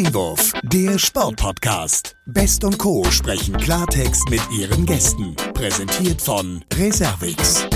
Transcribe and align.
Einwurf, 0.00 0.54
der 0.62 0.98
Sportpodcast. 0.98 2.16
Best 2.24 2.64
und 2.64 2.78
Co. 2.78 3.04
sprechen 3.10 3.54
Klartext 3.58 4.30
mit 4.30 4.40
ihren 4.50 4.86
Gästen. 4.86 5.36
Präsentiert 5.52 6.22
von 6.22 6.64
Reservix. 6.72 7.68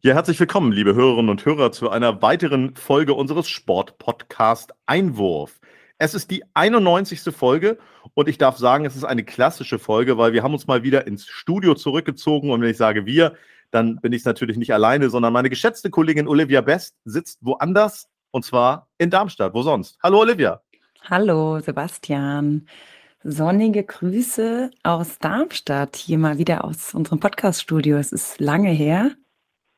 Ja, 0.00 0.14
herzlich 0.14 0.40
willkommen, 0.40 0.72
liebe 0.72 0.94
Hörerinnen 0.94 1.28
und 1.28 1.44
Hörer, 1.44 1.70
zu 1.70 1.90
einer 1.90 2.22
weiteren 2.22 2.74
Folge 2.76 3.12
unseres 3.12 3.46
Sportpodcast 3.50 4.72
Einwurf. 4.86 5.60
Es 5.98 6.14
ist 6.14 6.30
die 6.30 6.44
91. 6.54 7.20
Folge 7.24 7.76
und 8.14 8.26
ich 8.26 8.38
darf 8.38 8.56
sagen, 8.56 8.86
es 8.86 8.96
ist 8.96 9.04
eine 9.04 9.22
klassische 9.22 9.78
Folge, 9.78 10.16
weil 10.16 10.32
wir 10.32 10.42
haben 10.42 10.54
uns 10.54 10.66
mal 10.66 10.82
wieder 10.82 11.06
ins 11.06 11.26
Studio 11.26 11.74
zurückgezogen 11.74 12.50
und 12.50 12.62
wenn 12.62 12.70
ich 12.70 12.78
sage 12.78 13.04
wir, 13.04 13.34
dann 13.70 13.96
bin 13.96 14.14
ich 14.14 14.24
natürlich 14.24 14.56
nicht 14.56 14.72
alleine, 14.72 15.10
sondern 15.10 15.34
meine 15.34 15.50
geschätzte 15.50 15.90
Kollegin 15.90 16.26
Olivia 16.26 16.62
Best 16.62 16.96
sitzt 17.04 17.40
woanders 17.42 18.08
und 18.30 18.46
zwar 18.46 18.88
in 18.96 19.10
Darmstadt. 19.10 19.52
Wo 19.52 19.60
sonst? 19.60 19.98
Hallo 20.02 20.20
Olivia. 20.20 20.62
Hallo 21.10 21.58
Sebastian. 21.58 22.68
Sonnige 23.24 23.82
Grüße 23.82 24.70
aus 24.84 25.18
Darmstadt, 25.18 25.96
hier 25.96 26.16
mal 26.16 26.38
wieder 26.38 26.64
aus 26.64 26.94
unserem 26.94 27.18
Podcast-Studio. 27.18 27.96
Es 27.96 28.12
ist 28.12 28.40
lange 28.40 28.70
her, 28.70 29.10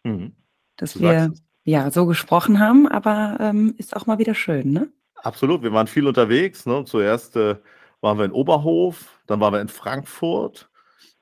mhm. 0.02 0.34
dass 0.77 1.01
wir 1.01 1.32
ja 1.65 1.91
so 1.91 2.05
gesprochen 2.05 2.59
haben, 2.60 2.87
aber 2.87 3.38
ähm, 3.41 3.74
ist 3.79 3.96
auch 3.96 4.05
mal 4.05 4.18
wieder 4.18 4.34
schön, 4.34 4.70
ne? 4.70 4.92
Absolut, 5.15 5.62
wir 5.62 5.73
waren 5.73 5.87
viel 5.87 6.06
unterwegs. 6.06 6.66
Ne? 6.66 6.84
Zuerst 6.84 7.37
äh, 7.37 7.56
waren 8.02 8.18
wir 8.18 8.27
in 8.27 8.32
Oberhof, 8.32 9.18
dann 9.27 9.41
waren 9.41 9.54
wir 9.54 9.62
in 9.62 9.68
Frankfurt 9.68 10.68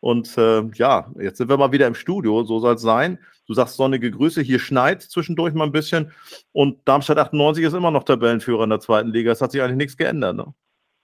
und 0.01 0.37
äh, 0.37 0.65
ja, 0.75 1.13
jetzt 1.21 1.39
sind 1.39 1.49
wir 1.49 1.57
mal 1.57 1.71
wieder 1.71 1.87
im 1.87 1.95
Studio, 1.95 2.43
so 2.43 2.59
soll 2.59 2.75
es 2.75 2.83
sein. 2.83 3.21
Du 3.53 3.57
sagst 3.57 3.77
sonnige 3.77 4.11
Grüße, 4.11 4.41
hier 4.41 4.59
schneit 4.59 5.03
zwischendurch 5.03 5.53
mal 5.53 5.65
ein 5.65 5.73
bisschen 5.73 6.11
und 6.53 6.79
Darmstadt 6.87 7.19
98 7.19 7.63
ist 7.63 7.75
immer 7.75 7.91
noch 7.91 8.05
Tabellenführer 8.05 8.65
in 8.65 8.71
der 8.71 8.81
zweiten 8.81 9.11
Liga. 9.11 9.31
Es 9.31 9.43
hat 9.43 9.53
sich 9.53 9.61
eigentlich 9.61 9.77
nichts 9.77 9.99
geändert. 9.99 10.37
Ne? 10.37 10.55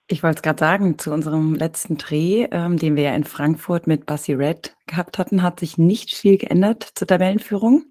Ich 0.07 0.23
wollte 0.23 0.37
es 0.37 0.41
gerade 0.41 0.57
sagen, 0.57 0.97
zu 0.97 1.13
unserem 1.13 1.53
letzten 1.53 1.99
Dreh, 1.99 2.47
ähm, 2.49 2.77
den 2.77 2.95
wir 2.95 3.03
ja 3.03 3.13
in 3.13 3.23
Frankfurt 3.23 3.85
mit 3.85 4.07
Bassi 4.07 4.33
Red 4.33 4.75
gehabt 4.87 5.19
hatten, 5.19 5.43
hat 5.43 5.59
sich 5.59 5.77
nicht 5.77 6.15
viel 6.15 6.39
geändert 6.39 6.89
zur 6.95 7.05
Tabellenführung. 7.05 7.85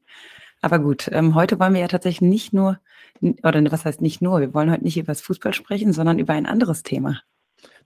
Aber 0.61 0.80
gut, 0.80 1.08
ähm, 1.12 1.36
heute 1.36 1.61
wollen 1.61 1.74
wir 1.74 1.83
ja 1.83 1.86
tatsächlich 1.86 2.28
nicht 2.28 2.52
nur, 2.52 2.80
oder 3.20 3.62
was 3.70 3.84
heißt 3.84 4.02
nicht 4.02 4.20
nur, 4.20 4.40
wir 4.40 4.55
wollen 4.55 4.72
heute 4.72 4.83
nicht 4.83 4.96
über 4.96 5.12
das 5.12 5.20
Fußball 5.20 5.55
sprechen, 5.55 5.92
sondern 5.92 6.18
über 6.18 6.33
ein 6.33 6.46
anderes 6.46 6.83
Thema. 6.83 7.20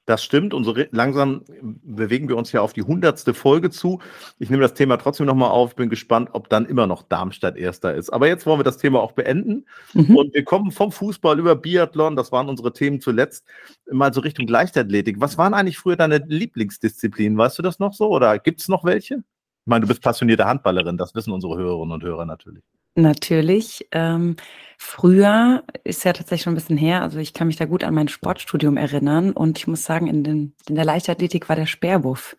Das 0.05 0.25
stimmt 0.25 0.53
und 0.53 0.64
so 0.64 0.75
langsam 0.91 1.45
bewegen 1.62 2.28
wir 2.28 2.36
uns 2.36 2.50
ja 2.50 2.61
auf 2.61 2.72
die 2.72 2.83
hundertste 2.83 3.34
Folge 3.34 3.70
zu. 3.70 4.00
Ich 4.41 4.50
nehme 4.50 4.62
das 4.62 4.75
Thema 4.75 4.97
trotzdem 4.97 5.27
nochmal 5.27 5.50
auf, 5.50 5.77
bin 5.77 5.91
gespannt, 5.91 6.31
ob 6.33 6.48
dann 6.48 6.67
immer 6.67 6.89
noch 6.89 7.05
Darmstadt 7.05 7.56
Erster 7.56 7.94
ist. 7.94 8.11
Aber 8.11 8.27
jetzt 8.27 8.44
wollen 8.44 8.59
wir 8.59 8.64
das 8.64 8.78
Thema 8.78 9.00
auch 9.00 9.12
beenden 9.12 9.64
mhm. 9.94 10.17
und 10.17 10.34
wir 10.34 10.42
kommen 10.42 10.72
vom 10.72 10.91
Fußball 10.91 11.39
über 11.39 11.55
Biathlon, 11.55 12.17
das 12.17 12.33
waren 12.33 12.48
unsere 12.48 12.72
Themen 12.72 13.00
zuletzt, 13.00 13.47
mal 13.92 14.12
so 14.12 14.20
Richtung 14.22 14.48
Leichtathletik. 14.48 15.20
Was 15.20 15.39
waren 15.39 15.55
eigentlich 15.55 15.78
früher 15.78 15.97
deine 15.97 16.19
Lieblingsdisziplinen? 16.19 17.39
Weißt 17.39 17.59
du 17.59 17.62
das 17.62 17.78
noch 17.78 17.92
so 17.92 18.09
oder 18.09 18.41
gibt 18.41 18.61
es 18.61 18.66
noch 18.66 18.83
welche? 18.83 19.14
Ich 19.14 19.66
meine, 19.66 19.83
du 19.83 19.87
bist 19.87 20.03
passionierte 20.03 20.47
Handballerin, 20.47 20.97
das 20.97 21.14
wissen 21.14 21.33
unsere 21.33 21.56
Hörerinnen 21.56 21.92
und 21.92 22.03
Hörer 22.03 22.27
natürlich. 22.27 22.64
Natürlich. 22.94 23.86
Ähm, 23.92 24.36
früher 24.76 25.64
ist 25.84 26.04
ja 26.04 26.12
tatsächlich 26.12 26.42
schon 26.42 26.52
ein 26.52 26.56
bisschen 26.56 26.76
her, 26.76 27.02
also 27.02 27.18
ich 27.18 27.32
kann 27.32 27.46
mich 27.46 27.56
da 27.56 27.64
gut 27.64 27.84
an 27.84 27.94
mein 27.94 28.08
Sportstudium 28.08 28.76
erinnern 28.76 29.32
und 29.32 29.58
ich 29.58 29.66
muss 29.66 29.84
sagen, 29.84 30.08
in, 30.08 30.24
den, 30.24 30.54
in 30.68 30.74
der 30.74 30.84
Leichtathletik 30.84 31.48
war 31.48 31.56
der 31.56 31.66
Speerwurf 31.66 32.36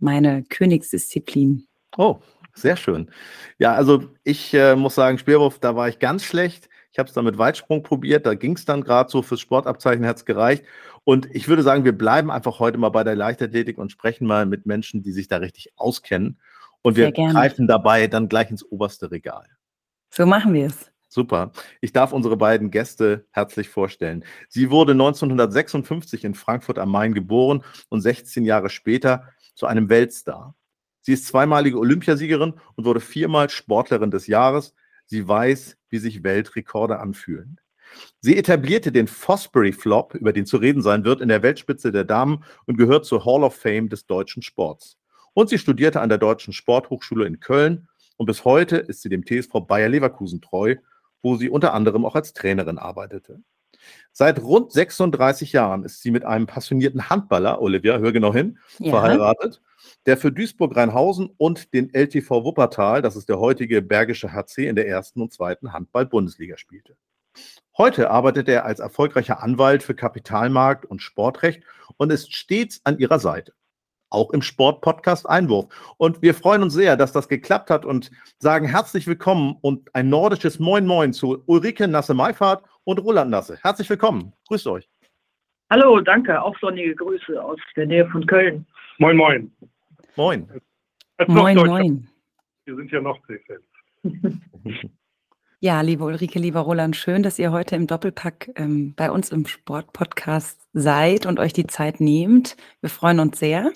meine 0.00 0.42
Königsdisziplin. 0.42 1.68
Oh, 1.96 2.18
sehr 2.54 2.76
schön. 2.76 3.10
Ja, 3.58 3.74
also 3.74 4.04
ich 4.24 4.52
äh, 4.54 4.74
muss 4.74 4.96
sagen, 4.96 5.18
Speerwurf, 5.18 5.60
da 5.60 5.76
war 5.76 5.88
ich 5.88 5.98
ganz 5.98 6.24
schlecht. 6.24 6.68
Ich 6.90 6.98
habe 6.98 7.08
es 7.08 7.14
dann 7.14 7.24
mit 7.24 7.38
Weitsprung 7.38 7.82
probiert, 7.82 8.26
da 8.26 8.34
ging 8.34 8.54
es 8.54 8.66
dann 8.66 8.82
gerade 8.82 9.10
so 9.10 9.22
fürs 9.22 9.40
Sportabzeichen, 9.40 10.04
hat 10.04 10.18
es 10.18 10.24
gereicht. 10.26 10.64
Und 11.04 11.26
ich 11.34 11.48
würde 11.48 11.62
sagen, 11.62 11.84
wir 11.84 11.96
bleiben 11.96 12.30
einfach 12.30 12.58
heute 12.58 12.76
mal 12.76 12.90
bei 12.90 13.04
der 13.04 13.16
Leichtathletik 13.16 13.78
und 13.78 13.90
sprechen 13.90 14.26
mal 14.26 14.44
mit 14.44 14.66
Menschen, 14.66 15.02
die 15.02 15.12
sich 15.12 15.28
da 15.28 15.38
richtig 15.38 15.72
auskennen. 15.76 16.38
Und 16.82 16.96
wir 16.96 17.12
greifen 17.12 17.66
dabei 17.66 18.08
dann 18.08 18.28
gleich 18.28 18.50
ins 18.50 18.64
oberste 18.64 19.10
Regal. 19.10 19.46
So 20.14 20.26
machen 20.26 20.52
wir 20.52 20.66
es. 20.66 20.90
Super. 21.08 21.52
Ich 21.80 21.92
darf 21.92 22.12
unsere 22.12 22.36
beiden 22.36 22.70
Gäste 22.70 23.24
herzlich 23.30 23.70
vorstellen. 23.70 24.24
Sie 24.50 24.70
wurde 24.70 24.92
1956 24.92 26.24
in 26.24 26.34
Frankfurt 26.34 26.78
am 26.78 26.90
Main 26.90 27.14
geboren 27.14 27.64
und 27.88 28.02
16 28.02 28.44
Jahre 28.44 28.68
später 28.68 29.28
zu 29.54 29.66
einem 29.66 29.88
Weltstar. 29.88 30.54
Sie 31.00 31.14
ist 31.14 31.26
zweimalige 31.26 31.78
Olympiasiegerin 31.78 32.54
und 32.74 32.84
wurde 32.84 33.00
viermal 33.00 33.48
Sportlerin 33.48 34.10
des 34.10 34.26
Jahres. 34.26 34.74
Sie 35.06 35.26
weiß, 35.26 35.78
wie 35.88 35.98
sich 35.98 36.22
Weltrekorde 36.22 36.98
anfühlen. 37.00 37.58
Sie 38.20 38.36
etablierte 38.36 38.92
den 38.92 39.08
Fosbury 39.08 39.72
Flop, 39.72 40.14
über 40.14 40.34
den 40.34 40.44
zu 40.44 40.58
reden 40.58 40.82
sein 40.82 41.04
wird, 41.04 41.22
in 41.22 41.28
der 41.28 41.42
Weltspitze 41.42 41.90
der 41.90 42.04
Damen 42.04 42.44
und 42.66 42.76
gehört 42.76 43.06
zur 43.06 43.24
Hall 43.24 43.44
of 43.44 43.56
Fame 43.56 43.88
des 43.88 44.06
deutschen 44.06 44.42
Sports. 44.42 44.98
Und 45.32 45.48
sie 45.48 45.58
studierte 45.58 46.02
an 46.02 46.10
der 46.10 46.18
Deutschen 46.18 46.52
Sporthochschule 46.52 47.26
in 47.26 47.40
Köln 47.40 47.88
und 48.16 48.26
bis 48.26 48.44
heute 48.44 48.76
ist 48.76 49.02
sie 49.02 49.08
dem 49.08 49.24
TSV 49.24 49.52
Bayer 49.66 49.88
Leverkusen 49.88 50.40
treu, 50.40 50.76
wo 51.22 51.36
sie 51.36 51.50
unter 51.50 51.74
anderem 51.74 52.04
auch 52.04 52.14
als 52.14 52.32
Trainerin 52.32 52.78
arbeitete. 52.78 53.40
Seit 54.12 54.40
rund 54.40 54.72
36 54.72 55.52
Jahren 55.52 55.84
ist 55.84 56.02
sie 56.02 56.10
mit 56.10 56.24
einem 56.24 56.46
passionierten 56.46 57.08
Handballer, 57.08 57.60
Olivia, 57.60 57.98
hör 57.98 58.12
genau 58.12 58.32
hin, 58.32 58.58
ja. 58.78 58.90
verheiratet, 58.90 59.60
der 60.06 60.16
für 60.16 60.30
Duisburg-Rheinhausen 60.30 61.30
und 61.36 61.72
den 61.72 61.92
LTV 61.92 62.44
Wuppertal, 62.44 63.02
das 63.02 63.16
ist 63.16 63.28
der 63.28 63.40
heutige 63.40 63.82
Bergische 63.82 64.32
HC, 64.32 64.68
in 64.68 64.76
der 64.76 64.86
ersten 64.86 65.20
und 65.20 65.32
zweiten 65.32 65.72
Handball-Bundesliga 65.72 66.56
spielte. 66.56 66.96
Heute 67.76 68.10
arbeitet 68.10 68.48
er 68.48 68.66
als 68.66 68.80
erfolgreicher 68.80 69.42
Anwalt 69.42 69.82
für 69.82 69.94
Kapitalmarkt 69.94 70.84
und 70.84 71.00
Sportrecht 71.00 71.62
und 71.96 72.12
ist 72.12 72.34
stets 72.34 72.82
an 72.84 72.98
ihrer 72.98 73.18
Seite 73.18 73.54
auch 74.12 74.30
im 74.30 74.42
Sportpodcast 74.42 75.28
Einwurf. 75.28 75.66
Und 75.96 76.22
wir 76.22 76.34
freuen 76.34 76.62
uns 76.62 76.74
sehr, 76.74 76.96
dass 76.96 77.12
das 77.12 77.28
geklappt 77.28 77.70
hat 77.70 77.84
und 77.84 78.10
sagen 78.38 78.66
herzlich 78.66 79.06
willkommen 79.06 79.56
und 79.60 79.94
ein 79.94 80.08
nordisches 80.08 80.58
Moin 80.58 80.86
Moin 80.86 81.12
zu 81.12 81.42
Ulrike 81.46 81.88
Nasse-Meifahrt 81.88 82.64
und 82.84 82.98
Roland 82.98 83.30
Nasse. 83.30 83.58
Herzlich 83.62 83.88
willkommen. 83.88 84.32
Grüßt 84.48 84.66
euch. 84.66 84.88
Hallo, 85.70 86.00
danke. 86.00 86.40
Auch 86.42 86.56
sonnige 86.60 86.94
Grüße 86.94 87.42
aus 87.42 87.58
der 87.76 87.86
Nähe 87.86 88.06
von 88.10 88.26
Köln. 88.26 88.66
Moin 88.98 89.16
Moin. 89.16 89.50
Moin. 90.16 90.48
Als 91.16 91.28
moin 91.28 91.56
Moin. 91.56 92.08
Wir 92.64 92.76
sind 92.76 92.90
ja 92.90 93.00
Nordsee-Fans. 93.00 93.62
Ja, 95.64 95.80
liebe 95.80 96.02
Ulrike, 96.02 96.40
lieber 96.40 96.58
Roland, 96.58 96.96
schön, 96.96 97.22
dass 97.22 97.38
ihr 97.38 97.52
heute 97.52 97.76
im 97.76 97.86
Doppelpack 97.86 98.50
ähm, 98.56 98.94
bei 98.96 99.12
uns 99.12 99.30
im 99.30 99.46
Sportpodcast 99.46 100.60
seid 100.72 101.24
und 101.24 101.38
euch 101.38 101.52
die 101.52 101.68
Zeit 101.68 102.00
nehmt. 102.00 102.56
Wir 102.80 102.90
freuen 102.90 103.20
uns 103.20 103.38
sehr. 103.38 103.70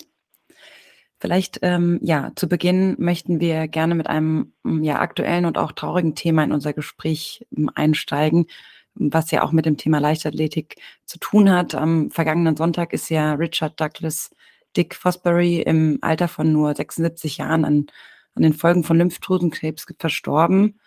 Vielleicht, 1.19 1.59
ähm, 1.63 1.99
ja, 2.03 2.31
zu 2.35 2.47
Beginn 2.47 2.95
möchten 2.99 3.39
wir 3.39 3.67
gerne 3.67 3.95
mit 3.95 4.07
einem 4.07 4.53
mm, 4.63 4.83
ja, 4.83 4.99
aktuellen 4.99 5.45
und 5.45 5.57
auch 5.57 5.71
traurigen 5.71 6.13
Thema 6.13 6.43
in 6.43 6.51
unser 6.51 6.73
Gespräch 6.73 7.45
ähm, 7.57 7.71
einsteigen, 7.73 8.45
was 8.93 9.31
ja 9.31 9.43
auch 9.43 9.51
mit 9.51 9.65
dem 9.65 9.77
Thema 9.77 9.99
Leichtathletik 9.99 10.75
zu 11.05 11.17
tun 11.19 11.51
hat. 11.51 11.73
Am 11.73 12.11
vergangenen 12.11 12.55
Sonntag 12.55 12.93
ist 12.93 13.09
ja 13.09 13.33
Richard 13.33 13.79
Douglas 13.79 14.29
Dick 14.75 14.93
Fosbury 14.93 15.61
im 15.61 15.97
Alter 16.01 16.27
von 16.27 16.51
nur 16.51 16.75
76 16.75 17.37
Jahren 17.37 17.65
an, 17.65 17.87
an 18.35 18.43
den 18.43 18.53
Folgen 18.53 18.83
von 18.83 18.97
Lymphdrüsenkrebs 18.97 19.87
verstorben. 19.97 20.79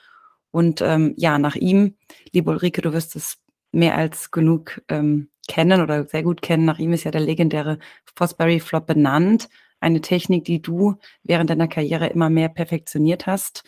Und 0.52 0.80
ähm, 0.80 1.14
ja, 1.16 1.38
nach 1.38 1.56
ihm, 1.56 1.96
liebe 2.32 2.50
Ulrike, 2.50 2.82
du 2.82 2.92
wirst 2.92 3.16
es 3.16 3.38
mehr 3.72 3.96
als 3.96 4.30
genug 4.30 4.80
ähm, 4.88 5.28
kennen 5.48 5.80
oder 5.80 6.06
sehr 6.06 6.22
gut 6.22 6.40
kennen. 6.42 6.64
Nach 6.64 6.78
ihm 6.78 6.92
ist 6.92 7.04
ja 7.04 7.10
der 7.10 7.20
legendäre 7.20 7.78
Fosbury 8.14 8.60
Flop 8.60 8.86
benannt 8.86 9.48
eine 9.80 10.00
Technik, 10.00 10.44
die 10.44 10.62
du 10.62 10.96
während 11.22 11.50
deiner 11.50 11.68
Karriere 11.68 12.08
immer 12.08 12.30
mehr 12.30 12.48
perfektioniert 12.48 13.26
hast. 13.26 13.64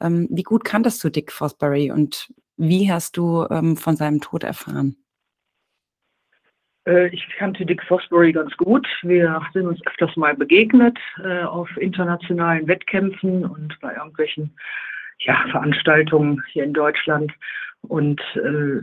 Ähm, 0.00 0.28
wie 0.30 0.42
gut 0.42 0.64
kanntest 0.64 1.02
du 1.04 1.10
Dick 1.10 1.32
Fosbury 1.32 1.90
und 1.90 2.28
wie 2.56 2.90
hast 2.90 3.16
du 3.16 3.46
ähm, 3.50 3.76
von 3.76 3.96
seinem 3.96 4.20
Tod 4.20 4.44
erfahren? 4.44 4.96
Äh, 6.86 7.08
ich 7.08 7.26
kannte 7.38 7.64
Dick 7.66 7.82
Fosbury 7.84 8.32
ganz 8.32 8.56
gut. 8.56 8.86
Wir 9.02 9.40
sind 9.52 9.66
uns 9.66 9.84
öfters 9.86 10.16
mal 10.16 10.34
begegnet 10.34 10.98
äh, 11.22 11.42
auf 11.42 11.68
internationalen 11.76 12.66
Wettkämpfen 12.68 13.44
und 13.44 13.78
bei 13.80 13.94
irgendwelchen 13.94 14.56
ja, 15.18 15.44
Veranstaltungen 15.50 16.42
hier 16.52 16.64
in 16.64 16.74
Deutschland. 16.74 17.32
Und 17.82 18.20
äh, 18.36 18.80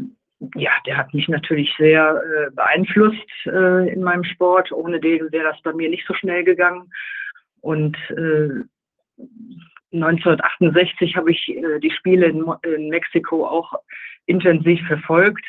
ja, 0.55 0.71
der 0.85 0.97
hat 0.97 1.13
mich 1.13 1.27
natürlich 1.27 1.71
sehr 1.77 2.21
äh, 2.21 2.51
beeinflusst 2.51 3.45
äh, 3.45 3.93
in 3.93 4.01
meinem 4.01 4.23
Sport. 4.23 4.71
Ohne 4.71 4.99
den 4.99 5.31
wäre 5.31 5.51
das 5.51 5.61
bei 5.61 5.73
mir 5.73 5.89
nicht 5.89 6.05
so 6.07 6.13
schnell 6.13 6.43
gegangen. 6.43 6.91
Und 7.61 7.95
äh, 8.09 8.63
1968 9.93 11.15
habe 11.15 11.31
ich 11.31 11.47
äh, 11.49 11.79
die 11.79 11.91
Spiele 11.91 12.27
in, 12.27 12.45
in, 12.63 12.89
Mexiko 12.89 13.45
auch 13.45 13.73
intensiv 14.25 14.81
verfolgt. 14.87 15.45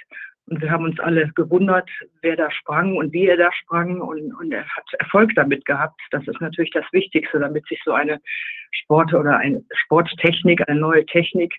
Und 0.47 0.61
wir 0.61 0.71
haben 0.71 0.85
uns 0.85 1.01
alle 1.01 1.29
gewundert, 1.35 1.89
wer 2.21 2.37
da 2.37 2.51
sprang 2.51 2.97
und 2.97 3.13
wie 3.13 3.29
er 3.29 3.37
da 3.39 3.51
sprang. 3.53 4.01
Und, 4.01 4.35
und 4.35 4.53
er 4.53 4.67
hat 4.67 4.85
Erfolg 4.99 5.33
damit 5.37 5.65
gehabt. 5.65 6.01
Das 6.11 6.27
ist 6.27 6.41
natürlich 6.41 6.73
das 6.73 6.85
Wichtigste, 6.93 7.39
damit 7.39 7.67
sich 7.67 7.81
so 7.85 7.93
eine 7.93 8.21
Sport 8.73 9.15
oder 9.15 9.39
eine 9.39 9.65
Sporttechnik, 9.73 10.69
eine 10.69 10.81
neue 10.81 11.07
Technik 11.07 11.55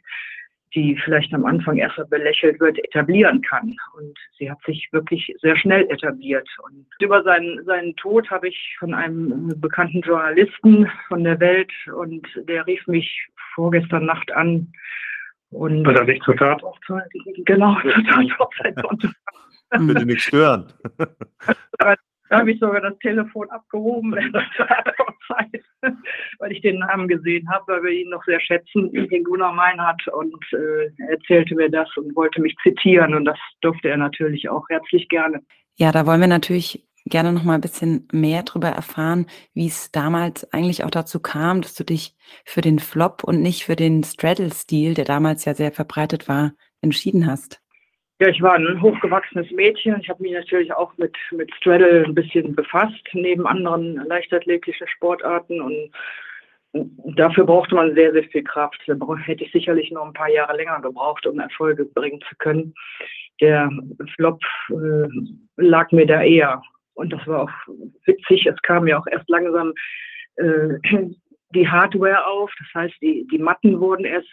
die 0.76 1.00
vielleicht 1.04 1.34
am 1.34 1.46
Anfang 1.46 1.78
erst 1.78 1.98
mal 1.98 2.06
belächelt 2.06 2.60
wird, 2.60 2.78
etablieren 2.84 3.42
kann. 3.42 3.76
Und 3.96 4.18
sie 4.38 4.50
hat 4.50 4.60
sich 4.66 4.88
wirklich 4.92 5.34
sehr 5.42 5.56
schnell 5.56 5.84
etabliert. 5.90 6.48
Und 6.64 6.86
über 7.00 7.24
seinen, 7.24 7.64
seinen 7.66 7.96
Tod 7.96 8.30
habe 8.30 8.48
ich 8.48 8.76
von 8.80 8.94
einem 8.94 9.50
bekannten 9.60 10.02
Journalisten 10.02 10.90
von 11.08 11.24
der 11.24 11.40
Welt 11.40 11.72
und 11.96 12.28
der 12.48 12.66
rief 12.66 12.86
mich 12.88 13.28
vorgestern 13.54 14.06
Nacht 14.06 14.32
an. 14.32 14.72
Und 15.52 15.86
War 15.86 15.96
er 15.96 16.06
nicht 16.06 16.24
zur 16.24 16.36
Tathochzeit? 16.36 17.10
Genau, 17.46 17.78
zur 17.82 18.04
Tathochzeit. 18.06 18.76
Bitte 19.80 20.06
nicht 20.06 20.24
stören. 20.24 20.74
Da 22.30 22.40
habe 22.40 22.52
ich 22.52 22.60
sogar 22.60 22.82
das 22.82 22.98
Telefon 23.00 23.50
abgehoben 23.50 24.14
Zeit, 25.28 25.64
weil 26.40 26.52
ich 26.52 26.62
den 26.62 26.80
Namen 26.80 27.08
gesehen 27.08 27.50
habe, 27.50 27.74
weil 27.74 27.84
wir 27.84 27.92
ihn 27.92 28.10
noch 28.10 28.24
sehr 28.24 28.40
schätzen, 28.40 28.92
den 28.92 29.24
Gunnar 29.24 29.54
Meinhardt. 29.54 30.08
Und 30.08 30.44
äh, 30.54 30.92
er 30.98 31.10
erzählte 31.12 31.56
mir 31.56 31.70
das 31.70 31.90
und 31.98 32.16
wollte 32.16 32.42
mich 32.42 32.56
zitieren. 32.64 33.14
Und 33.14 33.26
das 33.26 33.38
durfte 33.62 33.90
er 33.90 33.98
natürlich 33.98 34.50
auch 34.50 34.68
herzlich 34.70 35.08
gerne. 35.10 35.42
Ja, 35.76 35.92
da 35.92 36.06
wollen 36.06 36.22
wir 36.22 36.28
natürlich 36.28 36.88
gerne 37.06 37.34
noch 37.34 37.44
mal 37.44 37.56
ein 37.56 37.62
bisschen 37.62 38.08
mehr 38.12 38.44
darüber 38.44 38.70
erfahren, 38.70 39.26
wie 39.54 39.68
es 39.68 39.92
damals 39.92 40.52
eigentlich 40.54 40.84
auch 40.84 40.92
dazu 40.92 41.20
kam, 41.20 41.62
dass 41.62 41.74
du 41.74 41.84
dich 41.84 42.16
für 42.46 42.62
den 42.62 42.80
Flop 42.80 43.24
und 43.24 43.42
nicht 43.42 43.66
für 43.66 43.76
den 43.76 44.04
Straddle-Stil, 44.04 44.94
der 44.94 45.06
damals 45.06 45.46
ja 45.46 45.54
sehr 45.54 45.72
verbreitet 45.72 46.28
war, 46.28 46.54
entschieden 46.82 47.28
hast. 47.28 47.63
Ja, 48.20 48.28
ich 48.30 48.42
war 48.42 48.54
ein 48.54 48.82
hochgewachsenes 48.82 49.50
Mädchen. 49.52 50.00
Ich 50.00 50.10
habe 50.10 50.22
mich 50.22 50.34
natürlich 50.34 50.72
auch 50.74 50.96
mit, 50.98 51.16
mit 51.32 51.54
Straddle 51.56 52.06
ein 52.06 52.14
bisschen 52.14 52.56
befasst, 52.56 53.04
neben 53.14 53.48
anderen 53.48 53.96
leichtathletischen 54.08 54.88
Sportarten. 54.88 55.60
Und 55.60 55.92
dafür 57.18 57.46
brauchte 57.46 57.76
man 57.76 57.96
sehr, 57.96 58.14
sehr 58.14 58.24
viel 58.26 58.44
Kraft. 58.44 58.82
Da 58.88 58.96
hätte 59.18 59.44
ich 59.44 59.52
sicherlich 59.52 59.92
noch 59.92 60.06
ein 60.06 60.14
paar 60.14 60.30
Jahre 60.30 60.56
länger 60.56 60.80
gebraucht, 60.82 61.26
um 61.26 61.40
Erfolge 61.40 61.86
bringen 61.86 62.22
zu 62.30 62.36
können. 62.38 62.74
Der 63.42 63.70
Flop 64.16 64.40
äh, 64.70 65.08
lag 65.58 65.92
mir 65.92 66.06
da 66.06 66.22
eher. 66.22 66.62
Und 66.94 67.12
das 67.12 67.26
war 67.28 67.44
auch 67.44 67.74
witzig. 68.06 68.46
Es 68.46 68.62
kam 68.62 68.88
ja 68.88 69.00
auch 69.00 69.08
erst 69.08 69.30
langsam 69.30 69.74
äh, 70.36 70.80
die 71.56 71.68
Hardware 71.68 72.26
auf. 72.28 72.52
Das 72.60 72.84
heißt, 72.84 72.96
die, 73.02 73.28
die 73.32 73.40
Matten 73.40 73.80
wurden 73.80 74.06
erst 74.06 74.30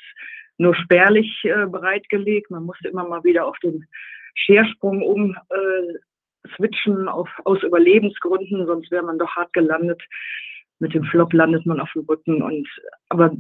nur 0.61 0.75
spärlich 0.75 1.43
äh, 1.45 1.67
bereitgelegt. 1.67 2.51
Man 2.51 2.65
musste 2.65 2.89
immer 2.89 3.09
mal 3.09 3.25
wieder 3.25 3.47
auf 3.47 3.59
den 3.61 3.87
Schersprung 4.35 5.03
um 5.03 5.35
äh, 5.49 6.49
switchen 6.55 7.09
auf, 7.09 7.29
aus 7.45 7.62
Überlebensgründen, 7.62 8.67
sonst 8.67 8.91
wäre 8.91 9.03
man 9.03 9.19
doch 9.19 9.35
hart 9.35 9.53
gelandet. 9.55 10.03
Mit 10.79 10.95
dem 10.95 11.05
Flop 11.05 11.33
landet 11.33 11.67
man 11.67 11.81
auf 11.81 11.91
dem 11.95 12.05
Rücken. 12.05 12.43
Und, 12.43 12.69
aber 13.09 13.35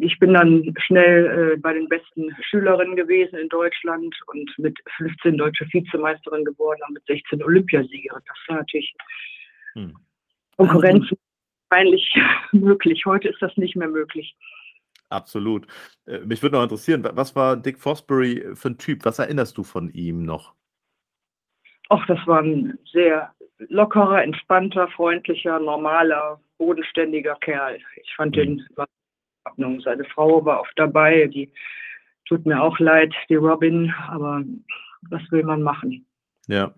ich 0.00 0.18
bin 0.18 0.34
dann 0.34 0.74
schnell 0.86 1.54
äh, 1.54 1.56
bei 1.58 1.74
den 1.74 1.88
besten 1.88 2.34
Schülerinnen 2.42 2.96
gewesen 2.96 3.38
in 3.38 3.48
Deutschland 3.48 4.14
und 4.26 4.50
mit 4.58 4.78
15 4.96 5.38
deutsche 5.38 5.66
Vizemeisterin 5.72 6.44
geworden 6.44 6.80
und 6.88 6.94
mit 6.94 7.06
16 7.06 7.42
Olympiasiegerin. 7.42 8.22
Das 8.26 8.36
war 8.48 8.56
natürlich 8.56 8.94
hm. 9.74 9.94
Konkurrenz 10.56 11.06
peinlich 11.70 12.14
möglich. 12.52 13.04
Heute 13.06 13.28
ist 13.28 13.40
das 13.40 13.56
nicht 13.56 13.76
mehr 13.76 13.88
möglich. 13.88 14.34
Absolut. 15.10 15.66
Äh, 16.06 16.20
mich 16.20 16.42
würde 16.42 16.56
noch 16.56 16.62
interessieren, 16.62 17.04
was 17.04 17.36
war 17.36 17.56
Dick 17.56 17.78
Fosbury 17.78 18.54
für 18.54 18.70
ein 18.70 18.78
Typ? 18.78 19.04
Was 19.04 19.18
erinnerst 19.18 19.58
du 19.58 19.64
von 19.64 19.90
ihm 19.90 20.22
noch? 20.24 20.54
Ach, 21.88 22.06
das 22.06 22.18
war 22.26 22.40
ein 22.40 22.78
sehr 22.92 23.34
lockerer, 23.68 24.22
entspannter, 24.22 24.88
freundlicher, 24.88 25.58
normaler, 25.58 26.40
bodenständiger 26.56 27.34
Kerl. 27.40 27.78
Ich 28.02 28.14
fand 28.14 28.36
mhm. 28.36 28.40
den 28.40 28.58
in 28.58 28.84
Ordnung. 29.44 29.80
Seine 29.80 30.04
Frau 30.04 30.44
war 30.44 30.60
oft 30.60 30.72
dabei, 30.76 31.26
die 31.26 31.52
tut 32.26 32.46
mir 32.46 32.62
auch 32.62 32.78
leid, 32.78 33.12
die 33.28 33.34
Robin, 33.34 33.92
aber 34.08 34.44
was 35.10 35.22
will 35.30 35.42
man 35.42 35.62
machen? 35.62 36.06
Ja. 36.46 36.74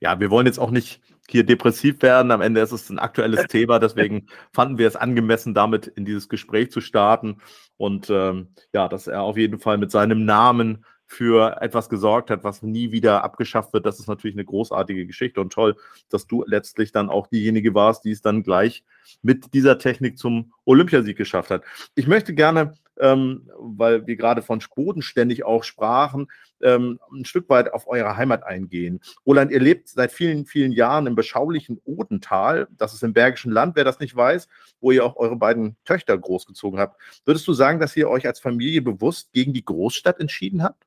Ja, 0.00 0.18
wir 0.18 0.30
wollen 0.30 0.46
jetzt 0.46 0.58
auch 0.58 0.72
nicht 0.72 1.00
hier 1.28 1.44
depressiv 1.44 2.02
werden. 2.02 2.32
Am 2.32 2.40
Ende 2.40 2.60
ist 2.60 2.72
es 2.72 2.90
ein 2.90 2.98
aktuelles 2.98 3.44
Thema. 3.48 3.78
Deswegen 3.78 4.26
fanden 4.52 4.78
wir 4.78 4.88
es 4.88 4.96
angemessen, 4.96 5.54
damit 5.54 5.86
in 5.86 6.04
dieses 6.04 6.28
Gespräch 6.28 6.70
zu 6.70 6.80
starten. 6.80 7.40
Und 7.80 8.10
ähm, 8.10 8.48
ja, 8.74 8.88
dass 8.88 9.06
er 9.06 9.22
auf 9.22 9.38
jeden 9.38 9.58
Fall 9.58 9.78
mit 9.78 9.90
seinem 9.90 10.26
Namen 10.26 10.84
für 11.06 11.62
etwas 11.62 11.88
gesorgt 11.88 12.28
hat, 12.28 12.44
was 12.44 12.60
nie 12.60 12.92
wieder 12.92 13.24
abgeschafft 13.24 13.72
wird. 13.72 13.86
Das 13.86 13.98
ist 13.98 14.06
natürlich 14.06 14.36
eine 14.36 14.44
großartige 14.44 15.06
Geschichte 15.06 15.40
und 15.40 15.50
toll, 15.50 15.76
dass 16.10 16.26
du 16.26 16.44
letztlich 16.46 16.92
dann 16.92 17.08
auch 17.08 17.26
diejenige 17.28 17.72
warst, 17.72 18.04
die 18.04 18.10
es 18.10 18.20
dann 18.20 18.42
gleich 18.42 18.84
mit 19.22 19.54
dieser 19.54 19.78
Technik 19.78 20.18
zum 20.18 20.52
Olympiasieg 20.66 21.16
geschafft 21.16 21.48
hat. 21.48 21.62
Ich 21.94 22.06
möchte 22.06 22.34
gerne, 22.34 22.74
ähm, 23.00 23.48
weil 23.58 24.06
wir 24.06 24.16
gerade 24.16 24.42
von 24.42 24.60
bodenständig 24.74 25.44
auch 25.44 25.64
sprachen, 25.64 26.28
ähm, 26.62 26.98
ein 27.12 27.24
Stück 27.24 27.48
weit 27.48 27.72
auf 27.72 27.86
eure 27.86 28.16
Heimat 28.16 28.44
eingehen. 28.44 29.00
Roland, 29.26 29.50
ihr 29.50 29.60
lebt 29.60 29.88
seit 29.88 30.12
vielen, 30.12 30.46
vielen 30.46 30.72
Jahren 30.72 31.06
im 31.06 31.14
beschaulichen 31.14 31.80
Odental. 31.84 32.68
Das 32.70 32.94
ist 32.94 33.02
im 33.02 33.12
Bergischen 33.12 33.52
Land, 33.52 33.76
wer 33.76 33.84
das 33.84 34.00
nicht 34.00 34.16
weiß, 34.16 34.48
wo 34.80 34.90
ihr 34.90 35.04
auch 35.04 35.16
eure 35.16 35.36
beiden 35.36 35.76
Töchter 35.84 36.16
großgezogen 36.16 36.78
habt. 36.78 37.00
Würdest 37.24 37.46
du 37.48 37.52
sagen, 37.52 37.80
dass 37.80 37.96
ihr 37.96 38.08
euch 38.08 38.26
als 38.26 38.40
Familie 38.40 38.82
bewusst 38.82 39.32
gegen 39.32 39.52
die 39.52 39.64
Großstadt 39.64 40.20
entschieden 40.20 40.62
habt? 40.62 40.84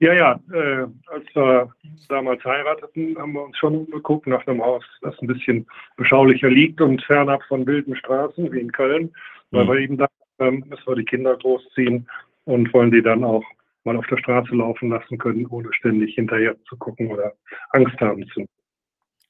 Ja, 0.00 0.12
ja, 0.12 0.40
äh, 0.52 0.86
als 1.08 1.24
wir 1.34 1.72
damals 2.08 2.44
heirateten, 2.44 3.18
haben 3.18 3.32
wir 3.32 3.42
uns 3.42 3.58
schon 3.58 3.90
geguckt 3.90 4.28
nach 4.28 4.46
einem 4.46 4.62
Haus, 4.62 4.84
das 5.00 5.18
ein 5.20 5.26
bisschen 5.26 5.66
beschaulicher 5.96 6.48
liegt 6.48 6.80
und 6.80 7.02
fernab 7.02 7.42
von 7.48 7.66
wilden 7.66 7.96
Straßen 7.96 8.52
wie 8.52 8.60
in 8.60 8.70
Köln, 8.70 9.12
weil 9.50 9.64
mhm. 9.64 9.68
wir 9.68 9.78
eben 9.78 9.96
dachten, 9.96 10.14
ähm, 10.38 10.64
müssen 10.68 10.86
wir 10.86 10.96
die 10.96 11.04
Kinder 11.04 11.36
großziehen 11.36 12.08
und 12.44 12.72
wollen 12.72 12.90
die 12.90 13.02
dann 13.02 13.24
auch 13.24 13.44
mal 13.84 13.96
auf 13.96 14.06
der 14.06 14.18
Straße 14.18 14.54
laufen 14.54 14.90
lassen 14.90 15.18
können, 15.18 15.46
ohne 15.46 15.72
ständig 15.72 16.14
hinterher 16.14 16.56
zu 16.68 16.76
gucken 16.76 17.10
oder 17.10 17.32
Angst 17.70 17.98
haben 18.00 18.26
zu. 18.28 18.46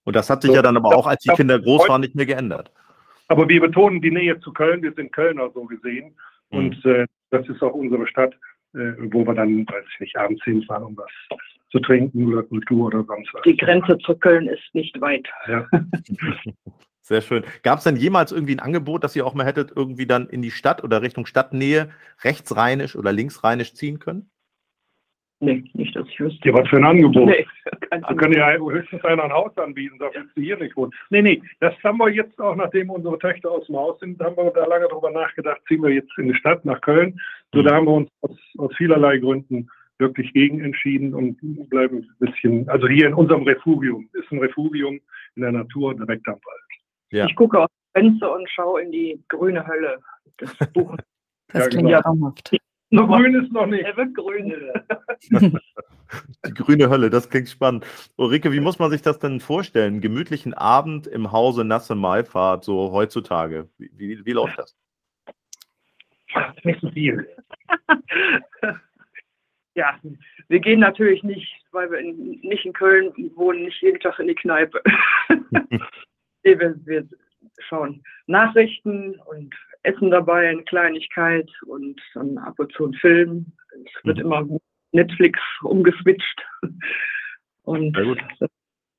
Und 0.04 0.16
das 0.16 0.30
hat 0.30 0.42
sich 0.42 0.50
so, 0.50 0.56
ja 0.56 0.62
dann 0.62 0.76
aber 0.76 0.96
auch, 0.96 1.06
als 1.06 1.22
die 1.22 1.34
Kinder 1.34 1.58
groß 1.58 1.88
waren, 1.88 2.00
nicht 2.00 2.14
mehr 2.14 2.26
geändert. 2.26 2.72
Aber 3.28 3.48
wir 3.48 3.60
betonen 3.60 4.00
die 4.00 4.10
Nähe 4.10 4.40
zu 4.40 4.52
Köln, 4.52 4.82
wir 4.82 4.92
sind 4.92 5.12
Kölner 5.12 5.50
so 5.52 5.64
gesehen 5.64 6.14
mhm. 6.50 6.58
und 6.58 6.84
äh, 6.86 7.06
das 7.30 7.46
ist 7.48 7.62
auch 7.62 7.74
unsere 7.74 8.06
Stadt 8.06 8.34
äh, 8.74 8.92
wo 9.12 9.26
wir 9.26 9.34
dann, 9.34 9.66
weiß 9.66 9.84
ich 9.94 10.00
nicht, 10.00 10.16
abends 10.16 10.44
hinfahren, 10.44 10.84
um 10.84 10.96
was 10.96 11.10
zu 11.70 11.80
trinken 11.80 12.32
oder 12.32 12.42
Kultur 12.42 12.86
oder 12.86 13.04
sonst 13.04 13.32
was. 13.32 13.42
Die 13.42 13.56
Grenze 13.56 13.98
zu 13.98 14.14
Köln 14.14 14.46
ist 14.46 14.74
nicht 14.74 15.00
weit. 15.00 15.26
Ja. 15.46 15.66
Sehr 17.08 17.22
schön. 17.22 17.42
Gab 17.62 17.78
es 17.78 17.84
denn 17.84 17.96
jemals 17.96 18.32
irgendwie 18.32 18.54
ein 18.54 18.60
Angebot, 18.60 19.02
dass 19.02 19.16
ihr 19.16 19.24
auch 19.24 19.32
mal 19.32 19.46
hättet 19.46 19.72
irgendwie 19.74 20.04
dann 20.04 20.28
in 20.28 20.42
die 20.42 20.50
Stadt 20.50 20.84
oder 20.84 21.00
Richtung 21.00 21.24
Stadtnähe 21.24 21.88
rechtsrheinisch 22.22 22.96
oder 22.96 23.12
linksrheinisch 23.12 23.72
ziehen 23.72 23.98
können? 23.98 24.30
Nee, 25.40 25.64
nicht, 25.72 25.96
dass 25.96 26.06
ich 26.06 26.20
wüsste. 26.20 26.46
Ja, 26.46 26.54
was 26.54 26.68
für 26.68 26.76
ein 26.76 26.84
Angebot? 26.84 27.24
Nee, 27.24 27.46
Dann 27.90 28.16
können 28.18 28.34
ja 28.34 28.52
höchstens 28.58 29.02
einer 29.06 29.24
ein 29.24 29.32
Haus 29.32 29.56
anbieten, 29.56 29.96
dafür 29.98 30.20
willst 30.20 30.36
du 30.36 30.42
hier 30.42 30.58
nicht 30.58 30.76
wohnen. 30.76 30.92
Nee, 31.08 31.22
nee, 31.22 31.42
das 31.60 31.72
haben 31.82 31.96
wir 31.96 32.10
jetzt 32.10 32.38
auch, 32.38 32.54
nachdem 32.54 32.90
unsere 32.90 33.18
Töchter 33.18 33.52
aus 33.52 33.64
dem 33.68 33.76
Haus 33.76 33.98
sind, 34.00 34.20
haben 34.20 34.36
wir 34.36 34.50
da 34.50 34.66
lange 34.66 34.88
drüber 34.88 35.10
nachgedacht, 35.10 35.62
ziehen 35.66 35.82
wir 35.82 35.90
jetzt 35.90 36.12
in 36.18 36.28
die 36.28 36.34
Stadt 36.34 36.62
nach 36.66 36.82
Köln. 36.82 37.18
So, 37.54 37.62
mhm. 37.62 37.64
da 37.64 37.74
haben 37.74 37.86
wir 37.86 37.94
uns 37.94 38.10
aus, 38.20 38.36
aus 38.58 38.76
vielerlei 38.76 39.16
Gründen 39.16 39.70
wirklich 39.98 40.30
gegen 40.34 40.60
entschieden 40.60 41.14
und 41.14 41.38
bleiben 41.70 42.00
ein 42.00 42.26
bisschen, 42.26 42.68
also 42.68 42.86
hier 42.86 43.06
in 43.06 43.14
unserem 43.14 43.44
Refugium, 43.44 44.10
ist 44.12 44.30
ein 44.30 44.40
Refugium 44.40 45.00
in 45.36 45.42
der 45.42 45.52
Natur 45.52 45.94
direkt 45.94 46.28
am 46.28 46.34
Wald. 46.34 46.67
Ja. 47.10 47.26
Ich 47.26 47.36
gucke 47.36 47.60
aus 47.60 47.68
dem 47.94 48.02
Fenster 48.02 48.32
und 48.34 48.48
schaue 48.50 48.82
in 48.82 48.92
die 48.92 49.22
grüne 49.28 49.66
Hölle 49.66 50.00
des 50.40 50.56
Buches. 50.72 50.98
Das 51.48 51.62
ja, 51.62 51.68
klingt 51.68 51.86
genau. 51.86 51.90
ja 51.90 52.02
traumhaft. 52.02 52.56
Noch 52.90 53.06
grün 53.06 53.34
ist 53.34 53.52
noch 53.52 53.66
nicht. 53.66 53.84
Er 53.84 53.96
wird 53.96 54.14
grün. 54.14 54.72
Die 56.46 56.54
grüne 56.54 56.88
Hölle, 56.88 57.10
das 57.10 57.28
klingt 57.28 57.50
spannend. 57.50 57.84
Ulrike, 58.16 58.50
wie 58.50 58.60
muss 58.60 58.78
man 58.78 58.90
sich 58.90 59.02
das 59.02 59.18
denn 59.18 59.40
vorstellen? 59.40 60.00
Gemütlichen 60.00 60.54
Abend 60.54 61.06
im 61.06 61.32
Hause 61.32 61.64
Nasse 61.64 61.94
Maifahrt, 61.94 62.64
so 62.64 62.92
heutzutage. 62.92 63.68
Wie, 63.76 63.90
wie, 63.94 64.24
wie 64.24 64.32
läuft 64.32 64.58
das? 64.58 64.74
Nicht 66.64 66.80
so 66.80 66.90
viel. 66.90 67.28
ja, 69.74 69.98
wir 70.48 70.60
gehen 70.60 70.80
natürlich 70.80 71.22
nicht, 71.22 71.62
weil 71.72 71.90
wir 71.90 71.98
in, 71.98 72.40
nicht 72.40 72.64
in 72.64 72.72
Köln 72.72 73.12
wohnen, 73.34 73.64
nicht 73.64 73.82
jeden 73.82 74.00
Tag 74.00 74.18
in 74.18 74.28
die 74.28 74.34
Kneipe. 74.34 74.82
Wir, 76.42 76.74
wir 76.84 77.08
schauen 77.68 78.02
Nachrichten 78.26 79.18
und 79.26 79.54
Essen 79.82 80.10
dabei, 80.10 80.48
eine 80.48 80.62
Kleinigkeit 80.64 81.48
und 81.66 82.00
dann 82.14 82.38
ab 82.38 82.58
und 82.58 82.72
zu 82.72 82.86
ein 82.86 82.94
Film. 82.94 83.46
Es 83.84 84.04
wird 84.04 84.18
mhm. 84.18 84.24
immer 84.24 84.60
Netflix 84.92 85.38
umgeswitcht 85.62 86.42
und 87.62 87.96
das 88.40 88.50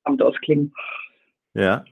Abend 0.04 0.22
ausklingen. 0.22 0.72
Ja. 1.54 1.84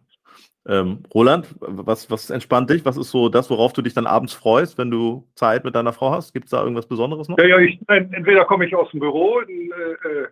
Ähm, 0.67 1.02
Roland, 1.14 1.55
was, 1.61 2.11
was 2.11 2.28
entspannt 2.28 2.69
dich? 2.69 2.85
Was 2.85 2.99
ist 2.99 3.11
so 3.11 3.31
das, 3.31 3.49
worauf 3.49 3.73
du 3.73 3.81
dich 3.81 3.95
dann 3.95 4.07
abends 4.07 4.35
freust, 4.35 4.76
wenn 4.76 4.90
du 4.90 5.26
Zeit 5.35 5.64
mit 5.64 5.75
deiner 5.75 5.95
Frau 5.95 6.11
hast? 6.11 6.35
Gibt 6.35 6.45
es 6.45 6.50
da 6.50 6.62
irgendwas 6.62 6.87
Besonderes 6.87 7.28
noch? 7.28 7.38
Ja, 7.38 7.47
ja, 7.47 7.59
ich, 7.59 7.81
entweder 7.88 8.45
komme 8.45 8.67
ich 8.67 8.75
aus 8.75 8.90
dem 8.90 9.00
Büro 9.00 9.40
in, 9.40 9.73
äh, 9.73 10.09
äh, 10.09 10.28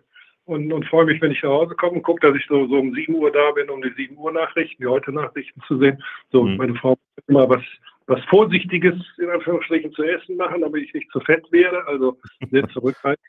und, 0.47 0.71
und 0.71 0.85
freue 0.85 1.05
mich, 1.05 1.21
wenn 1.21 1.31
ich 1.31 1.43
nach 1.43 1.51
Hause 1.51 1.75
komme 1.75 1.93
und 1.93 2.03
gucke, 2.03 2.25
dass 2.25 2.35
ich 2.35 2.45
so, 2.47 2.67
so 2.67 2.79
um 2.79 2.93
7 2.93 3.13
Uhr 3.15 3.31
da 3.31 3.51
bin, 3.51 3.69
um 3.69 3.81
die 3.81 3.93
7 3.95 4.17
Uhr 4.17 4.31
Nachrichten, 4.31 4.81
die 4.81 4.87
heute 4.87 5.11
Nachrichten 5.11 5.61
zu 5.67 5.77
sehen. 5.77 6.01
So, 6.31 6.43
mhm. 6.43 6.57
meine 6.57 6.75
Frau 6.75 6.97
immer 7.27 7.49
was 7.49 7.63
was 8.07 8.23
Vorsichtiges 8.29 8.95
in 9.17 9.29
Anführungsstrichen 9.29 9.91
zu 9.91 10.03
essen 10.03 10.37
machen, 10.37 10.61
damit 10.61 10.83
ich 10.83 10.93
nicht 10.93 11.11
zu 11.11 11.19
fett 11.19 11.45
werde, 11.51 11.85
also 11.87 12.17
sehr 12.51 12.67
zurückhaltend. 12.69 13.27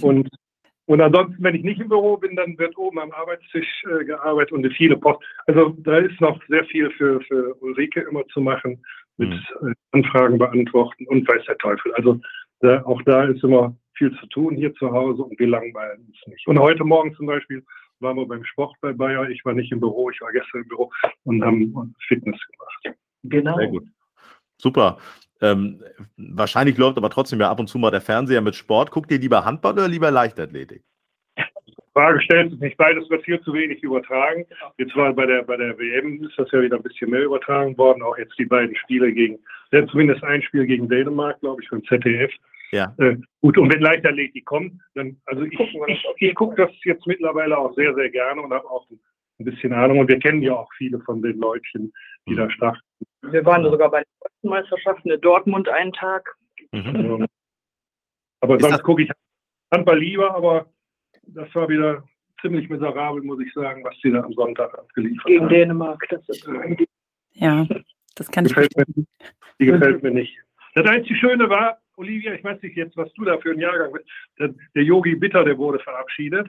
Und, 0.00 0.28
und 0.86 1.00
ansonsten, 1.00 1.42
wenn 1.42 1.54
ich 1.54 1.62
nicht 1.62 1.80
im 1.80 1.88
Büro 1.88 2.16
bin, 2.16 2.36
dann 2.36 2.58
wird 2.58 2.76
oben 2.76 2.98
am 2.98 3.12
Arbeitstisch 3.12 3.84
äh, 3.84 4.04
gearbeitet 4.04 4.52
und 4.52 4.66
viele 4.74 4.96
Post. 4.96 5.24
Also 5.46 5.76
da 5.78 5.98
ist 5.98 6.20
noch 6.20 6.40
sehr 6.48 6.64
viel 6.66 6.90
für, 6.90 7.20
für 7.22 7.54
Ulrike 7.62 8.00
immer 8.00 8.26
zu 8.28 8.40
machen, 8.40 8.84
mit 9.16 9.30
mhm. 9.30 9.74
Anfragen 9.92 10.38
beantworten 10.38 11.06
und 11.06 11.26
weiß 11.26 11.44
der 11.46 11.58
Teufel. 11.58 11.94
Also 11.94 12.20
da, 12.60 12.82
auch 12.84 13.02
da 13.02 13.24
ist 13.24 13.42
immer 13.44 13.76
viel 13.96 14.16
zu 14.18 14.26
tun 14.26 14.56
hier 14.56 14.74
zu 14.74 14.90
Hause 14.90 15.22
und 15.22 15.38
wir 15.38 15.48
langweilen 15.48 16.06
uns 16.06 16.16
nicht. 16.26 16.46
Und 16.46 16.58
heute 16.58 16.84
Morgen 16.84 17.14
zum 17.14 17.26
Beispiel 17.26 17.64
waren 18.00 18.16
wir 18.16 18.26
beim 18.26 18.44
Sport 18.44 18.74
bei 18.80 18.92
Bayer. 18.92 19.28
Ich 19.28 19.44
war 19.44 19.54
nicht 19.54 19.72
im 19.72 19.80
Büro, 19.80 20.10
ich 20.10 20.20
war 20.20 20.32
gestern 20.32 20.62
im 20.62 20.68
Büro 20.68 20.90
und 21.24 21.42
haben 21.44 21.94
Fitness 22.06 22.40
gemacht. 22.52 22.98
Genau. 23.24 23.56
Sehr 23.56 23.68
gut. 23.68 23.86
Super. 24.58 24.98
Ähm, 25.40 25.82
wahrscheinlich 26.16 26.78
läuft 26.78 26.96
aber 26.96 27.10
trotzdem 27.10 27.40
ja 27.40 27.50
ab 27.50 27.60
und 27.60 27.68
zu 27.68 27.78
mal 27.78 27.90
der 27.90 28.00
Fernseher 28.00 28.40
mit 28.40 28.54
Sport. 28.54 28.90
Guckt 28.90 29.10
ihr 29.10 29.18
lieber 29.18 29.44
Handball 29.44 29.72
oder 29.72 29.88
lieber 29.88 30.10
Leichtathletik? 30.10 30.82
Frage 31.96 32.20
stellt 32.20 32.50
sich 32.50 32.60
nicht. 32.60 32.76
Beides 32.76 33.08
wird 33.08 33.24
viel 33.24 33.40
zu 33.40 33.54
wenig 33.54 33.82
übertragen. 33.82 34.44
Jetzt 34.76 34.94
war 34.96 35.14
bei 35.14 35.24
der, 35.24 35.42
bei 35.44 35.56
der 35.56 35.78
WM 35.78 36.22
ist 36.24 36.38
das 36.38 36.50
ja 36.52 36.60
wieder 36.60 36.76
ein 36.76 36.82
bisschen 36.82 37.10
mehr 37.10 37.24
übertragen 37.24 37.76
worden. 37.78 38.02
Auch 38.02 38.18
jetzt 38.18 38.38
die 38.38 38.44
beiden 38.44 38.76
Spiele 38.76 39.10
gegen, 39.12 39.38
zumindest 39.70 40.22
ein 40.22 40.42
Spiel 40.42 40.66
gegen 40.66 40.90
Dänemark, 40.90 41.40
glaube 41.40 41.62
ich, 41.62 41.68
vom 41.70 41.82
ZDF. 41.86 42.30
Ja. 42.72 42.94
Äh, 42.98 43.16
gut, 43.40 43.56
und 43.56 43.72
wenn 43.72 43.80
Leichtathletik 43.80 44.44
kommt, 44.44 44.78
dann, 44.94 45.16
also 45.24 45.44
ich, 45.44 45.58
ich, 45.86 46.04
ich 46.18 46.34
gucke 46.34 46.56
das 46.56 46.70
jetzt 46.84 47.06
mittlerweile 47.06 47.56
auch 47.56 47.74
sehr, 47.74 47.94
sehr 47.94 48.10
gerne 48.10 48.42
und 48.42 48.52
habe 48.52 48.68
auch 48.68 48.86
ein 48.90 49.44
bisschen 49.46 49.72
Ahnung. 49.72 50.00
Und 50.00 50.08
wir 50.08 50.18
kennen 50.18 50.42
ja 50.42 50.52
auch 50.52 50.68
viele 50.76 51.00
von 51.00 51.22
den 51.22 51.38
Leutchen, 51.38 51.94
die 52.28 52.32
mhm. 52.32 52.36
da 52.36 52.50
starten. 52.50 52.80
Wir 53.22 53.42
waren 53.46 53.64
sogar 53.64 53.90
bei 53.90 54.00
den 54.02 54.12
deutschen 54.20 54.50
Meisterschaften 54.50 55.10
in 55.10 55.20
Dortmund 55.22 55.68
einen 55.70 55.94
Tag. 55.94 56.36
Mhm. 56.72 57.26
Aber 58.42 58.60
sonst 58.60 58.82
gucke 58.82 59.02
ich 59.02 59.10
Handball 59.72 59.98
lieber, 59.98 60.36
aber 60.36 60.66
das 61.28 61.54
war 61.54 61.68
wieder 61.68 62.04
ziemlich 62.40 62.68
miserabel, 62.68 63.22
muss 63.22 63.40
ich 63.40 63.52
sagen, 63.52 63.82
was 63.84 63.94
sie 64.02 64.10
da 64.10 64.22
am 64.22 64.32
Sonntag 64.32 64.76
abgeliefert 64.78 65.26
Gegen 65.26 65.42
haben. 65.42 65.48
Gegen 65.48 65.60
Dänemark, 65.60 66.06
das 66.10 66.28
ist 66.28 66.48
Ja, 67.32 67.66
das 68.14 68.30
kann 68.30 68.44
gefällt 68.44 68.72
ich 68.76 68.96
mir, 68.96 69.04
Die 69.60 69.66
gefällt 69.66 70.02
mir 70.02 70.10
nicht. 70.10 70.36
Das 70.74 70.86
einzige 70.86 71.16
Schöne 71.16 71.48
war, 71.48 71.78
Olivia, 71.96 72.34
ich 72.34 72.44
weiß 72.44 72.60
nicht 72.62 72.76
jetzt, 72.76 72.96
was 72.96 73.12
du 73.14 73.24
da 73.24 73.38
für 73.38 73.52
ein 73.52 73.58
Jahrgang 73.58 73.92
bist. 73.92 74.06
Der 74.74 74.82
Yogi 74.82 75.14
Bitter, 75.14 75.44
der 75.44 75.56
wurde 75.56 75.78
verabschiedet. 75.78 76.48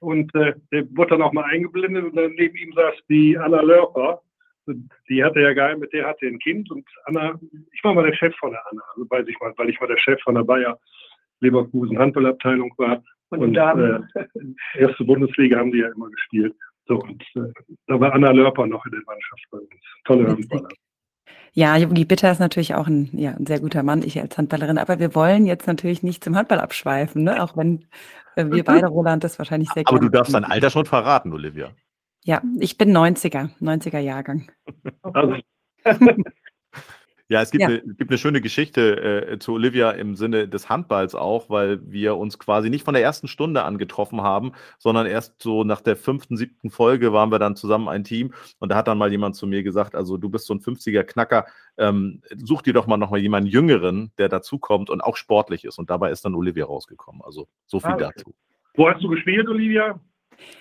Und 0.00 0.34
äh, 0.34 0.54
der 0.72 0.84
wurde 0.96 1.10
dann 1.10 1.22
auch 1.22 1.32
mal 1.32 1.44
eingeblendet 1.44 2.04
und 2.04 2.16
dann 2.16 2.32
neben 2.32 2.56
ihm 2.56 2.72
saß 2.72 2.94
die 3.08 3.36
Anna 3.36 3.60
Lörper. 3.60 4.22
Die 5.08 5.22
hatte 5.22 5.40
ja 5.40 5.52
geil, 5.52 5.76
mit 5.76 5.92
der 5.92 6.06
hatte 6.06 6.26
ein 6.26 6.38
Kind 6.38 6.70
und 6.70 6.86
Anna, 7.04 7.38
ich 7.72 7.84
war 7.84 7.92
mal 7.92 8.06
der 8.06 8.16
Chef 8.16 8.34
von 8.36 8.52
der 8.52 8.62
Anna, 8.70 8.82
also 8.94 9.08
weiß 9.10 9.26
ich 9.26 9.38
mal, 9.40 9.52
weil 9.56 9.68
ich 9.68 9.80
mal 9.80 9.88
der 9.88 9.98
Chef 9.98 10.20
von 10.22 10.36
der 10.36 10.44
Bayer 10.44 10.78
Leverkusen 11.40 11.98
Handballabteilung 11.98 12.72
war. 12.78 13.02
Und, 13.30 13.40
und 13.40 13.56
äh, 13.56 14.00
erste 14.78 15.04
Bundesliga 15.04 15.58
haben 15.58 15.72
die 15.72 15.78
ja 15.78 15.88
immer 15.88 16.10
gespielt. 16.10 16.54
So, 16.86 16.96
und 16.96 17.22
äh, 17.36 17.52
da 17.86 18.00
war 18.00 18.12
Anna 18.12 18.32
Lörper 18.32 18.66
noch 18.66 18.84
in 18.86 18.92
der 18.92 19.02
Mannschaft 19.06 19.44
bei 19.50 19.58
uns. 19.58 19.70
Tolle 20.04 20.28
Handballer. 20.28 20.68
Ja, 21.52 21.76
Jogi 21.76 22.04
Bitter 22.04 22.30
ist 22.30 22.38
natürlich 22.38 22.74
auch 22.74 22.86
ein, 22.86 23.10
ja, 23.12 23.32
ein 23.32 23.46
sehr 23.46 23.60
guter 23.60 23.82
Mann, 23.82 24.02
ich 24.02 24.20
als 24.20 24.38
Handballerin. 24.38 24.78
Aber 24.78 24.98
wir 24.98 25.14
wollen 25.14 25.46
jetzt 25.46 25.66
natürlich 25.66 26.02
nicht 26.02 26.22
zum 26.22 26.36
Handball 26.36 26.60
abschweifen, 26.60 27.24
ne? 27.24 27.42
auch 27.42 27.56
wenn 27.56 27.86
äh, 28.36 28.46
wir 28.46 28.64
beide, 28.64 28.86
Roland, 28.86 29.24
das 29.24 29.38
wahrscheinlich 29.38 29.70
sehr 29.70 29.84
Aber 29.86 29.98
du 29.98 30.08
darfst 30.08 30.34
dein 30.34 30.44
Alter 30.44 30.70
schon 30.70 30.86
verraten, 30.86 31.32
Olivia. 31.32 31.70
Ja, 32.24 32.42
ich 32.58 32.78
bin 32.78 32.96
90er, 32.96 33.50
90er 33.60 33.98
Jahrgang. 33.98 34.50
Also. 35.02 35.36
Ja, 37.30 37.40
es 37.42 37.52
gibt, 37.52 37.62
ja. 37.62 37.68
Eine, 37.68 37.80
gibt 37.80 38.10
eine 38.10 38.18
schöne 38.18 38.40
Geschichte 38.40 39.28
äh, 39.30 39.38
zu 39.38 39.52
Olivia 39.52 39.92
im 39.92 40.16
Sinne 40.16 40.48
des 40.48 40.68
Handballs 40.68 41.14
auch, 41.14 41.48
weil 41.48 41.80
wir 41.88 42.16
uns 42.16 42.40
quasi 42.40 42.70
nicht 42.70 42.84
von 42.84 42.92
der 42.92 43.04
ersten 43.04 43.28
Stunde 43.28 43.62
an 43.62 43.78
getroffen 43.78 44.20
haben, 44.20 44.50
sondern 44.80 45.06
erst 45.06 45.40
so 45.40 45.62
nach 45.62 45.80
der 45.80 45.94
fünften, 45.94 46.36
siebten 46.36 46.70
Folge 46.70 47.12
waren 47.12 47.30
wir 47.30 47.38
dann 47.38 47.54
zusammen 47.54 47.88
ein 47.88 48.02
Team 48.02 48.34
und 48.58 48.70
da 48.70 48.76
hat 48.76 48.88
dann 48.88 48.98
mal 48.98 49.12
jemand 49.12 49.36
zu 49.36 49.46
mir 49.46 49.62
gesagt, 49.62 49.94
also 49.94 50.16
du 50.16 50.28
bist 50.28 50.46
so 50.46 50.54
ein 50.54 50.58
50er 50.58 51.04
Knacker, 51.04 51.46
ähm, 51.78 52.20
such 52.36 52.62
dir 52.62 52.72
doch 52.72 52.88
mal 52.88 52.96
noch 52.96 53.12
mal 53.12 53.20
jemanden 53.20 53.48
Jüngeren, 53.48 54.10
der 54.18 54.28
dazukommt 54.28 54.90
und 54.90 55.00
auch 55.00 55.16
sportlich 55.16 55.64
ist 55.64 55.78
und 55.78 55.88
dabei 55.88 56.10
ist 56.10 56.24
dann 56.24 56.34
Olivia 56.34 56.64
rausgekommen. 56.64 57.22
Also 57.22 57.46
so 57.66 57.78
viel 57.78 57.90
ah, 57.90 57.94
okay. 57.94 58.10
dazu. 58.16 58.34
Wo 58.74 58.90
hast 58.90 59.04
du 59.04 59.08
gespielt, 59.08 59.48
Olivia? 59.48 60.00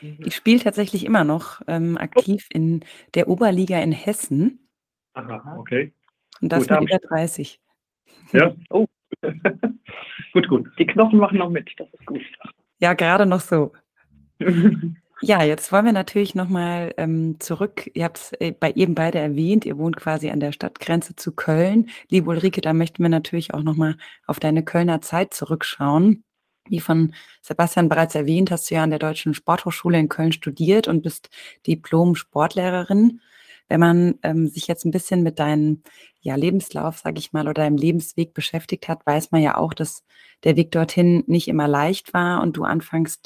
Ich 0.01 0.35
spiele 0.35 0.59
tatsächlich 0.59 1.03
immer 1.03 1.23
noch 1.23 1.61
ähm, 1.67 1.97
aktiv 1.97 2.47
in 2.53 2.85
der 3.15 3.27
Oberliga 3.27 3.79
in 3.79 3.91
Hessen. 3.91 4.67
Aha, 5.13 5.55
okay. 5.57 5.93
Und 6.41 6.51
das 6.51 6.67
gut, 6.67 6.79
mit 6.81 6.89
über 6.89 6.99
30. 6.99 7.59
Ja? 8.33 8.53
Oh. 8.69 8.85
gut, 10.33 10.47
gut. 10.47 10.69
Die 10.77 10.85
Knochen 10.85 11.19
machen 11.19 11.39
noch 11.39 11.49
mit, 11.49 11.69
das 11.77 11.87
ist 11.91 12.05
gut. 12.05 12.21
Ja, 12.79 12.93
gerade 12.93 13.25
noch 13.25 13.41
so. 13.41 13.73
ja, 15.21 15.43
jetzt 15.43 15.71
wollen 15.71 15.85
wir 15.85 15.93
natürlich 15.93 16.35
nochmal 16.35 16.93
ähm, 16.97 17.39
zurück. 17.39 17.89
Ihr 17.93 18.05
habt 18.05 18.17
es 18.17 18.31
äh, 18.39 18.51
bei 18.51 18.71
eben 18.73 18.95
beide 18.95 19.17
erwähnt, 19.17 19.65
ihr 19.65 19.77
wohnt 19.77 19.97
quasi 19.97 20.29
an 20.29 20.39
der 20.39 20.51
Stadtgrenze 20.51 21.15
zu 21.15 21.33
Köln. 21.33 21.89
Liebe 22.09 22.29
Ulrike, 22.29 22.61
da 22.61 22.73
möchten 22.73 23.03
wir 23.03 23.09
natürlich 23.09 23.53
auch 23.53 23.63
nochmal 23.63 23.97
auf 24.27 24.39
deine 24.39 24.63
Kölner 24.63 25.01
Zeit 25.01 25.33
zurückschauen. 25.33 26.23
Wie 26.69 26.79
von 26.79 27.13
Sebastian 27.41 27.89
bereits 27.89 28.15
erwähnt, 28.15 28.51
hast 28.51 28.69
du 28.69 28.75
ja 28.75 28.83
an 28.83 28.91
der 28.91 28.99
Deutschen 28.99 29.33
Sporthochschule 29.33 29.99
in 29.99 30.07
Köln 30.07 30.31
studiert 30.31 30.87
und 30.87 31.01
bist 31.01 31.29
Diplom-Sportlehrerin. 31.65 33.21
Wenn 33.69 33.79
man 33.79 34.15
ähm, 34.23 34.47
sich 34.47 34.67
jetzt 34.67 34.85
ein 34.85 34.91
bisschen 34.91 35.23
mit 35.23 35.39
deinem 35.39 35.83
ja, 36.21 36.35
Lebenslauf, 36.35 36.99
sage 36.99 37.19
ich 37.19 37.33
mal, 37.33 37.45
oder 37.45 37.53
deinem 37.53 37.77
Lebensweg 37.77 38.33
beschäftigt 38.33 38.87
hat, 38.87 39.05
weiß 39.05 39.31
man 39.31 39.41
ja 39.41 39.57
auch, 39.57 39.73
dass 39.73 40.03
der 40.43 40.57
Weg 40.57 40.71
dorthin 40.71 41.23
nicht 41.27 41.47
immer 41.47 41.67
leicht 41.67 42.13
war 42.13 42.41
und 42.41 42.57
du 42.57 42.63
anfangs 42.63 43.21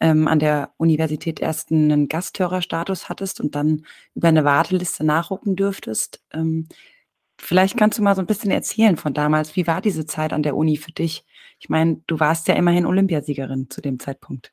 ähm, 0.00 0.28
an 0.28 0.38
der 0.38 0.72
Universität 0.76 1.40
erst 1.40 1.70
einen 1.70 2.08
Gasthörerstatus 2.08 3.08
hattest 3.08 3.40
und 3.40 3.54
dann 3.54 3.86
über 4.14 4.28
eine 4.28 4.44
Warteliste 4.44 5.04
nachrücken 5.04 5.56
dürftest. 5.56 6.22
Ähm, 6.32 6.68
vielleicht 7.38 7.76
kannst 7.76 7.98
du 7.98 8.02
mal 8.02 8.14
so 8.14 8.22
ein 8.22 8.26
bisschen 8.26 8.50
erzählen 8.50 8.96
von 8.96 9.14
damals. 9.14 9.56
Wie 9.56 9.66
war 9.66 9.80
diese 9.80 10.06
Zeit 10.06 10.32
an 10.32 10.42
der 10.42 10.56
Uni 10.56 10.76
für 10.76 10.92
dich? 10.92 11.24
Ich 11.58 11.68
meine, 11.68 12.02
du 12.06 12.20
warst 12.20 12.48
ja 12.48 12.54
immerhin 12.54 12.86
Olympiasiegerin 12.86 13.70
zu 13.70 13.80
dem 13.80 13.98
Zeitpunkt. 13.98 14.52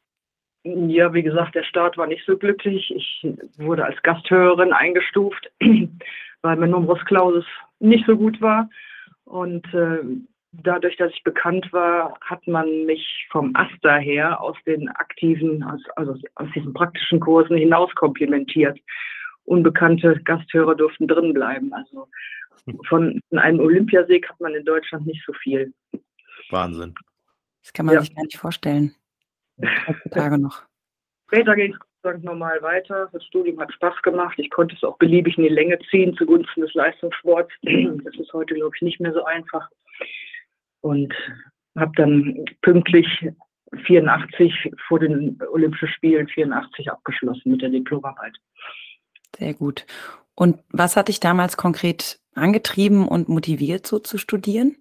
Ja, 0.64 1.14
wie 1.14 1.24
gesagt, 1.24 1.56
der 1.56 1.64
Start 1.64 1.98
war 1.98 2.08
nicht 2.08 2.26
so 2.26 2.38
glücklich. 2.38 2.94
Ich 2.96 3.28
wurde 3.58 3.86
als 3.86 4.02
Gasthörerin 4.02 4.72
eingestuft, 4.72 5.52
weil 6.42 6.56
mein 6.56 6.70
Numerus 6.70 7.04
Clausus 7.06 7.46
nicht 7.80 8.06
so 8.08 8.16
gut 8.16 8.40
war. 8.40 8.70
Und 9.26 9.66
äh, 9.74 10.00
dadurch, 10.54 10.96
dass 10.98 11.12
ich 11.12 11.24
bekannt 11.24 11.72
war, 11.74 12.18
hat 12.22 12.48
man 12.48 12.86
mich 12.86 13.28
vom 13.30 13.54
Aster 13.56 13.98
her 13.98 14.40
aus 14.40 14.56
den 14.66 14.88
aktiven, 14.90 15.64
also 15.96 16.16
aus 16.36 16.48
diesen 16.56 16.74
praktischen 16.74 17.20
Kursen 17.20 17.58
hinaus 17.58 17.94
komplimentiert. 17.96 18.80
Unbekannte 19.46 20.22
Gasthörer 20.24 20.76
durften 20.76 21.08
drin 21.08 21.34
bleiben. 21.34 21.74
Also 21.74 22.08
von 22.88 23.20
einem 23.32 23.60
Olympiasieg 23.60 24.30
hat 24.30 24.40
man 24.40 24.56
in 24.56 24.64
Deutschland 24.64 25.06
nicht 25.06 25.24
so 25.26 25.34
viel. 25.34 25.74
Wahnsinn. 26.50 26.96
Das 27.62 27.74
kann 27.74 27.86
man 27.86 27.96
ja. 27.96 28.02
sich 28.02 28.16
gar 28.16 28.24
nicht 28.24 28.38
vorstellen. 28.38 28.96
Heutzutage 29.88 30.38
noch. 30.38 30.64
Später 31.28 31.56
ging 31.56 31.76
es 32.04 32.24
normal 32.24 32.62
weiter. 32.62 33.10
Das 33.14 33.24
Studium 33.26 33.60
hat 33.60 33.74
Spaß 33.74 34.02
gemacht. 34.02 34.38
Ich 34.38 34.50
konnte 34.50 34.76
es 34.76 34.84
auch 34.84 34.98
beliebig 34.98 35.38
in 35.38 35.44
die 35.44 35.50
Länge 35.50 35.80
ziehen 35.90 36.16
zugunsten 36.16 36.62
des 36.62 36.74
Leistungssports. 36.74 37.52
Das 37.62 38.16
ist 38.16 38.34
heute, 38.34 38.56
glaube 38.56 38.76
ich, 38.76 38.82
nicht 38.82 39.00
mehr 39.00 39.14
so 39.14 39.24
einfach. 39.24 39.70
Und 40.82 41.14
habe 41.78 41.92
dann 41.96 42.46
pünktlich 42.62 43.08
84 43.86 44.72
vor 44.88 45.00
den 45.00 45.40
Olympischen 45.52 45.88
Spielen 45.88 46.28
84 46.28 46.92
abgeschlossen 46.92 47.52
mit 47.52 47.62
der 47.62 47.70
Diplomarbeit. 47.70 48.36
Sehr 49.36 49.54
gut. 49.54 49.86
Und 50.36 50.60
was 50.70 50.96
hat 50.96 51.08
dich 51.08 51.20
damals 51.20 51.58
konkret 51.58 52.20
angetrieben 52.36 53.08
und 53.08 53.30
motiviert, 53.30 53.88
so 53.88 54.00
zu 54.00 54.18
studieren? 54.18 54.76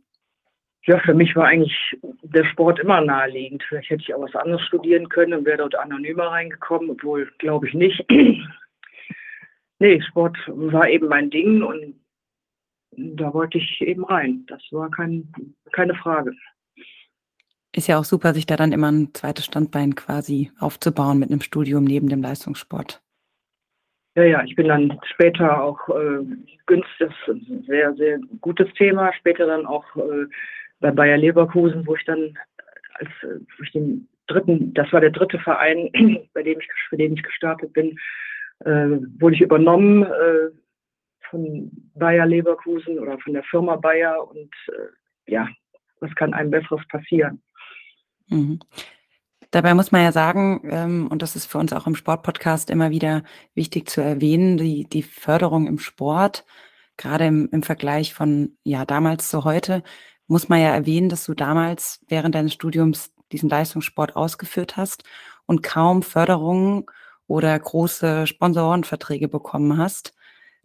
Ja, 0.87 0.99
für 0.99 1.15
mich 1.15 1.37
war 1.37 1.47
eigentlich 1.47 1.97
der 2.23 2.45
Sport 2.45 2.81
immer 2.81 3.01
naheliegend. 3.01 3.62
Vielleicht 3.69 3.91
hätte 3.91 4.03
ich 4.03 4.15
auch 4.15 4.23
was 4.23 4.35
anderes 4.35 4.62
studieren 4.62 5.09
können 5.09 5.35
und 5.35 5.45
wäre 5.45 5.59
dort 5.59 5.77
anonymer 5.77 6.29
reingekommen, 6.29 6.91
obwohl 6.91 7.31
glaube 7.39 7.69
ich 7.69 7.75
nicht. 7.75 8.05
nee, 9.79 10.01
Sport 10.01 10.37
war 10.49 10.89
eben 10.89 11.07
mein 11.07 11.31
Ding 11.31 11.62
und 11.62 11.95
da 12.97 13.33
wollte 13.33 13.59
ich 13.59 13.81
eben 13.81 14.05
rein. 14.05 14.45
Das 14.49 14.61
war 14.73 14.91
kein, 14.91 15.33
keine 15.71 15.95
Frage. 15.95 16.33
Ist 17.75 17.87
ja 17.87 17.99
auch 17.99 18.05
super, 18.05 18.35
sich 18.35 18.45
da 18.45 18.57
dann 18.57 18.73
immer 18.73 18.91
ein 18.91 19.15
zweites 19.15 19.47
Standbein 19.47 19.95
quasi 19.95 20.51
aufzubauen 20.59 21.19
mit 21.19 21.31
einem 21.31 21.41
Studium 21.41 21.85
neben 21.85 22.09
dem 22.09 22.21
Leistungssport. 22.21 23.01
Ja, 24.15 24.25
ja, 24.25 24.45
ich 24.45 24.55
bin 24.57 24.69
dann 24.69 25.01
später 25.05 25.62
auch 25.62 25.89
äh, 25.89 26.23
günstig, 26.67 27.12
sehr, 27.67 27.95
sehr 27.95 28.19
gutes 28.43 28.71
Thema, 28.75 29.11
später 29.15 29.47
dann 29.47 29.65
auch 29.65 29.87
äh, 29.97 30.27
bei 30.83 30.91
Bayer 30.91 31.17
Leverkusen, 31.17 31.87
wo 31.87 31.95
ich 31.95 32.05
dann 32.05 32.37
als 32.95 33.09
wo 33.23 33.62
ich 33.62 33.73
den 33.73 34.09
dritten, 34.27 34.75
das 34.75 34.93
war 34.93 35.01
der 35.01 35.11
dritte 35.11 35.39
Verein, 35.39 35.91
bei 36.35 36.43
dem 36.43 36.61
ich, 36.61 36.69
für 36.89 36.97
den 36.97 37.15
ich 37.15 37.23
gestartet 37.23 37.73
bin, 37.73 37.99
äh, 38.61 38.99
wurde 39.19 39.35
ich 39.35 39.41
übernommen 39.41 40.05
äh, 40.05 40.51
von 41.31 41.71
Bayer 41.95 42.27
Leverkusen 42.27 42.99
oder 42.99 43.19
von 43.19 43.33
der 43.33 43.43
Firma 43.45 43.77
Bayer 43.77 44.29
und 44.29 44.51
äh, 44.69 45.33
ja, 45.33 45.49
was 46.01 46.15
kann 46.15 46.35
einem 46.35 46.51
Besseres 46.51 46.87
passieren? 46.89 47.43
Mhm. 48.29 48.61
Dabei 49.51 49.75
muss 49.75 49.93
man 49.93 50.03
ja 50.03 50.12
sagen, 50.12 50.62
ähm, 50.71 51.09
und 51.09 51.21
das 51.21 51.37
ist 51.37 51.47
für 51.47 51.59
uns 51.59 51.73
auch 51.73 51.87
im 51.87 51.95
Sportpodcast 51.95 52.71
immer 52.71 52.91
wieder 52.91 53.23
wichtig 53.55 53.89
zu 53.89 54.01
erwähnen, 54.01 54.57
die, 54.57 54.89
die 54.89 55.03
Förderung 55.03 55.67
im 55.67 55.79
Sport, 55.79 56.47
gerade 56.97 57.27
im, 57.27 57.49
im 57.53 57.62
Vergleich 57.62 58.15
von 58.15 58.57
ja 58.65 58.87
damals 58.87 59.29
zu 59.29 59.45
heute, 59.45 59.83
muss 60.26 60.49
man 60.49 60.61
ja 60.61 60.69
erwähnen, 60.75 61.09
dass 61.09 61.25
du 61.25 61.35
damals 61.35 62.00
während 62.09 62.35
deines 62.35 62.52
Studiums 62.52 63.12
diesen 63.33 63.49
Leistungssport 63.49 64.17
ausgeführt 64.17 64.76
hast 64.76 65.05
und 65.47 65.62
kaum 65.62 66.02
Förderungen 66.02 66.85
oder 67.26 67.59
große 67.59 68.26
Sponsorenverträge 68.26 69.29
bekommen 69.29 69.79
hast. 69.79 70.14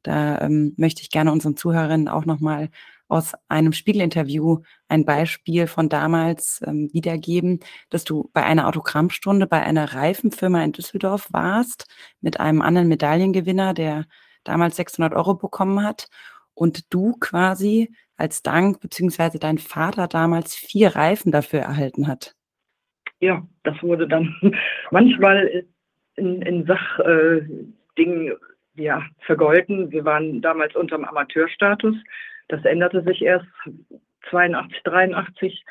Da 0.03 0.39
ähm, 0.41 0.73
möchte 0.77 1.01
ich 1.01 1.09
gerne 1.09 1.31
unseren 1.31 1.57
Zuhörerinnen 1.57 2.07
auch 2.07 2.25
nochmal 2.25 2.69
aus 3.07 3.33
einem 3.47 3.73
Spiegelinterview 3.73 4.61
ein 4.89 5.05
Beispiel 5.05 5.67
von 5.67 5.89
damals 5.89 6.61
ähm, 6.65 6.89
wiedergeben, 6.91 7.61
dass 7.89 8.03
du 8.03 8.29
bei 8.33 8.43
einer 8.43 8.67
Autogrammstunde 8.67 9.47
bei 9.47 9.61
einer 9.63 9.93
Reifenfirma 9.93 10.63
in 10.63 10.73
Düsseldorf 10.73 11.27
warst 11.31 11.87
mit 12.21 12.39
einem 12.39 12.61
anderen 12.61 12.89
Medaillengewinner, 12.89 13.73
der 13.73 14.05
damals 14.43 14.75
600 14.75 15.13
Euro 15.13 15.35
bekommen 15.35 15.83
hat 15.83 16.07
und 16.57 16.91
du 16.93 17.13
quasi 17.19 17.89
als 18.17 18.41
Dank 18.41 18.81
beziehungsweise 18.81 19.37
dein 19.37 19.59
Vater 19.59 20.07
damals 20.07 20.55
vier 20.55 20.95
Reifen 20.95 21.31
dafür 21.31 21.59
erhalten 21.59 22.07
hat. 22.07 22.33
Ja, 23.19 23.47
das 23.63 23.81
wurde 23.83 24.07
dann 24.07 24.35
manchmal 24.91 25.65
in, 26.15 26.41
in 26.41 26.65
Sachdingen 26.65 28.27
äh, 28.27 28.35
ja, 28.75 29.05
vergolten. 29.19 29.91
Wir 29.91 30.03
waren 30.03 30.41
damals 30.41 30.75
unter 30.75 30.97
dem 30.97 31.05
Amateurstatus. 31.05 31.95
Das 32.47 32.65
änderte 32.65 33.03
sich 33.03 33.21
erst 33.21 33.47
82, 34.29 34.81
83 34.83 35.63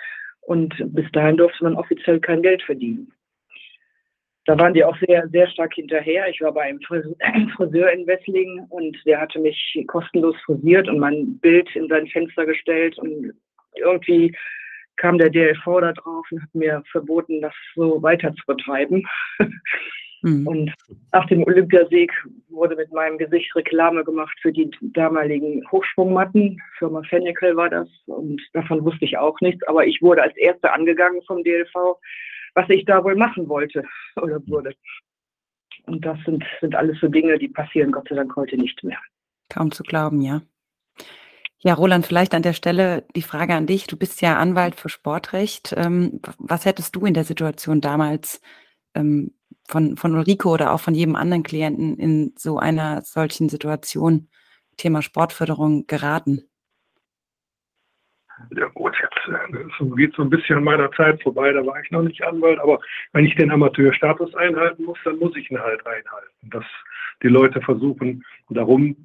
und 0.43 0.75
bis 0.95 1.11
dahin 1.13 1.37
durfte 1.37 1.65
man 1.65 1.75
offiziell 1.75 2.21
kein 2.21 2.43
Geld 2.43 2.63
verdienen. 2.63 3.13
Da 4.47 4.57
waren 4.59 4.75
die 4.75 4.85
auch 4.85 4.97
sehr, 4.99 5.29
sehr 5.29 5.49
stark 5.49 5.75
hinterher. 5.75 6.29
Ich 6.29 6.41
war 6.41 6.53
bei 6.53 6.63
einem 6.63 6.81
Friseur 7.57 7.91
in 7.91 8.07
Wesslingen 8.07 8.65
und 8.71 8.97
der 9.05 9.21
hatte 9.21 9.41
mich 9.41 9.85
kostenlos 9.89 10.37
frisiert 10.45 10.89
und 10.89 10.99
mein 10.99 11.39
Bild 11.39 11.69
in 11.75 11.89
sein 11.89 12.07
Fenster 12.07 12.47
gestellt 12.47 12.97
und 12.99 13.33
irgendwie 13.75 14.35
kam 14.97 15.19
der 15.19 15.31
DLV 15.31 15.65
da 15.81 15.93
drauf 15.93 16.27
und 16.31 16.43
hat 16.43 16.55
mir 16.55 16.83
verboten, 16.91 17.43
das 17.43 17.53
so 17.75 18.03
weiter 18.03 18.33
zu 18.35 18.47
betreiben. 18.47 19.05
Mhm. 20.23 20.47
Und 20.47 20.75
nach 21.13 21.27
dem 21.27 21.45
Olympiasieg 21.45 22.13
wurde 22.49 22.75
mit 22.75 22.93
meinem 22.93 23.19
Gesicht 23.19 23.55
Reklame 23.55 24.03
gemacht 24.03 24.37
für 24.41 24.53
die 24.53 24.71
damaligen 24.81 25.63
Hochsprungmatten. 25.71 26.61
Firma 26.79 27.03
Fennekel 27.03 27.55
war 27.55 27.69
das 27.69 27.89
und 28.07 28.41
davon 28.53 28.85
wusste 28.85 29.05
ich 29.05 29.19
auch 29.19 29.39
nichts. 29.41 29.63
Aber 29.69 29.87
ich 29.87 30.01
wurde 30.03 30.23
als 30.23 30.37
Erste 30.37 30.73
angegangen 30.73 31.23
vom 31.27 31.45
DLV, 31.45 31.99
was 32.57 32.69
ich 32.71 32.85
da 32.87 33.05
wohl 33.05 33.15
machen 33.15 33.49
wollte 33.49 33.85
oder 34.17 34.45
wurde. 34.49 34.75
Und 35.85 36.05
das 36.05 36.19
sind, 36.25 36.43
sind 36.61 36.75
alles 36.75 36.99
so 37.01 37.07
Dinge, 37.07 37.39
die 37.39 37.49
passieren 37.49 37.93
Gott 37.93 38.09
sei 38.09 38.17
Dank 38.17 38.35
heute 38.35 38.57
nicht 38.57 38.83
mehr. 38.83 38.99
Kaum 39.49 39.71
zu 39.71 39.85
glauben, 39.85 40.21
ja. 40.21 40.43
Ja, 41.59 41.75
Roland, 41.75 42.07
vielleicht 42.07 42.35
an 42.35 42.43
der 42.43 42.55
Stelle 42.55 43.05
die 43.15 43.23
Frage 43.23 43.55
an 43.55 43.67
dich. 43.67 43.87
Du 43.87 43.97
bist 43.97 44.21
ja 44.21 44.37
Anwalt 44.39 44.75
für 44.75 44.89
Sportrecht. 44.89 45.75
Ähm, 45.77 46.21
was 46.39 46.65
hättest 46.65 46.97
du 46.97 47.07
in 47.07 47.15
der 47.15 47.25
Situation 47.25 47.81
damals 47.81 48.41
ähm, 48.95 49.35
von, 49.69 49.97
von 49.97 50.15
Ulrike 50.15 50.49
oder 50.49 50.73
auch 50.73 50.81
von 50.81 50.95
jedem 50.95 51.17
anderen 51.17 51.43
Klienten 51.43 51.97
in 51.99 52.35
so 52.37 52.59
einer 52.59 53.03
solchen 53.03 53.49
Situation, 53.49 54.29
Thema 54.77 55.03
Sportförderung, 55.03 55.87
geraten? 55.87 56.49
Ja 58.57 58.67
gut, 58.75 58.95
jetzt 59.01 59.97
geht 59.97 60.15
so 60.15 60.23
ein 60.23 60.31
bisschen 60.31 60.63
meiner 60.63 60.91
Zeit 60.93 61.23
vorbei, 61.23 61.53
da 61.53 61.65
war 61.65 61.81
ich 61.83 61.91
noch 61.91 62.03
nicht 62.03 62.23
Anwalt, 62.23 62.59
aber 62.59 62.81
wenn 63.13 63.25
ich 63.25 63.35
den 63.37 63.51
Amateurstatus 63.51 64.35
einhalten 64.35 64.85
muss, 64.85 64.99
dann 65.05 65.19
muss 65.19 65.37
ich 65.37 65.51
ihn 65.51 65.59
halt 65.59 65.87
einhalten. 65.87 66.51
Das 66.51 66.65
die 67.23 67.29
Leute 67.29 67.61
versuchen, 67.63 68.25
darum 68.51 68.97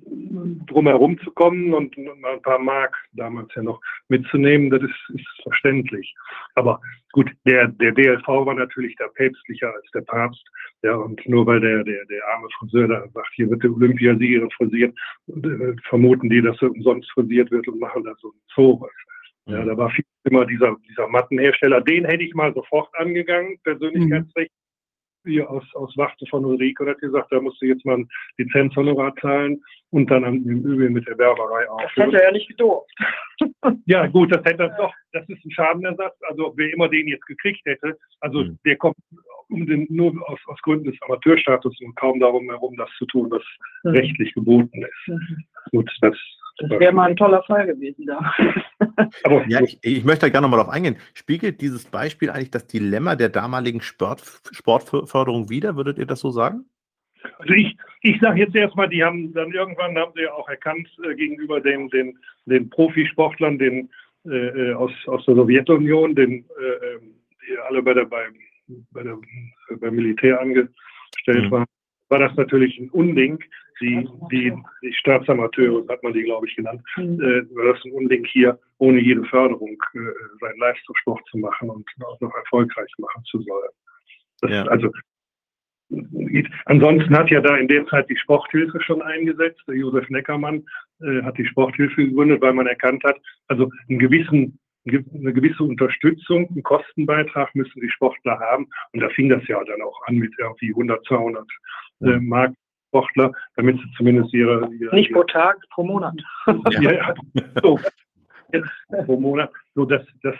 drumherum 0.67 1.17
zu 1.19 1.31
kommen 1.31 1.73
und 1.73 1.95
ein 1.97 2.41
paar 2.41 2.59
Mark 2.59 2.95
damals 3.13 3.49
ja 3.55 3.63
noch 3.63 3.81
mitzunehmen, 4.09 4.69
das 4.69 4.81
ist, 4.81 5.19
ist 5.19 5.43
verständlich. 5.43 6.13
Aber 6.55 6.81
gut, 7.13 7.31
der, 7.45 7.69
der 7.69 7.91
DLV 7.91 8.27
war 8.27 8.53
natürlich 8.53 8.95
da 8.97 9.07
päpstlicher 9.07 9.73
als 9.73 9.89
der 9.93 10.01
Papst. 10.01 10.45
Ja, 10.83 10.95
und 10.95 11.25
nur 11.27 11.45
weil 11.45 11.59
der, 11.59 11.83
der, 11.83 12.05
der 12.05 12.27
arme 12.33 12.47
Friseur 12.57 12.87
da 12.87 13.07
sagt, 13.13 13.29
hier 13.35 13.49
wird 13.49 13.63
der 13.63 13.71
Olympiasieger 13.71 14.47
frisiert, 14.57 14.97
äh, 15.27 15.73
vermuten 15.87 16.29
die, 16.29 16.41
dass 16.41 16.61
er 16.61 16.71
umsonst 16.71 17.09
frisiert 17.11 17.51
wird 17.51 17.67
und 17.67 17.79
machen 17.79 18.03
da 18.03 18.13
so 18.19 18.29
ein 18.29 18.41
Zoo. 18.53 18.87
Ja, 19.47 19.65
da 19.65 19.75
war 19.75 19.89
viel 19.89 20.05
immer 20.23 20.45
dieser, 20.45 20.75
dieser 20.87 21.07
Mattenhersteller. 21.07 21.81
Den 21.81 22.05
hätte 22.05 22.23
ich 22.23 22.33
mal 22.33 22.53
sofort 22.53 22.89
angegangen, 22.95 23.57
Persönlichkeitsrecht 23.63 24.51
hier 25.25 25.49
aus, 25.49 25.63
aus 25.75 25.95
Wachte 25.97 26.25
von 26.27 26.45
Ulrike 26.45 26.83
und 26.83 26.89
hat 26.89 26.99
gesagt, 26.99 27.31
da 27.31 27.39
musst 27.39 27.61
du 27.61 27.67
jetzt 27.67 27.85
mal 27.85 27.97
ein 27.97 28.09
Lizenzhonorar 28.37 29.15
zahlen 29.17 29.61
und 29.91 30.09
dann 30.09 30.23
im 30.23 30.65
Übrigen 30.65 30.93
mit 30.93 31.07
der 31.07 31.17
Werberei 31.17 31.69
auch. 31.69 31.81
Das 31.81 32.05
hätte 32.05 32.17
er 32.17 32.25
ja 32.25 32.31
nicht 32.31 32.47
gedurft. 32.47 32.91
ja, 33.85 34.07
gut, 34.07 34.31
das 34.31 34.43
hätte 34.45 34.63
er 34.63 34.77
doch. 34.77 34.93
Das 35.11 35.27
ist 35.29 35.43
ein 35.45 35.51
Schadenersatz. 35.51 36.15
Also 36.27 36.53
wer 36.55 36.73
immer 36.73 36.89
den 36.89 37.07
jetzt 37.07 37.25
gekriegt 37.25 37.61
hätte, 37.65 37.97
also 38.19 38.43
mhm. 38.43 38.57
der 38.65 38.77
kommt 38.77 38.95
um 39.49 39.65
den, 39.65 39.85
nur 39.89 40.13
aus, 40.29 40.39
aus 40.45 40.61
Gründen 40.61 40.89
des 40.89 41.01
Amateurstatus 41.01 41.79
und 41.81 41.95
kaum 41.95 42.19
darum 42.19 42.49
herum, 42.49 42.75
das 42.77 42.89
zu 42.97 43.05
tun, 43.05 43.29
was 43.29 43.43
mhm. 43.83 43.91
rechtlich 43.91 44.33
geboten 44.33 44.83
ist. 44.83 45.07
Mhm. 45.07 45.43
Gut, 45.71 45.91
das 46.01 46.17
das 46.57 46.69
wäre 46.69 46.91
mal 46.91 47.09
ein 47.09 47.15
toller 47.15 47.43
Fall 47.43 47.65
gewesen 47.65 48.05
da. 48.05 48.33
Aber 49.23 49.45
ja, 49.47 49.61
ich, 49.61 49.79
ich 49.81 50.03
möchte 50.03 50.25
da 50.25 50.29
gerne 50.29 50.47
nochmal 50.47 50.63
drauf 50.63 50.73
eingehen. 50.73 50.97
Spiegelt 51.13 51.61
dieses 51.61 51.85
Beispiel 51.85 52.29
eigentlich 52.29 52.51
das 52.51 52.67
Dilemma 52.67 53.15
der 53.15 53.29
damaligen 53.29 53.81
Sport, 53.81 54.21
Sportförderung 54.51 55.49
wider? 55.49 55.75
Würdet 55.75 55.97
ihr 55.97 56.05
das 56.05 56.19
so 56.19 56.29
sagen? 56.29 56.65
Also 57.39 57.53
ich, 57.53 57.77
ich 58.01 58.19
sage 58.19 58.39
jetzt 58.39 58.55
erstmal, 58.55 58.89
die 58.89 59.03
haben 59.03 59.33
dann 59.33 59.51
irgendwann 59.51 59.97
haben 59.97 60.11
sie 60.15 60.23
ja 60.23 60.33
auch 60.33 60.49
erkannt 60.49 60.89
äh, 61.03 61.15
gegenüber 61.15 61.61
den, 61.61 61.89
den, 61.89 62.17
den 62.45 62.69
Profisportlern, 62.69 63.59
den 63.59 63.89
äh, 64.25 64.47
äh 64.69 64.73
aus, 64.73 64.91
aus 65.07 65.25
der 65.25 65.35
Sowjetunion, 65.35 66.15
den 66.15 66.45
äh, 66.59 66.95
ähm, 66.95 67.15
die 67.47 67.57
alle 67.57 67.81
bei 67.81 67.93
der, 67.93 68.05
bei, 68.05 68.27
bei 68.91 69.03
der 69.03 69.17
beim 69.79 69.95
Militär 69.95 70.39
angestellt 70.39 70.71
mhm. 71.27 71.51
waren, 71.51 71.65
war 72.09 72.19
das 72.19 72.35
natürlich 72.35 72.77
ein 72.79 72.89
Unding, 72.89 73.39
die, 73.81 74.07
die, 74.31 74.53
die 74.81 74.93
Staatsamateure, 74.93 75.85
hat 75.89 76.03
man 76.03 76.13
die, 76.13 76.23
glaube 76.23 76.47
ich, 76.47 76.55
genannt, 76.55 76.81
mhm. 76.97 77.19
äh, 77.21 77.55
war 77.55 77.73
das 77.73 77.83
ein 77.83 77.91
Unding 77.91 78.25
hier, 78.25 78.59
ohne 78.77 78.99
jede 78.99 79.23
Förderung 79.25 79.81
äh, 79.93 79.99
seinen 80.39 80.59
Leistungssport 80.59 81.21
zu 81.29 81.37
machen 81.37 81.69
und 81.69 81.85
auch 82.05 82.19
noch 82.21 82.33
erfolgreich 82.35 82.91
machen 82.97 83.23
zu 83.25 83.41
sollen. 83.41 83.69
Das, 84.41 84.51
ja. 84.51 84.63
Also 84.65 84.89
Ansonsten 86.65 87.17
hat 87.17 87.29
ja 87.29 87.41
da 87.41 87.57
in 87.57 87.67
der 87.67 87.85
Zeit 87.87 88.09
die 88.09 88.15
Sporthilfe 88.15 88.81
schon 88.81 89.01
eingesetzt. 89.01 89.61
Der 89.67 89.75
Josef 89.75 90.09
Neckermann 90.09 90.63
äh, 91.01 91.21
hat 91.23 91.37
die 91.37 91.45
Sporthilfe 91.45 92.05
gegründet, 92.05 92.41
weil 92.41 92.53
man 92.53 92.67
erkannt 92.67 93.03
hat, 93.03 93.17
also 93.47 93.69
einen 93.89 93.99
gewissen, 93.99 94.57
eine 94.85 95.33
gewisse 95.33 95.63
Unterstützung, 95.63 96.47
einen 96.47 96.63
Kostenbeitrag 96.63 97.53
müssen 97.55 97.81
die 97.81 97.89
Sportler 97.89 98.39
haben. 98.39 98.67
Und 98.93 99.01
da 99.01 99.09
fing 99.09 99.27
das 99.27 99.45
ja 99.47 99.61
dann 99.65 99.81
auch 99.81 99.99
an 100.07 100.15
mit 100.15 100.33
irgendwie 100.39 100.69
100, 100.69 101.05
200 101.05 101.45
äh, 102.01 102.19
Mark 102.19 102.53
Sportler, 102.91 103.31
damit 103.55 103.77
sie 103.77 103.91
zumindest 103.95 104.33
ihre. 104.33 104.69
ihre 104.73 104.95
Nicht 104.95 105.13
pro 105.13 105.23
Tag, 105.23 105.57
pro 105.69 105.83
Monat. 105.83 106.13
ja, 106.81 106.91
ja. 106.91 107.15
So. 107.61 107.79
pro 109.05 109.17
Monat. 109.17 109.49
So, 109.75 109.85
das, 109.85 110.05
das 110.23 110.35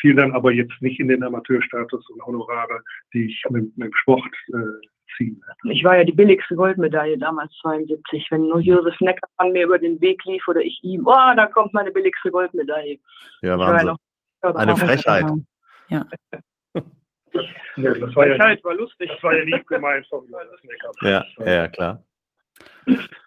fiel 0.00 0.14
dann 0.14 0.32
aber 0.32 0.52
jetzt 0.52 0.74
nicht 0.80 1.00
in 1.00 1.08
den 1.08 1.24
Amateurstatus 1.24 2.08
und 2.10 2.26
Honorare, 2.26 2.82
die 3.14 3.26
ich 3.26 3.42
mit, 3.48 3.76
mit 3.78 3.88
dem 3.88 3.94
Sport 3.94 4.22
äh, 4.48 4.86
ziehen 5.16 5.42
Ich 5.64 5.82
war 5.82 5.96
ja 5.96 6.04
die 6.04 6.12
billigste 6.12 6.54
Goldmedaille 6.54 7.16
damals 7.16 7.50
72. 7.62 8.26
Wenn 8.30 8.48
nur 8.48 8.60
Josef 8.60 9.00
Neckermann 9.00 9.52
mir 9.52 9.64
über 9.64 9.78
den 9.78 9.98
Weg 10.02 10.22
lief 10.26 10.46
oder 10.46 10.60
ich 10.60 10.78
ihm, 10.84 11.06
oh, 11.06 11.34
da 11.36 11.46
kommt 11.46 11.72
meine 11.72 11.90
billigste 11.90 12.30
Goldmedaille. 12.30 12.98
Ja, 13.40 13.58
Wahnsinn. 13.58 13.96
Ja 14.42 14.54
Eine 14.54 14.76
Frechheit. 14.76 15.24
Ja. 15.88 16.04
Ja, 17.76 17.94
das 17.94 18.14
war 18.16 18.26
ja, 18.26 18.38
war 18.38 18.74
lustig. 18.74 19.10
Das 19.12 19.22
war 19.22 19.34
ja 19.34 19.44
lieb 19.44 19.66
gemeint 19.66 20.06
vom 20.08 20.26
ja, 21.02 21.24
ja, 21.44 21.68
klar. 21.68 22.02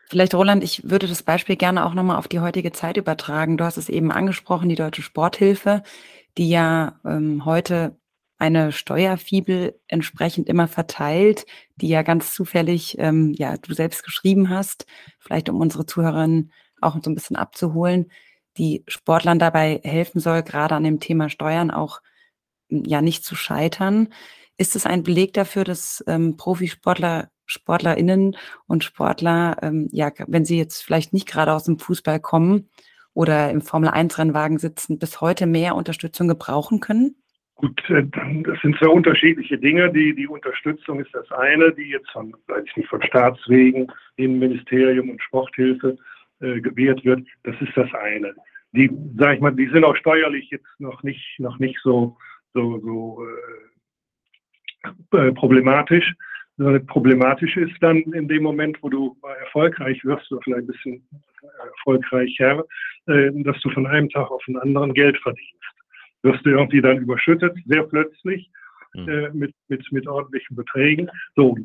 Vielleicht, 0.10 0.34
Roland, 0.34 0.63
ich 0.63 0.89
würde 0.89 1.08
das 1.08 1.24
Beispiel 1.24 1.56
gerne 1.56 1.86
auch 1.86 1.93
nochmal 1.93 2.17
auf 2.17 2.28
die 2.28 2.41
heutige 2.41 2.71
Zeit 2.71 2.97
übertragen. 2.97 3.58
Du 3.58 3.63
hast 3.63 3.78
es 3.78 3.88
eben 3.88 4.12
angesprochen, 4.12 4.67
die 4.67 4.76
Deutsche 4.76 5.02
Sporthilfe, 5.02 5.84
die 6.38 6.50
ja 6.50 7.00
ähm, 7.06 7.45
heute 7.45 7.97
eine 8.38 8.71
Steuerfibel 8.71 9.80
entsprechend 9.88 10.50
immer 10.50 10.67
verteilt, 10.67 11.45
die 11.76 11.89
ja 11.89 12.02
ganz 12.02 12.34
zufällig, 12.34 12.97
ähm, 12.97 13.34
ja, 13.38 13.56
du 13.58 13.74
selbst 13.74 14.04
geschrieben 14.04 14.50
hast, 14.50 14.88
vielleicht 15.19 15.47
um 15.47 15.62
unsere 15.62 15.86
Zuhörerinnen 15.86 16.52
auch 16.82 16.97
so 17.02 17.10
ein 17.12 17.15
bisschen 17.15 17.36
abzuholen, 17.36 18.12
die 18.58 18.84
Sportlern 18.88 19.39
dabei 19.39 19.80
helfen 19.84 20.19
soll, 20.19 20.41
gerade 20.41 20.76
an 20.76 20.84
dem 20.84 21.00
Thema 21.00 21.30
Steuern 21.30 21.71
auch 21.71 22.02
ja 22.72 23.02
nicht 23.02 23.24
zu 23.24 23.36
scheitern. 23.36 24.10
Ist 24.58 24.76
es 24.76 24.86
ein 24.86 25.04
Beleg 25.04 25.34
dafür, 25.34 25.64
dass 25.64 26.04
ähm, 26.08 26.38
Profisportler 26.38 27.30
Sportlerinnen 27.52 28.38
und 28.68 28.84
Sportler, 28.84 29.58
ähm, 29.62 29.90
ja, 29.92 30.10
wenn 30.28 30.46
sie 30.46 30.58
jetzt 30.58 30.82
vielleicht 30.82 31.14
nicht 31.14 31.28
gerade 31.28 31.52
aus 31.52 31.66
dem 31.66 31.80
Fußball 31.80 32.20
kommen 32.20 32.70
oder 33.14 33.52
im 33.52 33.62
Formel-1-Rennwagen 33.62 34.58
sitzen, 34.58 34.98
bis 34.98 35.20
heute 35.20 35.48
mehr 35.48 35.76
Unterstützung 35.76 36.30
gebrauchen 36.30 36.80
können? 36.80 37.16
Gut, 37.56 37.80
äh, 37.90 38.04
das 38.44 38.60
sind 38.62 38.78
zwei 38.80 38.88
unterschiedliche 38.88 39.58
Dinge. 39.58 39.92
Die, 39.92 40.16
die 40.16 40.28
Unterstützung 40.28 41.00
ist 41.00 41.14
das 41.14 41.30
eine, 41.32 41.74
die 41.74 41.90
jetzt 41.90 42.10
von, 42.12 42.34
weiß 42.48 42.64
ich 42.66 42.78
nicht, 42.78 42.90
von 42.90 43.04
Staatswegen, 43.04 43.92
Innenministerium 44.16 45.10
und 45.10 45.22
Sporthilfe 45.22 45.98
äh, 46.40 46.60
gewährt 46.62 47.04
wird. 47.04 47.28
Das 47.44 47.56
ist 47.62 47.76
das 47.76 47.94
eine. 47.94 48.34
Die, 48.72 48.90
sag 49.18 49.36
ich 49.36 49.42
mal, 49.42 49.54
die 49.54 49.68
sind 49.68 49.84
auch 49.84 49.96
steuerlich 49.98 50.50
jetzt 50.50 50.66
noch 50.80 51.04
nicht, 51.04 51.40
noch 51.40 51.60
nicht 51.60 51.78
so, 51.84 52.18
so, 52.54 52.80
so 52.80 53.26
äh, 55.14 55.28
äh 55.28 55.32
problematisch. 55.34 56.14
Problematisch 56.88 57.58
ist 57.58 57.74
dann 57.80 57.98
in 57.98 58.28
dem 58.28 58.44
Moment, 58.44 58.78
wo 58.84 58.90
du 58.90 59.18
erfolgreich 59.40 60.04
wirst 60.06 60.32
oder 60.32 60.42
vielleicht 60.44 60.64
ein 60.64 60.68
bisschen 60.68 61.08
erfolgreicher, 61.60 62.64
äh, 63.08 63.32
dass 63.44 63.60
du 63.62 63.70
von 63.72 63.88
einem 63.88 64.10
Tag 64.10 64.30
auf 64.30 64.44
den 64.46 64.58
anderen 64.58 64.94
Geld 64.94 65.18
verdienst. 65.20 65.64
Wirst 66.22 66.46
du 66.46 66.52
irgendwie 66.52 66.82
dann 66.82 66.98
überschüttet, 66.98 67.58
sehr 67.66 67.84
plötzlich, 67.84 68.52
mhm. 68.94 69.10
äh, 69.10 69.30
mit, 69.32 69.56
mit, 69.70 69.92
mit 69.92 70.08
ordentlichen 70.08 70.56
Beträgen. 70.56 71.10
So, 71.36 71.58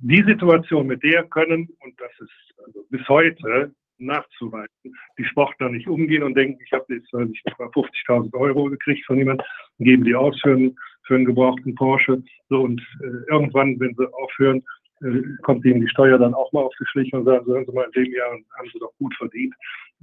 die 0.00 0.24
Situation, 0.24 0.88
mit 0.88 1.02
der 1.02 1.24
können, 1.24 1.68
und 1.80 2.00
das 2.00 2.10
ist 2.18 2.58
also 2.66 2.84
bis 2.90 3.08
heute 3.08 3.72
nachzuweisen, 4.06 4.94
die 5.18 5.24
Sportler 5.24 5.68
nicht 5.68 5.88
umgehen 5.88 6.22
und 6.22 6.34
denken, 6.34 6.60
ich 6.64 6.72
habe 6.72 6.84
jetzt, 6.94 7.12
weiß 7.12 7.28
ich 7.30 7.42
50.000 7.44 8.34
Euro 8.34 8.64
gekriegt 8.64 9.04
von 9.06 9.18
jemandem, 9.18 9.46
geben 9.78 10.04
die 10.04 10.14
aus 10.14 10.38
für 10.40 10.52
einen, 10.52 10.76
für 11.06 11.16
einen 11.16 11.24
gebrauchten 11.24 11.74
Porsche. 11.74 12.22
So, 12.48 12.62
und 12.62 12.80
äh, 13.00 13.32
irgendwann, 13.32 13.78
wenn 13.80 13.94
sie 13.94 14.12
aufhören, 14.14 14.62
äh, 15.02 15.22
kommt 15.42 15.64
ihnen 15.64 15.80
die 15.80 15.88
Steuer 15.88 16.18
dann 16.18 16.34
auch 16.34 16.52
mal 16.52 16.62
auf 16.62 16.74
die 16.80 16.86
Schliche 16.86 17.16
und 17.16 17.24
sagen, 17.24 17.46
hören 17.46 17.66
Sie 17.66 17.72
mal, 17.72 17.88
in 17.92 18.04
dem 18.04 18.12
Jahr 18.12 18.30
haben 18.30 18.70
Sie 18.72 18.78
doch 18.78 18.92
gut 18.98 19.14
verdient. 19.16 19.54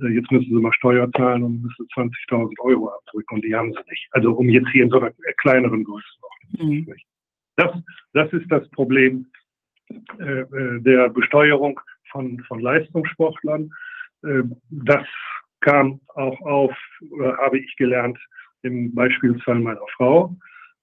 Äh, 0.01 0.09
jetzt 0.09 0.31
müssen 0.31 0.49
Sie 0.49 0.61
mal 0.61 0.73
Steuer 0.73 1.09
zahlen 1.13 1.43
und 1.43 1.61
müssen 1.61 1.87
20.000 1.95 2.59
Euro 2.59 2.89
abdrücken 2.89 3.35
und 3.35 3.45
die 3.45 3.55
haben 3.55 3.71
Sie 3.71 3.89
nicht. 3.89 4.07
Also 4.11 4.33
um 4.33 4.49
jetzt 4.49 4.69
hier 4.71 4.83
in 4.83 4.89
so 4.89 4.99
einer 4.99 5.11
kleineren 5.37 5.83
Größenordnung 5.83 6.51
zu 6.57 6.65
mhm. 6.65 6.83
sprechen. 6.83 7.07
Das, 7.55 7.71
das 8.13 8.33
ist 8.33 8.49
das 8.51 8.69
Problem 8.69 9.27
äh, 10.19 10.41
äh, 10.41 10.81
der 10.81 11.09
Besteuerung 11.09 11.79
von, 12.11 12.39
von 12.47 12.59
Leistungssportlern. 12.59 13.71
Äh, 14.23 14.43
das 14.69 15.05
kam 15.61 15.99
auch 16.15 16.39
auf, 16.41 16.75
oder 17.11 17.37
habe 17.37 17.59
ich 17.59 17.75
gelernt, 17.75 18.17
im 18.61 18.93
Beispielsfall 18.93 19.59
meiner 19.59 19.85
Frau. 19.95 20.35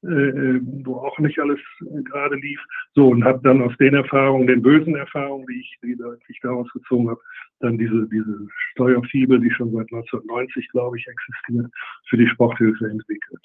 Äh, 0.06 0.08
äh, 0.08 0.60
wo 0.84 0.96
auch 0.96 1.18
nicht 1.18 1.38
alles 1.38 1.58
äh, 1.80 2.02
gerade 2.02 2.36
lief. 2.36 2.60
So, 2.94 3.08
und 3.08 3.24
habe 3.24 3.40
dann 3.42 3.62
aus 3.62 3.76
den 3.78 3.94
Erfahrungen, 3.94 4.46
den 4.46 4.62
bösen 4.62 4.94
Erfahrungen, 4.94 5.46
die 5.46 5.60
ich, 5.60 5.78
die 5.82 5.96
ich 6.28 6.40
daraus 6.42 6.70
gezogen 6.72 7.08
habe, 7.08 7.20
dann 7.60 7.76
diese, 7.78 8.06
diese 8.08 8.46
Steuerfibel, 8.72 9.40
die 9.40 9.50
schon 9.50 9.72
seit 9.72 9.92
1990, 9.92 10.68
glaube 10.68 10.98
ich, 10.98 11.06
existiert, 11.08 11.72
für 12.08 12.16
die 12.18 12.28
Sporthilfe 12.28 12.88
entwickelt. 12.88 13.40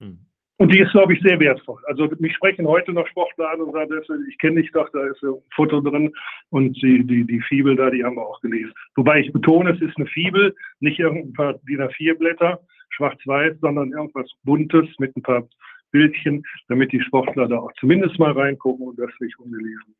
Hm. 0.00 0.18
Und 0.58 0.72
die 0.72 0.80
ist, 0.80 0.90
glaube 0.90 1.14
ich, 1.14 1.22
sehr 1.22 1.38
wertvoll. 1.38 1.80
Also 1.86 2.08
mich 2.18 2.34
sprechen 2.34 2.66
heute 2.66 2.92
noch 2.92 3.06
Sportler 3.06 3.50
an 3.50 3.60
und 3.60 3.72
sagen, 3.72 3.90
ich 4.28 4.38
kenne 4.38 4.60
dich 4.60 4.72
doch, 4.72 4.88
da 4.90 5.06
ist 5.06 5.22
ein 5.22 5.34
Foto 5.54 5.80
drin 5.80 6.12
und 6.50 6.74
die, 6.82 7.06
die, 7.06 7.24
die 7.24 7.40
Fibel 7.42 7.76
da, 7.76 7.90
die 7.90 8.04
haben 8.04 8.16
wir 8.16 8.26
auch 8.26 8.40
gelesen. 8.40 8.72
Wobei 8.96 9.20
ich 9.20 9.32
betone, 9.32 9.70
es 9.70 9.80
ist 9.80 9.96
eine 9.96 10.06
Fibel, 10.06 10.54
nicht 10.80 10.98
irgendein 10.98 11.32
paar 11.32 11.54
DIN 11.68 11.80
A4-Blätter, 11.80 12.60
schwarz-weiß, 12.90 13.60
sondern 13.60 13.92
irgendwas 13.92 14.28
Buntes 14.42 14.88
mit 14.98 15.16
ein 15.16 15.22
paar 15.22 15.48
Bildchen, 15.92 16.42
damit 16.66 16.90
die 16.90 17.02
Sportler 17.02 17.46
da 17.46 17.58
auch 17.58 17.72
zumindest 17.78 18.18
mal 18.18 18.32
reingucken 18.32 18.88
und 18.88 18.98
das 18.98 19.10
nicht 19.20 19.38
ungelesen 19.38 19.94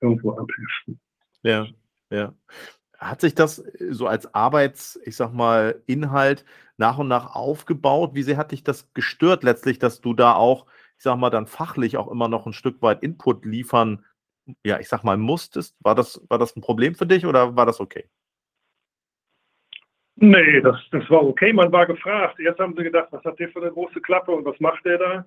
irgendwo 0.00 0.30
abheften. 0.32 1.00
Ja, 1.42 1.66
ja. 2.10 2.32
Hat 2.98 3.20
sich 3.20 3.34
das 3.34 3.56
so 3.90 4.06
als 4.06 4.34
Arbeits, 4.34 5.00
ich 5.04 5.16
sag 5.16 5.32
mal, 5.32 5.82
Inhalt 5.86 6.44
nach 6.76 6.98
und 6.98 7.08
nach 7.08 7.34
aufgebaut? 7.34 8.14
Wie 8.14 8.22
sehr 8.22 8.36
hat 8.36 8.52
dich 8.52 8.64
das 8.64 8.92
gestört 8.94 9.42
letztlich, 9.42 9.78
dass 9.78 10.00
du 10.00 10.14
da 10.14 10.34
auch, 10.34 10.66
ich 10.96 11.02
sag 11.04 11.16
mal, 11.16 11.30
dann 11.30 11.46
fachlich 11.46 11.96
auch 11.96 12.10
immer 12.10 12.28
noch 12.28 12.46
ein 12.46 12.52
Stück 12.52 12.80
weit 12.82 13.02
Input 13.02 13.44
liefern, 13.44 14.04
ja, 14.64 14.78
ich 14.78 14.88
sag 14.88 15.04
mal, 15.04 15.16
musstest? 15.16 15.76
War 15.80 15.94
das, 15.94 16.24
war 16.28 16.38
das 16.38 16.56
ein 16.56 16.60
Problem 16.60 16.94
für 16.94 17.06
dich 17.06 17.26
oder 17.26 17.56
war 17.56 17.66
das 17.66 17.80
okay? 17.80 18.08
Nee, 20.16 20.60
das, 20.60 20.76
das 20.92 21.08
war 21.10 21.24
okay. 21.24 21.52
Man 21.52 21.72
war 21.72 21.86
gefragt. 21.86 22.38
Erst 22.38 22.60
haben 22.60 22.74
sie 22.76 22.84
gedacht, 22.84 23.08
was 23.10 23.24
hat 23.24 23.38
der 23.38 23.48
für 23.48 23.60
eine 23.60 23.72
große 23.72 24.00
Klappe 24.00 24.30
und 24.30 24.44
was 24.44 24.58
macht 24.60 24.84
der 24.84 24.98
da? 24.98 25.24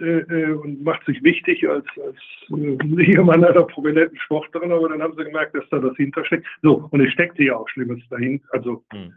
Äh, 0.00 0.20
äh 0.20 0.52
und 0.52 0.82
macht 0.84 1.04
sich 1.06 1.22
wichtig 1.22 1.68
als, 1.68 1.86
als 2.04 2.16
äh, 2.50 3.02
Ehemann 3.02 3.44
einer 3.44 3.64
prominenten 3.64 4.18
Sportlerin, 4.18 4.72
aber 4.72 4.88
dann 4.88 5.02
haben 5.02 5.14
sie 5.16 5.24
gemerkt, 5.24 5.54
dass 5.54 5.68
da 5.70 5.78
das 5.78 5.96
hintersteckt. 5.96 6.46
So, 6.62 6.88
und 6.90 7.00
es 7.00 7.12
steckte 7.12 7.42
ja 7.42 7.56
auch 7.56 7.68
Schlimmes 7.68 8.00
dahinter, 8.10 8.46
also 8.52 8.84
hm. 8.92 9.12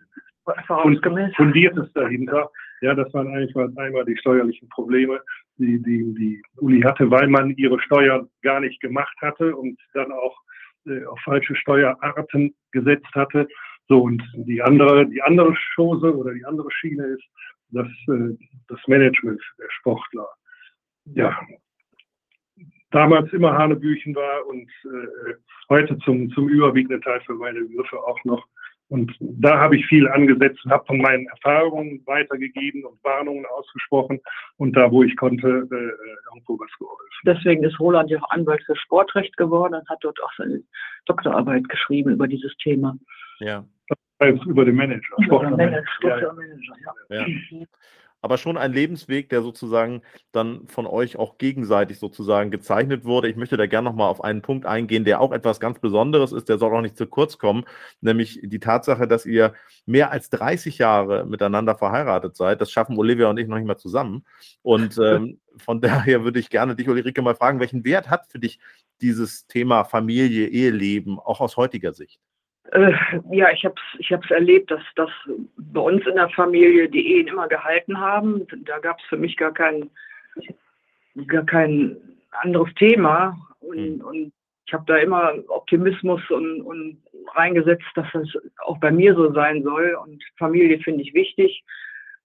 fundiertes 1.36 1.92
dahinter. 1.94 2.50
Ja, 2.82 2.96
das 2.96 3.14
waren 3.14 3.28
eigentlich 3.28 3.54
mal 3.54 3.72
einmal 3.78 4.06
die 4.06 4.18
steuerlichen 4.18 4.68
Probleme, 4.70 5.22
die, 5.58 5.80
die, 5.84 6.16
die 6.16 6.42
Uli 6.58 6.82
hatte, 6.82 7.12
weil 7.12 7.28
man 7.28 7.52
ihre 7.52 7.80
Steuern 7.80 8.28
gar 8.42 8.60
nicht 8.60 8.82
gemacht 8.82 9.16
hatte 9.22 9.56
und 9.56 9.80
dann 9.94 10.12
auch 10.12 10.36
äh, 10.88 11.06
auf 11.06 11.20
falsche 11.20 11.56
Steuerarten 11.56 12.56
gesetzt 12.72 13.14
hatte. 13.14 13.48
So, 13.88 14.02
und 14.02 14.24
die 14.34 14.62
andere, 14.62 15.06
die 15.06 15.22
andere 15.22 15.54
Chose 15.76 16.16
oder 16.16 16.34
die 16.34 16.46
andere 16.46 16.72
Schiene 16.72 17.04
ist 17.06 17.24
das, 17.70 17.88
äh, 18.08 18.36
das 18.68 18.80
Management 18.88 19.42
der 19.60 19.70
Sportler. 19.70 20.28
Ja, 21.06 21.38
damals 22.92 23.32
immer 23.34 23.58
Hanebüchen 23.58 24.16
war 24.16 24.46
und 24.48 24.70
äh, 24.86 25.34
heute 25.70 25.98
zum, 26.00 26.30
zum 26.32 26.50
überwiegenden 26.50 27.02
Teil 27.02 27.22
für 27.22 27.34
meine 27.34 27.62
Begriffe 27.62 27.98
auch 27.98 28.24
noch. 28.26 28.46
Und 28.90 29.16
da 29.22 29.58
habe 29.58 29.78
ich 29.78 29.86
viel 29.86 30.06
angesetzt 30.06 30.60
und 30.66 30.72
habe 30.72 30.86
von 30.86 30.98
meinen 30.98 31.26
Erfahrungen 31.28 32.04
weitergegeben 32.06 32.84
und 32.84 33.02
Warnungen 33.06 33.46
ausgesprochen 33.46 34.20
und 34.58 34.76
da, 34.76 34.92
wo 34.92 35.02
ich 35.04 35.16
konnte, 35.16 35.48
äh, 35.48 36.34
irgendwo 36.34 36.60
was 36.60 36.70
geholfen. 36.78 37.08
Deswegen 37.26 37.64
ist 37.64 37.80
Roland 37.80 38.10
ja 38.10 38.20
auch 38.20 38.30
Anwalt 38.32 38.62
für 38.66 38.76
Sportrecht 38.76 39.38
geworden 39.38 39.76
und 39.76 39.88
hat 39.88 40.00
dort 40.02 40.22
auch 40.22 40.32
seine 40.38 40.62
Doktorarbeit 41.06 41.70
geschrieben 41.70 42.12
über 42.12 42.28
dieses 42.28 42.54
Thema. 42.58 42.98
Ja. 43.40 43.66
Über 44.20 44.66
den 44.66 44.76
Manager. 44.76 45.16
Über 45.20 45.40
den 45.40 45.56
Manager. 45.56 46.34
Manager 46.34 46.76
ja. 47.10 47.26
ja. 47.26 47.66
Aber 48.22 48.38
schon 48.38 48.58
ein 48.58 48.72
Lebensweg, 48.72 49.30
der 49.30 49.42
sozusagen 49.42 50.02
dann 50.32 50.68
von 50.68 50.86
euch 50.86 51.18
auch 51.18 51.38
gegenseitig 51.38 52.00
sozusagen 52.00 52.52
gezeichnet 52.52 53.04
wurde. 53.04 53.30
Ich 53.30 53.36
möchte 53.36 53.58
da 53.58 53.66
gerne 53.66 53.90
nochmal 53.90 54.10
auf 54.10 54.24
einen 54.24 54.42
Punkt 54.42 54.66
eingehen, 54.66 55.06
der 55.06 55.22
auch 55.22 55.32
etwas 55.32 55.60
ganz 55.60 55.80
Besonderes 55.80 56.32
ist, 56.32 56.48
der 56.48 56.58
soll 56.58 56.74
auch 56.74 56.82
nicht 56.82 56.98
zu 56.98 57.08
kurz 57.08 57.38
kommen, 57.38 57.66
nämlich 58.00 58.40
die 58.44 58.60
Tatsache, 58.60 59.08
dass 59.08 59.26
ihr 59.26 59.54
mehr 59.86 60.12
als 60.12 60.30
30 60.30 60.78
Jahre 60.78 61.26
miteinander 61.26 61.76
verheiratet 61.76 62.36
seid. 62.36 62.62
Das 62.62 62.72
schaffen 62.72 62.98
Olivia 62.98 63.30
und 63.30 63.38
ich 63.38 63.48
noch 63.48 63.58
nicht 63.58 63.68
mal 63.68 63.78
zusammen. 63.78 64.24
Und 64.62 64.98
ähm, 65.04 65.40
von 65.58 65.82
daher 65.82 66.24
würde 66.24 66.40
ich 66.40 66.50
gerne 66.50 66.76
dich, 66.76 66.88
Ulrike, 66.88 67.22
mal 67.22 67.36
fragen, 67.36 67.60
welchen 67.60 67.84
Wert 67.84 68.10
hat 68.10 68.28
für 68.32 68.40
dich 68.40 68.60
dieses 69.02 69.48
Thema 69.48 69.84
Familie, 69.84 70.48
Eheleben, 70.48 71.20
auch 71.20 71.42
aus 71.42 71.58
heutiger 71.58 71.94
Sicht? 71.94 72.20
Äh, 72.72 72.94
ja, 73.32 73.52
ich 73.52 73.66
habe 73.66 73.76
es 73.76 74.00
ich 74.00 74.12
hab's 74.12 74.32
erlebt, 74.32 74.72
dass, 74.72 74.84
dass 74.96 75.10
bei 75.58 75.82
uns 75.82 76.06
in 76.06 76.16
der 76.16 76.30
Familie 76.30 76.90
die 76.90 77.16
Ehen 77.16 77.28
immer 77.28 77.48
gehalten 77.48 78.00
haben. 78.00 78.48
Da 78.66 78.80
gab 78.80 79.00
es 79.00 79.06
für 79.06 79.18
mich 79.18 79.36
gar 79.36 79.54
kein, 79.54 79.90
gar 81.28 81.46
kein 81.46 81.98
anderes 82.32 82.74
Thema. 82.76 83.38
Und, 83.60 83.98
mhm. 83.98 84.02
und 84.02 84.34
ich 84.66 84.74
habe 84.74 84.86
da 84.88 84.98
immer 84.98 85.34
Optimismus 85.50 86.22
und, 86.30 86.62
und 86.62 87.02
reingesetzt, 87.36 87.86
dass 87.96 88.08
das 88.14 88.28
auch 88.64 88.80
bei 88.80 88.92
mir 88.92 89.16
so 89.16 89.34
sein 89.34 89.64
soll. 89.64 89.98
Und 90.02 90.24
Familie 90.38 90.80
finde 90.80 91.04
ich 91.04 91.14
wichtig. 91.14 91.64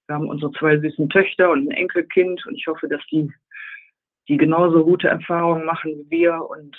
Wir 0.07 0.15
haben 0.15 0.29
unsere 0.29 0.53
zwei 0.53 0.79
süßen 0.79 1.09
Töchter 1.09 1.51
und 1.51 1.69
ein 1.69 1.77
Enkelkind 1.77 2.47
und 2.47 2.55
ich 2.55 2.69
hoffe, 2.69 2.87
dass 2.87 3.05
die, 3.11 3.33
die 4.29 4.37
genauso 4.37 4.85
gute 4.85 5.09
Erfahrungen 5.09 5.65
machen 5.65 5.93
wie 5.97 6.11
wir. 6.11 6.49
Und 6.49 6.77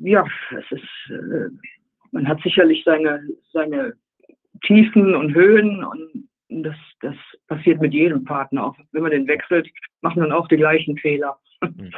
ja, 0.00 0.24
es 0.52 0.70
ist. 0.70 1.12
Man 2.12 2.28
hat 2.28 2.40
sicherlich 2.42 2.82
seine, 2.84 3.22
seine 3.52 3.94
Tiefen 4.64 5.14
und 5.14 5.34
Höhen 5.34 5.84
und 5.84 6.28
das, 6.48 6.76
das 7.00 7.14
passiert 7.46 7.80
mit 7.80 7.92
jedem 7.92 8.24
Partner. 8.24 8.66
Auch 8.66 8.76
wenn 8.92 9.02
man 9.02 9.10
den 9.10 9.28
wechselt, 9.28 9.68
machen 10.00 10.20
dann 10.20 10.32
auch 10.32 10.48
die 10.48 10.56
gleichen 10.56 10.96
Fehler. 10.98 11.38
Hm. 11.62 11.92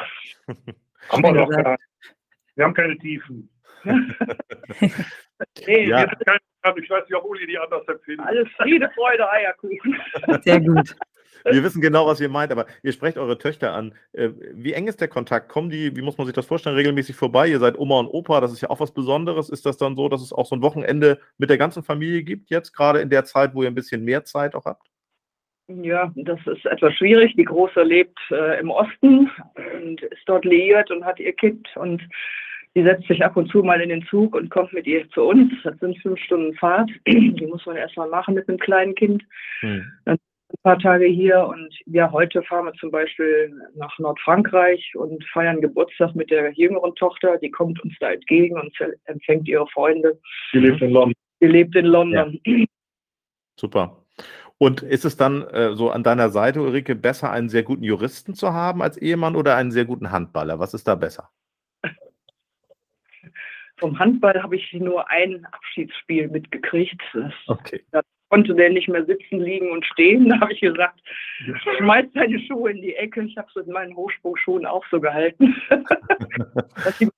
haben 1.09 1.23
wir, 1.23 1.33
doch 1.33 1.51
keine, 1.51 1.77
wir 2.57 2.65
haben 2.65 2.75
keine 2.75 2.99
Tiefen. 2.99 3.49
nee, 5.67 5.87
ja. 5.87 6.05
keine, 6.07 6.41
ich 6.83 6.91
weiß 6.91 7.05
nicht, 7.05 7.15
ob 7.15 7.25
Uli 7.25 7.47
die 7.47 7.59
anders 7.59 7.87
empfindet. 7.89 8.27
Alles 8.27 8.49
Friede, 8.59 8.91
Freude, 8.95 9.31
Eierkuchen. 9.31 9.97
Sehr 10.43 10.61
gut. 10.61 10.95
Wir 11.45 11.63
wissen 11.63 11.81
genau, 11.81 12.07
was 12.07 12.21
ihr 12.21 12.29
meint, 12.29 12.53
aber 12.53 12.67
ihr 12.83 12.93
sprecht 12.93 13.19
eure 13.19 13.39
Töchter 13.39 13.73
an. 13.73 13.95
Äh, 14.13 14.31
wie 14.53 14.73
eng 14.73 14.89
ist 14.89 15.01
der 15.01 15.09
Kontakt? 15.09 15.49
Kommen 15.49 15.71
die, 15.71 15.97
wie 15.97 16.03
muss 16.03 16.19
man 16.19 16.27
sich 16.27 16.35
das 16.35 16.47
vorstellen, 16.47 16.77
regelmäßig 16.77 17.17
vorbei? 17.17 17.49
Ihr 17.49 17.59
seid 17.59 17.79
Oma 17.79 18.01
und 18.01 18.09
Opa, 18.09 18.41
das 18.41 18.53
ist 18.53 18.61
ja 18.61 18.71
auch 18.71 18.81
was 18.81 18.93
Besonderes. 18.93 19.49
Ist 19.49 19.67
das 19.67 19.77
dann 19.77 19.97
so, 19.97 20.09
dass 20.09 20.23
es 20.23 20.33
auch 20.33 20.47
so 20.47 20.57
ein 20.57 20.63
Wochenende 20.63 21.21
mit 21.39 21.51
der 21.51 21.59
ganzen 21.59 21.83
Familie 21.83 22.23
gibt, 22.23 22.51
jetzt 22.51 22.73
gerade 22.73 23.01
in 23.01 23.11
der 23.11 23.25
Zeit, 23.25 23.55
wo 23.55 23.63
ihr 23.63 23.69
ein 23.69 23.75
bisschen 23.75 24.05
mehr 24.05 24.25
Zeit 24.25 24.55
auch 24.55 24.65
habt? 24.65 24.87
Ja, 25.83 26.13
das 26.17 26.41
ist 26.47 26.67
etwas 26.67 26.95
schwierig. 26.95 27.35
Die 27.37 27.45
Große 27.45 27.83
lebt 27.83 28.19
äh, 28.31 28.59
im 28.59 28.71
Osten 28.71 29.31
und 29.55 30.03
ist 30.03 30.23
dort 30.27 30.45
liiert 30.45 30.91
und 30.91 31.05
hat 31.05 31.21
ihr 31.21 31.33
Kind. 31.33 31.69
Und 31.77 32.03
die 32.75 32.83
setzt 32.83 33.07
sich 33.09 33.25
ab 33.25 33.37
und 33.37 33.51
zu 33.51 33.63
mal 33.63 33.81
in 33.81 33.89
den 33.89 34.05
Zug 34.07 34.35
und 34.35 34.51
kommt 34.51 34.73
mit 34.73 34.87
ihr 34.87 35.09
zu 35.11 35.23
uns. 35.23 35.53
Das 35.63 35.79
sind 35.79 35.99
fünf 35.99 36.19
Stunden 36.21 36.55
Fahrt. 36.55 36.91
Die 37.07 37.47
muss 37.47 37.67
man 37.67 37.77
erstmal 37.77 38.09
machen 38.09 38.35
mit 38.35 38.49
einem 38.49 38.59
kleinen 38.59 38.95
Kind. 38.95 39.23
Hm. 39.61 39.85
Dann 40.05 40.19
paar 40.63 40.79
Tage 40.79 41.07
hier 41.07 41.47
und 41.47 41.75
ja, 41.87 42.11
heute 42.13 42.43
fahren 42.43 42.67
wir 42.67 42.75
zum 42.75 42.91
Beispiel 42.91 43.53
nach 43.75 43.99
Nordfrankreich 43.99 44.93
und 44.95 45.25
feiern 45.33 45.61
Geburtstag 45.61 46.15
mit 46.15 46.31
der 46.31 46.53
jüngeren 46.53 46.95
Tochter. 46.97 47.39
Die 47.39 47.51
kommt 47.51 47.83
uns 47.83 47.95
da 48.01 48.13
entgegen 48.13 48.59
und 48.59 48.75
empfängt 49.05 49.49
ihre 49.49 49.67
Freunde. 49.69 50.21
Die 50.53 50.59
lebt 50.59 50.83
in 50.83 50.91
London. 50.91 51.15
Die 51.41 51.47
lebt 51.47 51.75
in 51.77 51.87
London. 51.87 52.41
Ja. 52.45 52.65
Super. 53.59 54.05
Und 54.59 54.83
ist 54.83 55.07
es 55.07 55.17
dann 55.17 55.43
äh, 55.43 55.75
so 55.75 55.91
an 55.91 56.03
deiner 56.03 56.29
Seite, 56.29 56.61
Ulrike, 56.61 56.95
besser, 56.95 57.31
einen 57.31 57.49
sehr 57.49 57.63
guten 57.63 57.83
Juristen 57.83 58.35
zu 58.35 58.53
haben 58.53 58.83
als 58.83 58.99
Ehemann 58.99 59.37
oder 59.37 59.57
einen 59.57 59.71
sehr 59.71 59.87
guten 59.87 60.11
Handballer? 60.11 60.59
Was 60.59 60.75
ist 60.75 60.87
da 60.87 60.95
besser? 60.95 61.31
Vom 63.79 63.99
Handball 63.99 64.43
habe 64.43 64.57
ich 64.57 64.71
nur 64.75 65.11
ein 65.11 65.47
Abschiedsspiel 65.47 66.29
mitgekriegt. 66.29 67.01
Das, 67.15 67.33
okay. 67.47 67.83
Da 67.91 68.03
konnte 68.31 68.55
der 68.55 68.71
nicht 68.71 68.89
mehr 68.89 69.05
sitzen, 69.05 69.41
liegen 69.41 69.71
und 69.71 69.85
stehen. 69.85 70.29
Da 70.31 70.41
habe 70.41 70.53
ich 70.53 70.61
gesagt, 70.61 71.01
schmeiß 71.79 72.07
deine 72.15 72.39
Schuhe 72.41 72.71
in 72.71 72.81
die 72.81 72.95
Ecke. 72.95 73.23
Ich 73.23 73.37
habe 73.37 73.49
es 73.49 73.55
mit 73.57 73.69
meinen 73.69 73.95
Hochsprungschuhen 73.95 74.65
auch 74.65 74.85
so 74.91 75.01
gehalten. 75.01 75.55
dass 75.69 76.99
die 76.99 77.09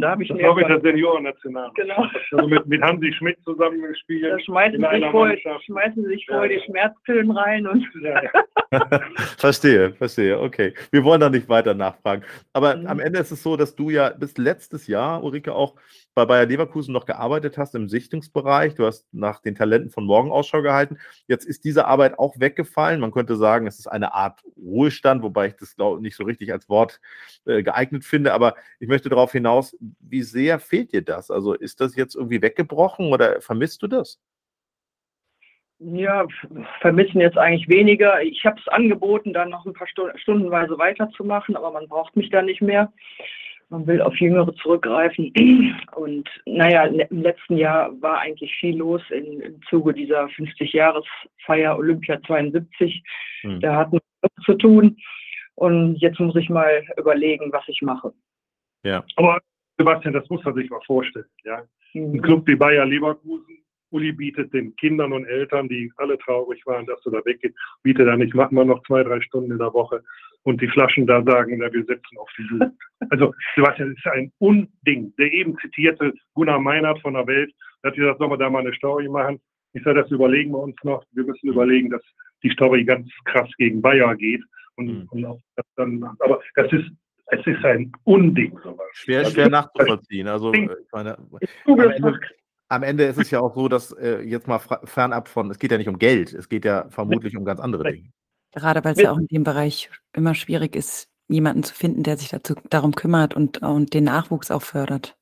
da 0.00 0.10
habe 0.10 0.22
ich 0.22 0.28
das 0.28 0.38
glaube 0.38 0.62
ich 0.62 0.66
der 0.66 0.80
Seniorennational. 0.80 1.70
Genau. 1.74 2.06
Also 2.32 2.48
mit, 2.48 2.66
mit 2.66 2.82
Hansi 2.82 3.12
Schmidt 3.12 3.38
zusammengespielt. 3.44 4.32
Da 4.32 4.38
schmeißen, 4.40 4.80
sie 4.80 5.00
sich, 5.00 5.10
vorher, 5.10 5.38
schmeißen 5.64 6.04
sich 6.04 6.26
vorher 6.26 6.50
ja. 6.50 6.58
die 6.58 6.64
Schmerzpillen 6.64 7.30
rein 7.30 7.66
und. 7.66 7.86
Ja, 8.02 8.22
ja. 8.22 9.00
verstehe, 9.38 9.92
verstehe. 9.92 10.40
Okay. 10.40 10.74
Wir 10.90 11.04
wollen 11.04 11.20
da 11.20 11.30
nicht 11.30 11.48
weiter 11.48 11.74
nachfragen. 11.74 12.22
Aber 12.52 12.76
mhm. 12.76 12.86
am 12.86 13.00
Ende 13.00 13.18
ist 13.18 13.30
es 13.30 13.42
so, 13.42 13.56
dass 13.56 13.74
du 13.74 13.90
ja 13.90 14.10
bis 14.10 14.36
letztes 14.38 14.86
Jahr, 14.86 15.22
Ulrike, 15.22 15.54
auch 15.54 15.76
bei 16.16 16.24
Bayer 16.24 16.46
Leverkusen 16.46 16.94
noch 16.94 17.04
gearbeitet 17.04 17.58
hast 17.58 17.74
im 17.74 17.90
Sichtungsbereich. 17.90 18.74
Du 18.74 18.86
hast 18.86 19.06
nach 19.12 19.42
den 19.42 19.54
Talenten 19.54 19.90
von 19.90 20.06
morgen 20.06 20.32
Ausschau 20.32 20.62
gehalten. 20.62 20.96
Jetzt 21.28 21.44
ist 21.44 21.64
diese 21.64 21.86
Arbeit 21.86 22.18
auch 22.18 22.40
weggefallen. 22.40 23.00
Man 23.00 23.12
könnte 23.12 23.36
sagen, 23.36 23.66
es 23.66 23.78
ist 23.78 23.86
eine 23.86 24.14
Art 24.14 24.42
Ruhestand, 24.56 25.22
wobei 25.22 25.48
ich 25.48 25.56
das 25.56 25.76
glaube 25.76 26.00
nicht 26.00 26.16
so 26.16 26.24
richtig 26.24 26.52
als 26.52 26.70
Wort 26.70 27.00
äh, 27.44 27.62
geeignet 27.62 28.02
finde. 28.04 28.32
Aber 28.32 28.54
ich 28.80 28.88
möchte 28.88 29.10
darauf 29.10 29.32
hinaus, 29.32 29.76
wie 30.00 30.22
sehr 30.22 30.58
fehlt 30.58 30.92
dir 30.92 31.02
das? 31.02 31.30
Also 31.30 31.54
ist 31.54 31.80
das 31.80 31.96
jetzt 31.96 32.14
irgendwie 32.14 32.42
weggebrochen 32.42 33.12
oder 33.12 33.40
vermisst 33.40 33.82
du 33.82 33.86
das? 33.86 34.20
Ja, 35.78 36.26
vermissen 36.80 37.20
jetzt 37.20 37.36
eigentlich 37.36 37.68
weniger. 37.68 38.22
Ich 38.22 38.44
habe 38.46 38.58
es 38.58 38.68
angeboten, 38.68 39.34
dann 39.34 39.50
noch 39.50 39.66
ein 39.66 39.74
paar 39.74 39.88
Stunden, 39.88 40.18
stundenweise 40.18 40.78
weiterzumachen, 40.78 41.54
aber 41.54 41.70
man 41.70 41.86
braucht 41.86 42.16
mich 42.16 42.30
da 42.30 42.40
nicht 42.40 42.62
mehr 42.62 42.90
man 43.68 43.86
will 43.86 44.00
auf 44.00 44.14
Jüngere 44.16 44.54
zurückgreifen. 44.56 45.32
Und 45.96 46.28
naja, 46.46 46.84
im 46.84 47.22
letzten 47.22 47.56
Jahr 47.56 47.90
war 48.00 48.18
eigentlich 48.18 48.54
viel 48.58 48.76
los 48.76 49.02
in, 49.10 49.40
im 49.40 49.60
Zuge 49.68 49.92
dieser 49.92 50.26
50-Jahres-Feier 50.26 51.76
Olympia 51.76 52.20
72. 52.26 53.02
Mhm. 53.42 53.60
Da 53.60 53.76
hatten 53.76 53.92
wir 53.92 54.30
zu 54.44 54.54
tun. 54.54 54.96
Und 55.54 55.96
jetzt 55.96 56.20
muss 56.20 56.36
ich 56.36 56.50
mal 56.50 56.84
überlegen, 56.96 57.52
was 57.52 57.64
ich 57.68 57.80
mache. 57.82 58.12
Ja. 58.84 59.04
Aber 59.16 59.40
Sebastian, 59.78 60.14
das 60.14 60.28
muss 60.30 60.44
man 60.44 60.54
sich 60.54 60.70
mal 60.70 60.80
vorstellen. 60.86 61.26
Ja? 61.44 61.62
Mhm. 61.94 62.14
Ein 62.14 62.22
Club 62.22 62.46
wie 62.46 62.56
Bayer 62.56 62.86
Leverkusen, 62.86 63.58
Uli 63.90 64.12
bietet 64.12 64.52
den 64.52 64.74
Kindern 64.76 65.12
und 65.12 65.26
Eltern, 65.26 65.68
die 65.68 65.92
alle 65.96 66.18
traurig 66.18 66.64
waren, 66.66 66.86
dass 66.86 67.00
du 67.02 67.10
da 67.10 67.24
weggehst, 67.24 67.54
bietet 67.82 68.08
dann, 68.08 68.20
ich 68.20 68.34
mache 68.34 68.54
mal 68.54 68.64
noch 68.64 68.82
zwei, 68.84 69.02
drei 69.02 69.20
Stunden 69.20 69.52
in 69.52 69.58
der 69.58 69.72
Woche 69.72 70.02
und 70.42 70.60
die 70.60 70.68
Flaschen 70.68 71.06
da 71.06 71.22
sagen, 71.22 71.58
na, 71.58 71.72
wir 71.72 71.84
setzen 71.84 72.18
auf 72.18 72.30
die 72.38 72.42
Jugend. 72.42 72.72
Also, 73.10 73.34
Sebastian, 73.54 73.90
das 73.90 73.98
ist 73.98 74.06
ein 74.06 74.32
Unding. 74.38 75.12
Der 75.18 75.30
eben 75.30 75.56
zitierte 75.58 76.14
Gunnar 76.32 76.58
Meinert 76.58 76.98
von 77.02 77.12
der 77.12 77.26
Welt, 77.26 77.52
hat 77.84 77.94
gesagt, 77.94 78.18
sollen 78.18 78.30
wir 78.30 78.38
da 78.38 78.48
mal 78.48 78.60
eine 78.60 78.72
Story 78.74 79.06
machen? 79.06 79.38
Ich 79.74 79.82
sage, 79.82 80.00
das 80.00 80.10
überlegen 80.10 80.52
wir 80.52 80.60
uns 80.60 80.76
noch. 80.82 81.04
Wir 81.12 81.24
müssen 81.24 81.48
überlegen, 81.48 81.90
dass 81.90 82.02
die 82.42 82.50
Story 82.50 82.84
ganz 82.84 83.06
krass 83.26 83.50
gegen 83.58 83.82
Bayer 83.82 84.16
geht. 84.16 84.42
Und, 84.76 84.86
mhm. 84.86 85.08
und 85.10 85.42
das 85.56 85.66
dann, 85.76 86.02
aber 86.20 86.40
das 86.54 86.72
ist, 86.72 86.90
es 87.26 87.46
ist 87.46 87.64
ein 87.64 87.92
Unding. 88.04 88.58
Sowas. 88.62 88.86
Schwer, 88.92 89.20
also, 89.20 89.30
schwer 89.32 89.48
nachzuvollziehen. 89.48 90.28
Also, 90.28 90.52
ich 90.52 90.68
meine, 90.92 91.16
am 91.66 91.90
Ende, 91.90 92.20
am 92.68 92.82
Ende 92.82 93.04
ist 93.04 93.18
es 93.18 93.30
ja 93.30 93.40
auch 93.40 93.54
so, 93.54 93.68
dass 93.68 93.92
äh, 93.92 94.20
jetzt 94.22 94.46
mal 94.46 94.60
fernab 94.84 95.28
von, 95.28 95.50
es 95.50 95.58
geht 95.58 95.72
ja 95.72 95.78
nicht 95.78 95.88
um 95.88 95.98
Geld, 95.98 96.32
es 96.32 96.48
geht 96.48 96.64
ja 96.64 96.88
vermutlich 96.90 97.36
um 97.36 97.44
ganz 97.44 97.60
andere 97.60 97.84
Dinge. 97.84 98.10
Gerade 98.52 98.84
weil 98.84 98.92
es 98.92 99.02
ja 99.02 99.12
auch 99.12 99.18
in 99.18 99.26
dem 99.26 99.44
Bereich 99.44 99.90
immer 100.14 100.34
schwierig 100.34 100.76
ist, 100.76 101.10
jemanden 101.28 101.62
zu 101.62 101.74
finden, 101.74 102.02
der 102.02 102.16
sich 102.16 102.30
dazu, 102.30 102.54
darum 102.70 102.94
kümmert 102.94 103.34
und, 103.34 103.62
und 103.62 103.92
den 103.92 104.04
Nachwuchs 104.04 104.50
auch 104.50 104.62
fördert. 104.62 105.16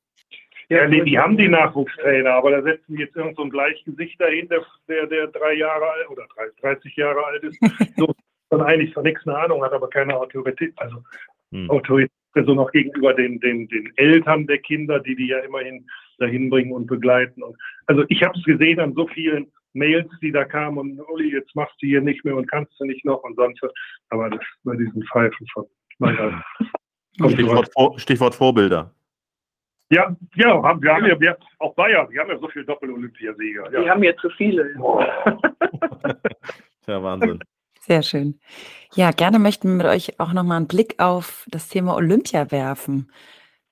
Ja, 0.68 0.86
nee, 0.88 1.02
die 1.02 1.18
haben 1.18 1.36
die 1.36 1.48
Nachwuchstrainer, 1.48 2.32
aber 2.32 2.50
da 2.50 2.62
setzen 2.62 2.96
jetzt 2.96 3.16
irgend 3.16 3.36
so 3.36 3.42
ein 3.42 3.50
Gleichgesicht 3.50 4.18
dahinter, 4.20 4.64
der, 4.88 5.06
der 5.06 5.26
drei 5.26 5.54
Jahre 5.54 5.90
alt 5.90 6.08
oder 6.08 6.24
30 6.60 6.96
Jahre 6.96 7.24
alt 7.24 7.42
ist, 7.42 7.58
so 7.96 8.14
und 8.48 8.62
eigentlich 8.62 8.94
von 8.94 9.02
nichts 9.02 9.26
eine 9.26 9.36
Ahnung 9.36 9.62
hat, 9.62 9.72
aber 9.72 9.88
keine 9.88 10.16
Autorität, 10.16 10.72
also 10.76 11.02
hm. 11.54 11.70
Autorität 11.70 12.10
so 12.34 12.54
noch 12.54 12.72
gegenüber 12.72 13.14
den, 13.14 13.38
den, 13.40 13.68
den 13.68 13.92
Eltern 13.96 14.46
der 14.48 14.58
Kinder, 14.58 14.98
die 14.98 15.14
die 15.14 15.28
ja 15.28 15.38
immerhin 15.38 15.86
dahin 16.18 16.50
bringen 16.50 16.72
und 16.72 16.86
begleiten. 16.86 17.42
Und, 17.42 17.56
also 17.86 18.04
ich 18.08 18.22
habe 18.24 18.36
es 18.36 18.44
gesehen 18.44 18.80
an 18.80 18.92
so 18.94 19.06
vielen 19.06 19.52
Mails, 19.72 20.10
die 20.20 20.32
da 20.32 20.44
kamen 20.44 20.78
und 20.78 21.00
Uli, 21.08 21.32
jetzt 21.32 21.54
machst 21.54 21.74
du 21.80 21.86
hier 21.86 22.00
nicht 22.00 22.24
mehr 22.24 22.36
und 22.36 22.50
kannst 22.50 22.72
du 22.78 22.84
nicht 22.84 23.04
noch 23.04 23.22
und 23.22 23.36
sonst 23.36 23.62
was. 23.62 23.72
Aber 24.10 24.30
das 24.30 24.40
bei 24.64 24.76
diesen 24.76 25.04
Pfeifen 25.04 25.46
von 25.52 25.64
naja, 25.98 26.42
Stichwort, 27.30 27.70
Vor, 27.72 27.98
Stichwort 27.98 28.34
Vorbilder. 28.34 28.92
Ja, 29.90 30.16
ja, 30.34 30.62
haben, 30.62 30.82
wir 30.82 30.92
haben 30.92 31.06
ja 31.06 31.20
wir, 31.20 31.38
auch 31.60 31.74
Bayern, 31.74 32.08
die 32.10 32.18
haben 32.18 32.30
ja 32.30 32.38
so 32.38 32.48
viele 32.48 32.64
Doppel-Olympiasieger. 32.64 33.72
Ja. 33.72 33.82
Die 33.82 33.90
haben 33.90 34.02
ja 34.02 34.16
zu 34.16 34.28
viele. 34.30 34.74
Tja, 36.84 37.02
Wahnsinn. 37.02 37.38
Sehr 37.86 38.02
schön. 38.02 38.40
Ja, 38.94 39.10
gerne 39.10 39.38
möchten 39.38 39.68
wir 39.68 39.74
mit 39.76 39.86
euch 39.86 40.18
auch 40.18 40.32
nochmal 40.32 40.56
einen 40.56 40.68
Blick 40.68 41.00
auf 41.00 41.44
das 41.50 41.68
Thema 41.68 41.94
Olympia 41.96 42.50
werfen. 42.50 43.12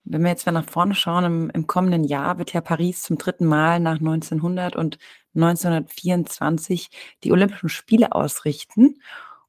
Wenn 0.05 0.22
wir 0.22 0.31
jetzt 0.31 0.44
mal 0.44 0.53
nach 0.53 0.68
vorne 0.68 0.94
schauen, 0.94 1.25
im, 1.25 1.51
im 1.51 1.66
kommenden 1.66 2.05
Jahr 2.05 2.38
wird 2.38 2.53
ja 2.53 2.61
Paris 2.61 3.03
zum 3.03 3.16
dritten 3.18 3.46
Mal 3.46 3.81
nach 3.81 4.01
1900 4.01 4.77
und 4.77 4.98
1924 5.35 6.90
die 7.25 7.33
Olympischen 7.33 7.70
Spiele 7.70 8.12
ausrichten. 8.12 9.01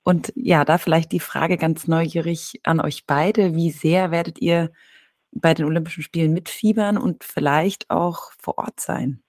Und 0.04 0.32
ja, 0.36 0.64
da 0.66 0.78
vielleicht 0.78 1.12
die 1.12 1.20
Frage 1.20 1.58
ganz 1.58 1.88
neugierig 1.88 2.62
an 2.64 2.80
euch 2.80 3.06
beide. 3.06 3.56
Wie 3.56 3.72
sehr 3.72 4.12
werdet 4.12 4.40
ihr 4.40 4.72
bei 5.32 5.54
den 5.54 5.66
Olympischen 5.66 6.04
Spielen 6.04 6.34
mitfiebern 6.34 6.98
und 6.98 7.24
vielleicht 7.26 7.90
auch 7.90 8.32
vor 8.40 8.58
Ort 8.60 8.80
sein? 8.80 9.23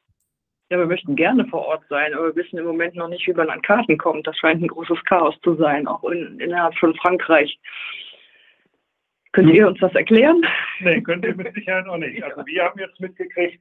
Ja, 0.70 0.78
wir 0.78 0.86
möchten 0.86 1.14
gerne 1.14 1.46
vor 1.46 1.66
Ort 1.66 1.84
sein, 1.88 2.14
aber 2.14 2.28
wir 2.28 2.36
wissen 2.36 2.58
im 2.58 2.64
Moment 2.64 2.94
noch 2.96 3.08
nicht, 3.08 3.26
wie 3.26 3.34
man 3.34 3.50
an 3.50 3.62
Karten 3.62 3.98
kommt. 3.98 4.26
Das 4.26 4.36
scheint 4.38 4.62
ein 4.62 4.68
großes 4.68 5.04
Chaos 5.04 5.34
zu 5.42 5.54
sein, 5.56 5.86
auch 5.86 6.02
in, 6.04 6.40
innerhalb 6.40 6.74
von 6.78 6.94
Frankreich. 6.96 7.58
Könnt 9.32 9.52
ihr 9.52 9.66
uns 9.66 9.78
das 9.80 9.94
erklären? 9.94 10.42
Nee, 10.80 11.00
könnt 11.02 11.24
ihr 11.24 11.34
mit 11.34 11.52
Sicherheit 11.54 11.86
auch 11.86 11.98
nicht. 11.98 12.22
Also 12.22 12.46
wir 12.46 12.64
haben 12.64 12.78
jetzt 12.78 12.98
mitgekriegt, 13.00 13.60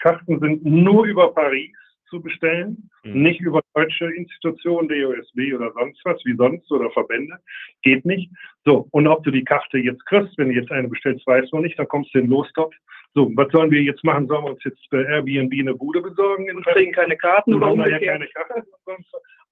Karten 0.00 0.40
sind 0.40 0.64
nur 0.64 1.04
über 1.04 1.32
Paris 1.32 1.70
zu 2.08 2.20
bestellen, 2.20 2.90
mhm. 3.04 3.22
nicht 3.22 3.40
über 3.40 3.60
deutsche 3.74 4.06
Institutionen, 4.06 4.88
DOSB 4.88 5.54
oder 5.54 5.72
sonst 5.72 6.00
was, 6.04 6.24
wie 6.24 6.34
sonst 6.36 6.70
oder 6.72 6.90
Verbände. 6.90 7.36
Geht 7.82 8.04
nicht. 8.04 8.30
So, 8.64 8.88
und 8.90 9.06
ob 9.06 9.22
du 9.24 9.30
die 9.30 9.44
Karte 9.44 9.78
jetzt 9.78 10.04
kriegst, 10.06 10.36
wenn 10.38 10.48
du 10.48 10.54
jetzt 10.54 10.70
eine 10.70 10.88
bestellst, 10.88 11.26
weißt 11.26 11.52
du 11.52 11.56
noch 11.56 11.62
nicht, 11.62 11.78
dann 11.78 11.88
kommst 11.88 12.14
du 12.14 12.18
in 12.18 12.24
den 12.24 12.30
Lostopf. 12.30 12.74
So, 13.16 13.32
was 13.34 13.50
sollen 13.50 13.70
wir 13.70 13.82
jetzt 13.82 14.04
machen? 14.04 14.28
Sollen 14.28 14.44
wir 14.44 14.50
uns 14.50 14.64
jetzt 14.64 14.90
bei 14.90 15.02
Airbnb 15.02 15.50
eine 15.58 15.74
Bude 15.74 16.02
besorgen? 16.02 16.54
Und 16.54 16.66
kriegen 16.66 16.92
keine 16.92 17.16
Karten 17.16 17.54
oder 17.54 17.88
ja 17.88 17.98
keine 17.98 18.28
Karten. 18.28 18.62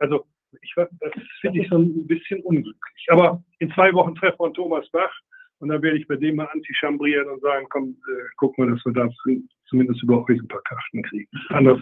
Also, 0.01 0.27
ich, 0.61 0.75
das 0.77 1.13
finde 1.41 1.61
ich 1.61 1.69
so 1.71 1.79
ein 1.79 2.07
bisschen 2.07 2.43
unglücklich. 2.43 3.07
Aber 3.09 3.43
in 3.61 3.71
zwei 3.73 3.91
Wochen 3.95 4.15
treffen 4.17 4.39
wir 4.39 4.53
Thomas 4.53 4.87
Bach 4.91 5.11
und 5.61 5.71
dann 5.71 5.81
werde 5.81 5.97
ich 5.97 6.07
bei 6.07 6.17
dem 6.17 6.37
mal 6.37 6.49
antichambrieren 6.53 7.27
und 7.27 7.41
sagen, 7.41 7.67
komm, 7.71 7.97
äh, 8.07 8.25
gucken 8.37 8.67
wir, 8.67 8.75
dass 8.75 8.85
wir 8.85 8.93
da 8.93 9.09
zumindest 9.71 10.03
über 10.03 10.23
euch 10.29 10.39
ein 10.39 10.49
paar 10.49 10.63
Karten 10.65 11.03
kriegen. 11.03 11.31
Anders, 11.49 11.81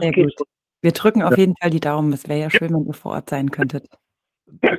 Sehr 0.00 0.12
gut. 0.12 0.34
Wir 0.82 0.92
drücken 0.92 1.22
auf 1.22 1.32
ja. 1.32 1.38
jeden 1.38 1.54
Fall 1.60 1.70
die 1.70 1.78
Daumen. 1.78 2.12
Es 2.12 2.28
wäre 2.28 2.40
ja 2.40 2.50
schön, 2.50 2.74
wenn 2.74 2.86
ihr 2.86 2.94
vor 2.94 3.12
Ort 3.12 3.30
sein 3.30 3.52
könntet. 3.52 3.86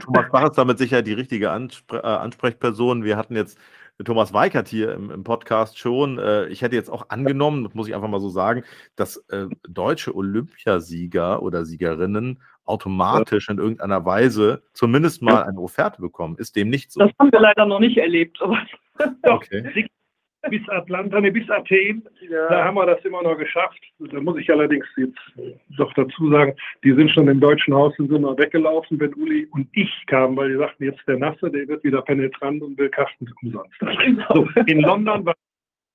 Thomas 0.02 0.30
Bach 0.32 0.50
ist 0.50 0.58
damit 0.58 0.80
sicher 0.80 1.02
die 1.02 1.14
richtige 1.14 1.52
Anspre 1.52 2.00
äh, 2.00 2.08
Ansprechperson. 2.08 3.06
Wir 3.06 3.16
hatten 3.16 3.38
jetzt 3.38 3.58
Thomas 4.04 4.34
Weikert 4.34 4.67
hier 4.67 4.93
im, 4.93 5.12
im 5.12 5.23
Podcast 5.23 5.77
schon. 5.77 6.17
Äh, 6.17 6.47
ich 6.47 6.62
hätte 6.62 6.75
jetzt 6.75 6.89
auch 6.89 7.10
angenommen, 7.10 7.63
das 7.63 7.73
muss 7.73 7.88
ich 7.88 7.95
einfach 7.95 8.08
mal 8.08 8.19
so 8.19 8.30
sagen, 8.30 8.63
dass 8.95 9.17
äh, 9.30 9.47
deutsche 9.67 10.15
Olympiasieger 10.15 11.41
oder 11.41 11.65
Siegerinnen 11.65 12.41
automatisch 12.65 13.49
in 13.49 13.58
irgendeiner 13.58 14.06
Weise 14.06 14.63
zumindest 14.73 15.21
mal 15.21 15.43
eine 15.43 15.60
Offerte 15.60 16.01
bekommen. 16.01 16.38
Ist 16.38 16.56
dem 16.56 16.69
nicht 16.69 16.91
so? 16.91 16.99
Das 16.99 17.12
haben 17.19 17.32
wir 17.32 17.39
leider 17.39 17.65
noch 17.65 17.80
nicht 17.80 17.97
erlebt. 17.97 18.39
Aber 18.41 18.58
okay. 19.23 19.88
Bis 20.49 20.67
Atlanta, 20.69 21.21
nee, 21.21 21.30
bis 21.30 21.47
Athen, 21.51 22.04
ja. 22.27 22.49
da 22.49 22.65
haben 22.65 22.75
wir 22.75 22.86
das 22.88 23.04
immer 23.06 23.21
noch 23.21 23.38
geschafft. 23.38 23.80
Da 23.99 24.19
muss 24.19 24.39
ich 24.39 24.49
allerdings 24.49 24.86
jetzt 24.97 25.19
doch 25.77 25.93
dazu 25.93 26.32
sagen, 26.32 26.56
die 26.84 26.93
sind 26.93 27.12
schon 27.12 27.27
im 27.27 27.39
deutschen 27.39 27.75
Haus 27.75 27.97
und 27.99 28.10
sind 28.10 28.21
mal 28.21 28.38
weggelaufen, 28.38 28.99
wenn 28.99 29.13
Uli 29.13 29.47
und 29.51 29.67
ich 29.73 29.91
kamen, 30.08 30.36
weil 30.36 30.49
die 30.49 30.58
sagten, 30.58 30.86
jetzt 30.86 31.08
der 31.08 31.19
Nasse, 31.19 31.51
der 31.51 31.67
wird 31.67 31.84
wieder 31.84 32.01
penetrant 32.01 32.63
und 32.63 32.77
will 32.80 32.89
Karten 32.89 33.32
umsonst. 33.43 33.75
So, 34.34 34.47
in 34.65 34.82
London 34.82 35.25
war 35.25 35.36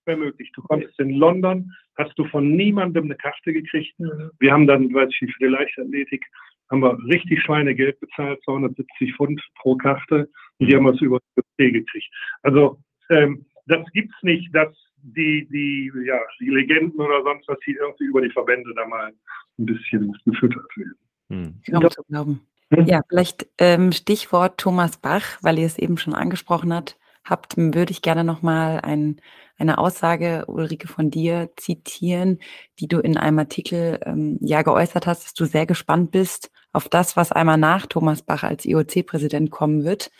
mehr 0.06 0.16
möglich. 0.16 0.50
Du 0.54 0.62
konntest 0.62 0.98
in 1.00 1.10
London, 1.10 1.72
hast 1.96 2.16
du 2.16 2.24
von 2.26 2.48
niemandem 2.48 3.04
eine 3.04 3.16
Karte 3.16 3.52
gekriegt. 3.52 3.94
Wir 4.38 4.52
haben 4.52 4.66
dann, 4.66 4.92
weiß 4.94 5.08
ich 5.12 5.22
nicht, 5.22 5.36
für 5.36 5.46
die 5.46 5.52
Leichtathletik, 5.52 6.24
haben 6.70 6.82
wir 6.82 6.98
richtig 7.08 7.42
Schweinegeld 7.42 7.98
bezahlt, 8.00 8.42
270 8.44 9.14
Pfund 9.16 9.42
pro 9.56 9.76
Karte. 9.76 10.28
Und 10.58 10.70
die 10.70 10.76
haben 10.76 10.84
wir 10.84 10.94
es 10.94 11.00
über 11.00 11.18
die 11.58 11.72
gekriegt. 11.72 12.08
Also 12.42 12.78
ähm, 13.10 13.44
das 13.66 13.86
gibt's 13.92 14.16
nicht, 14.22 14.54
dass 14.54 14.74
die, 15.02 15.46
die, 15.50 15.92
ja, 16.04 16.18
die 16.40 16.50
Legenden 16.50 17.00
oder 17.00 17.22
sonst 17.22 17.46
was 17.48 17.58
hier 17.64 17.76
irgendwie 17.80 18.04
über 18.04 18.20
die 18.20 18.30
Verbände 18.30 18.72
da 18.74 18.86
mal 18.86 19.12
ein 19.58 19.66
bisschen 19.66 20.16
gefüttert 20.24 20.64
werden. 20.76 20.98
Hm. 21.28 21.60
Glauben 21.64 21.90
zu 21.90 22.02
glauben. 22.04 22.40
Hm? 22.72 22.86
Ja, 22.86 23.00
vielleicht 23.08 23.46
ähm, 23.58 23.92
Stichwort 23.92 24.58
Thomas 24.58 24.96
Bach, 24.96 25.38
weil 25.42 25.58
ihr 25.58 25.66
es 25.66 25.78
eben 25.78 25.98
schon 25.98 26.14
angesprochen 26.14 26.72
habt, 26.72 26.98
habt 27.24 27.56
würde 27.56 27.92
ich 27.92 28.02
gerne 28.02 28.24
nochmal 28.24 28.80
ein, 28.80 29.20
eine 29.58 29.78
Aussage, 29.78 30.44
Ulrike, 30.46 30.88
von 30.88 31.10
dir 31.10 31.50
zitieren, 31.56 32.38
die 32.80 32.88
du 32.88 32.98
in 32.98 33.16
einem 33.16 33.38
Artikel 33.38 34.00
ähm, 34.04 34.38
ja 34.40 34.62
geäußert 34.62 35.06
hast, 35.06 35.24
dass 35.24 35.34
du 35.34 35.44
sehr 35.44 35.66
gespannt 35.66 36.10
bist 36.10 36.50
auf 36.72 36.88
das, 36.88 37.16
was 37.16 37.32
einmal 37.32 37.56
nach 37.56 37.86
Thomas 37.86 38.22
Bach 38.22 38.42
als 38.42 38.64
IOC-Präsident 38.64 39.50
kommen 39.50 39.84
wird. 39.84 40.10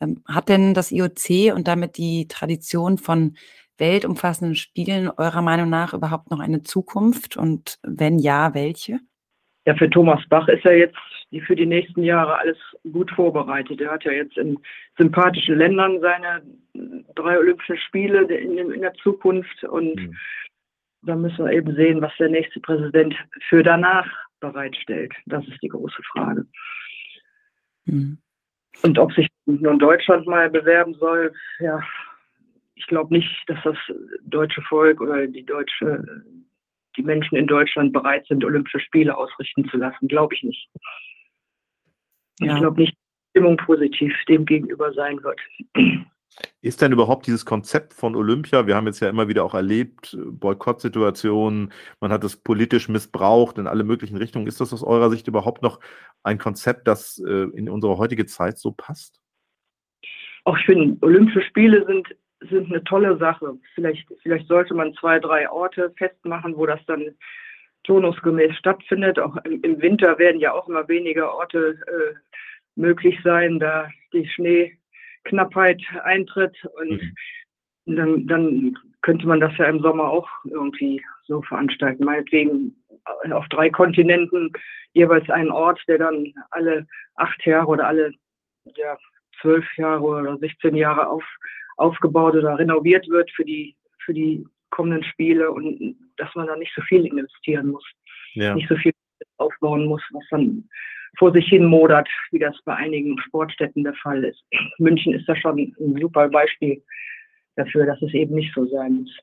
Ähm, 0.00 0.22
hat 0.26 0.48
denn 0.48 0.74
das 0.74 0.92
IOC 0.92 1.54
und 1.54 1.68
damit 1.68 1.96
die 1.96 2.28
Tradition 2.28 2.98
von 2.98 3.36
weltumfassenden 3.78 4.54
Spielen 4.54 5.10
eurer 5.10 5.42
Meinung 5.42 5.68
nach 5.68 5.94
überhaupt 5.94 6.30
noch 6.30 6.40
eine 6.40 6.62
Zukunft? 6.62 7.36
Und 7.36 7.78
wenn 7.82 8.18
ja, 8.18 8.54
welche? 8.54 9.00
Ja, 9.66 9.74
für 9.74 9.88
Thomas 9.88 10.20
Bach 10.28 10.48
ist 10.48 10.64
ja 10.64 10.72
jetzt 10.72 10.98
für 11.46 11.56
die 11.56 11.66
nächsten 11.66 12.02
Jahre 12.02 12.38
alles 12.38 12.58
gut 12.92 13.10
vorbereitet. 13.10 13.80
Er 13.80 13.92
hat 13.92 14.04
ja 14.04 14.12
jetzt 14.12 14.36
in 14.36 14.58
sympathischen 14.96 15.56
Ländern 15.56 16.00
seine 16.00 16.42
drei 17.14 17.38
Olympischen 17.38 17.78
Spiele 17.78 18.22
in, 18.22 18.58
in 18.58 18.80
der 18.82 18.94
Zukunft 18.94 19.64
und 19.64 19.96
mhm. 19.96 20.16
da 21.02 21.16
müssen 21.16 21.44
wir 21.44 21.52
eben 21.52 21.74
sehen, 21.74 22.00
was 22.02 22.12
der 22.18 22.28
nächste 22.28 22.60
Präsident 22.60 23.14
für 23.48 23.62
danach 23.62 24.06
bereitstellt. 24.40 25.12
Das 25.26 25.46
ist 25.48 25.60
die 25.62 25.68
große 25.68 26.02
Frage. 26.12 26.46
Mhm. 27.86 28.18
Und 28.82 28.98
ob 28.98 29.12
sich 29.12 29.28
nun 29.46 29.78
Deutschland 29.78 30.26
mal 30.26 30.50
bewerben 30.50 30.94
soll, 30.94 31.32
ja, 31.58 31.80
ich 32.74 32.86
glaube 32.86 33.14
nicht, 33.14 33.30
dass 33.46 33.58
das 33.64 33.76
deutsche 34.24 34.62
Volk 34.62 35.00
oder 35.00 35.26
die 35.26 35.44
deutsche, 35.44 36.04
die 36.96 37.02
Menschen 37.02 37.36
in 37.36 37.46
Deutschland 37.46 37.92
bereit 37.92 38.26
sind, 38.26 38.44
Olympische 38.44 38.80
Spiele 38.80 39.16
ausrichten 39.16 39.68
zu 39.68 39.76
lassen. 39.76 40.08
Glaube 40.08 40.34
ich 40.34 40.42
nicht. 40.42 40.68
Ja. 42.40 42.54
Ich 42.54 42.60
glaube 42.60 42.80
nicht, 42.80 42.92
dass 42.92 43.00
die 43.00 43.38
Stimmung 43.38 43.56
positiv 43.58 44.12
dem 44.28 44.44
gegenüber 44.44 44.92
sein 44.92 45.22
wird. 45.22 45.40
Ist 46.60 46.82
denn 46.82 46.92
überhaupt 46.92 47.26
dieses 47.26 47.46
Konzept 47.46 47.92
von 47.94 48.16
Olympia, 48.16 48.66
wir 48.66 48.74
haben 48.74 48.86
jetzt 48.86 49.00
ja 49.00 49.08
immer 49.08 49.28
wieder 49.28 49.44
auch 49.44 49.54
erlebt, 49.54 50.16
Boykottsituationen, 50.18 51.72
man 52.00 52.12
hat 52.12 52.24
es 52.24 52.36
politisch 52.36 52.88
missbraucht 52.88 53.58
in 53.58 53.66
alle 53.66 53.84
möglichen 53.84 54.16
Richtungen. 54.16 54.46
Ist 54.46 54.60
das 54.60 54.72
aus 54.72 54.82
eurer 54.82 55.10
Sicht 55.10 55.28
überhaupt 55.28 55.62
noch 55.62 55.80
ein 56.22 56.38
Konzept, 56.38 56.88
das 56.88 57.22
äh, 57.24 57.48
in 57.54 57.68
unsere 57.68 57.98
heutige 57.98 58.26
Zeit 58.26 58.58
so 58.58 58.72
passt? 58.72 59.20
Auch 60.44 60.58
ich 60.58 60.64
finde, 60.66 60.96
Olympische 61.02 61.42
Spiele 61.42 61.86
sind, 61.86 62.08
sind 62.50 62.70
eine 62.70 62.82
tolle 62.84 63.16
Sache. 63.18 63.56
Vielleicht, 63.74 64.06
vielleicht 64.22 64.48
sollte 64.48 64.74
man 64.74 64.94
zwei, 64.94 65.18
drei 65.18 65.48
Orte 65.50 65.92
festmachen, 65.96 66.56
wo 66.56 66.66
das 66.66 66.80
dann 66.86 67.14
turnusgemäß 67.84 68.56
stattfindet. 68.56 69.18
Auch 69.18 69.36
im, 69.44 69.80
Winter 69.80 70.18
werden 70.18 70.40
ja 70.40 70.52
auch 70.52 70.68
immer 70.68 70.88
weniger 70.88 71.34
Orte 71.34 71.78
äh, 71.86 72.14
möglich 72.74 73.18
sein, 73.22 73.58
da 73.58 73.88
die 74.12 74.26
Schneeknappheit 75.24 75.82
eintritt. 76.04 76.56
Und 76.76 77.02
mhm. 77.86 77.96
dann, 77.96 78.26
dann 78.26 78.78
könnte 79.02 79.26
man 79.26 79.40
das 79.40 79.56
ja 79.58 79.66
im 79.66 79.80
Sommer 79.80 80.08
auch 80.08 80.28
irgendwie 80.44 81.02
so 81.26 81.42
veranstalten. 81.42 82.04
Meinetwegen 82.04 82.74
auf 83.30 83.46
drei 83.48 83.68
Kontinenten 83.70 84.52
jeweils 84.92 85.28
einen 85.28 85.50
Ort, 85.50 85.80
der 85.88 85.98
dann 85.98 86.32
alle 86.50 86.86
acht 87.16 87.44
Jahre 87.44 87.66
oder 87.66 87.86
alle 87.86 88.12
ja, 88.76 88.96
zwölf 89.40 89.64
Jahre 89.76 90.02
oder 90.02 90.38
16 90.38 90.74
Jahre 90.74 91.08
auf, 91.08 91.24
aufgebaut 91.76 92.34
oder 92.34 92.58
renoviert 92.58 93.06
wird 93.08 93.30
für 93.32 93.44
die, 93.44 93.76
für 94.04 94.14
die 94.14 94.46
kommenden 94.70 95.04
Spiele 95.04 95.50
und 95.50 95.96
dass 96.16 96.34
man 96.34 96.46
da 96.46 96.56
nicht 96.56 96.72
so 96.74 96.82
viel 96.82 97.04
investieren 97.06 97.68
muss, 97.68 97.84
ja. 98.32 98.54
nicht 98.54 98.68
so 98.68 98.76
viel 98.76 98.92
aufbauen 99.36 99.86
muss, 99.86 100.02
was 100.12 100.24
dann 100.30 100.68
vor 101.18 101.32
sich 101.32 101.46
hin 101.48 101.64
modert, 101.64 102.08
wie 102.30 102.38
das 102.38 102.56
bei 102.64 102.74
einigen 102.74 103.18
Sportstätten 103.20 103.84
der 103.84 103.94
Fall 103.94 104.24
ist. 104.24 104.42
München 104.78 105.14
ist 105.14 105.28
da 105.28 105.36
schon 105.36 105.58
ein 105.58 105.98
super 106.00 106.28
Beispiel 106.28 106.82
dafür, 107.56 107.86
dass 107.86 108.00
es 108.02 108.12
eben 108.14 108.34
nicht 108.34 108.52
so 108.54 108.66
sein 108.66 109.00
muss. 109.00 109.16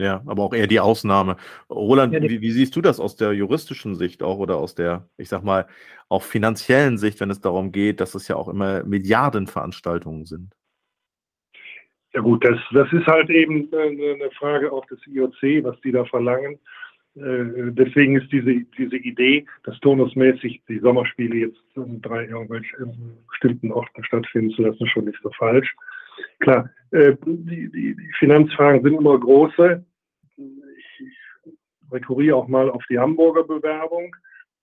Ja, 0.00 0.22
aber 0.24 0.44
auch 0.44 0.54
eher 0.54 0.66
die 0.66 0.80
Ausnahme. 0.80 1.36
Roland, 1.68 2.14
ja, 2.14 2.22
wie, 2.22 2.40
wie, 2.40 2.50
siehst 2.52 2.74
du 2.74 2.80
das 2.80 3.00
aus 3.00 3.16
der 3.16 3.34
juristischen 3.34 3.94
Sicht 3.96 4.22
auch 4.22 4.38
oder 4.38 4.56
aus 4.56 4.74
der, 4.74 5.08
ich 5.18 5.28
sag 5.28 5.44
mal, 5.44 5.66
auch 6.08 6.22
finanziellen 6.22 6.96
Sicht, 6.96 7.20
wenn 7.20 7.30
es 7.30 7.42
darum 7.42 7.70
geht, 7.70 8.00
dass 8.00 8.14
es 8.14 8.26
ja 8.26 8.36
auch 8.36 8.48
immer 8.48 8.82
Milliardenveranstaltungen 8.84 10.24
sind? 10.24 10.54
Ja 12.14 12.22
gut, 12.22 12.44
das, 12.44 12.58
das 12.72 12.90
ist 12.92 13.06
halt 13.06 13.28
eben 13.28 13.70
äh, 13.72 14.14
eine 14.14 14.30
Frage 14.32 14.72
auch 14.72 14.86
des 14.86 14.98
IOC, 15.06 15.64
was 15.64 15.78
die 15.82 15.92
da 15.92 16.04
verlangen. 16.06 16.58
Äh, 17.16 17.72
deswegen 17.72 18.16
ist 18.16 18.30
diese, 18.30 18.64
diese 18.78 18.96
Idee, 18.96 19.46
dass 19.64 19.78
turnusmäßig 19.80 20.62
die 20.68 20.78
Sommerspiele 20.78 21.36
jetzt 21.36 21.60
in 21.76 22.00
drei 22.00 22.26
irgendwelchen 22.26 23.18
bestimmten 23.28 23.72
Orten 23.72 24.04
stattfinden 24.04 24.50
zu 24.50 24.62
lassen, 24.62 24.86
schon 24.86 25.06
nicht 25.06 25.18
so 25.22 25.30
falsch. 25.38 25.74
Klar, 26.40 26.70
äh, 26.92 27.16
die, 27.24 27.70
die, 27.70 27.96
die 27.96 28.12
Finanzfragen 28.18 28.82
sind 28.82 28.98
immer 28.98 29.18
große. 29.18 29.84
Ich, 30.36 31.06
rekurriere 31.92 32.36
auch 32.36 32.46
mal 32.46 32.70
auf 32.70 32.84
die 32.88 33.00
Hamburger 33.00 33.42
Bewerbung, 33.42 34.14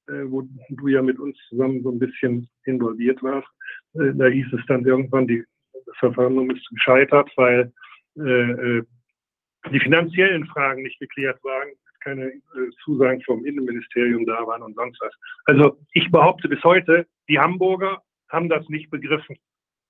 wo 0.08 0.48
du 0.70 0.88
ja 0.88 1.02
mit 1.02 1.20
uns 1.20 1.36
zusammen 1.50 1.84
so 1.84 1.92
ein 1.92 2.00
bisschen 2.00 2.48
involviert 2.64 3.22
warst. 3.22 3.50
Da 3.92 4.28
hieß 4.28 4.48
es 4.54 4.62
dann 4.70 4.86
irgendwann, 4.86 5.28
die 5.28 5.44
Verfahren 6.00 6.50
ist 6.50 6.70
gescheitert, 6.70 7.30
weil 7.36 7.74
äh, 8.18 8.52
äh, 8.52 8.84
die 9.72 9.80
finanziellen 9.80 10.46
Fragen 10.48 10.84
nicht 10.84 11.00
geklärt 11.00 11.44
waren, 11.44 11.70
keine 12.08 12.28
äh, 12.28 12.41
Zusagen 12.84 13.22
vom 13.24 13.46
Innenministerium 13.46 14.26
da 14.26 14.48
waren 14.48 14.62
und 14.62 14.76
sonst 14.76 15.00
was. 15.02 15.13
Also 15.46 15.78
ich 15.91 16.10
behaupte 16.10 16.48
bis 16.48 16.63
heute, 16.63 17.06
die 17.28 17.38
Hamburger 17.38 18.02
haben 18.30 18.48
das 18.48 18.67
nicht 18.70 18.89
begriffen. 18.89 19.38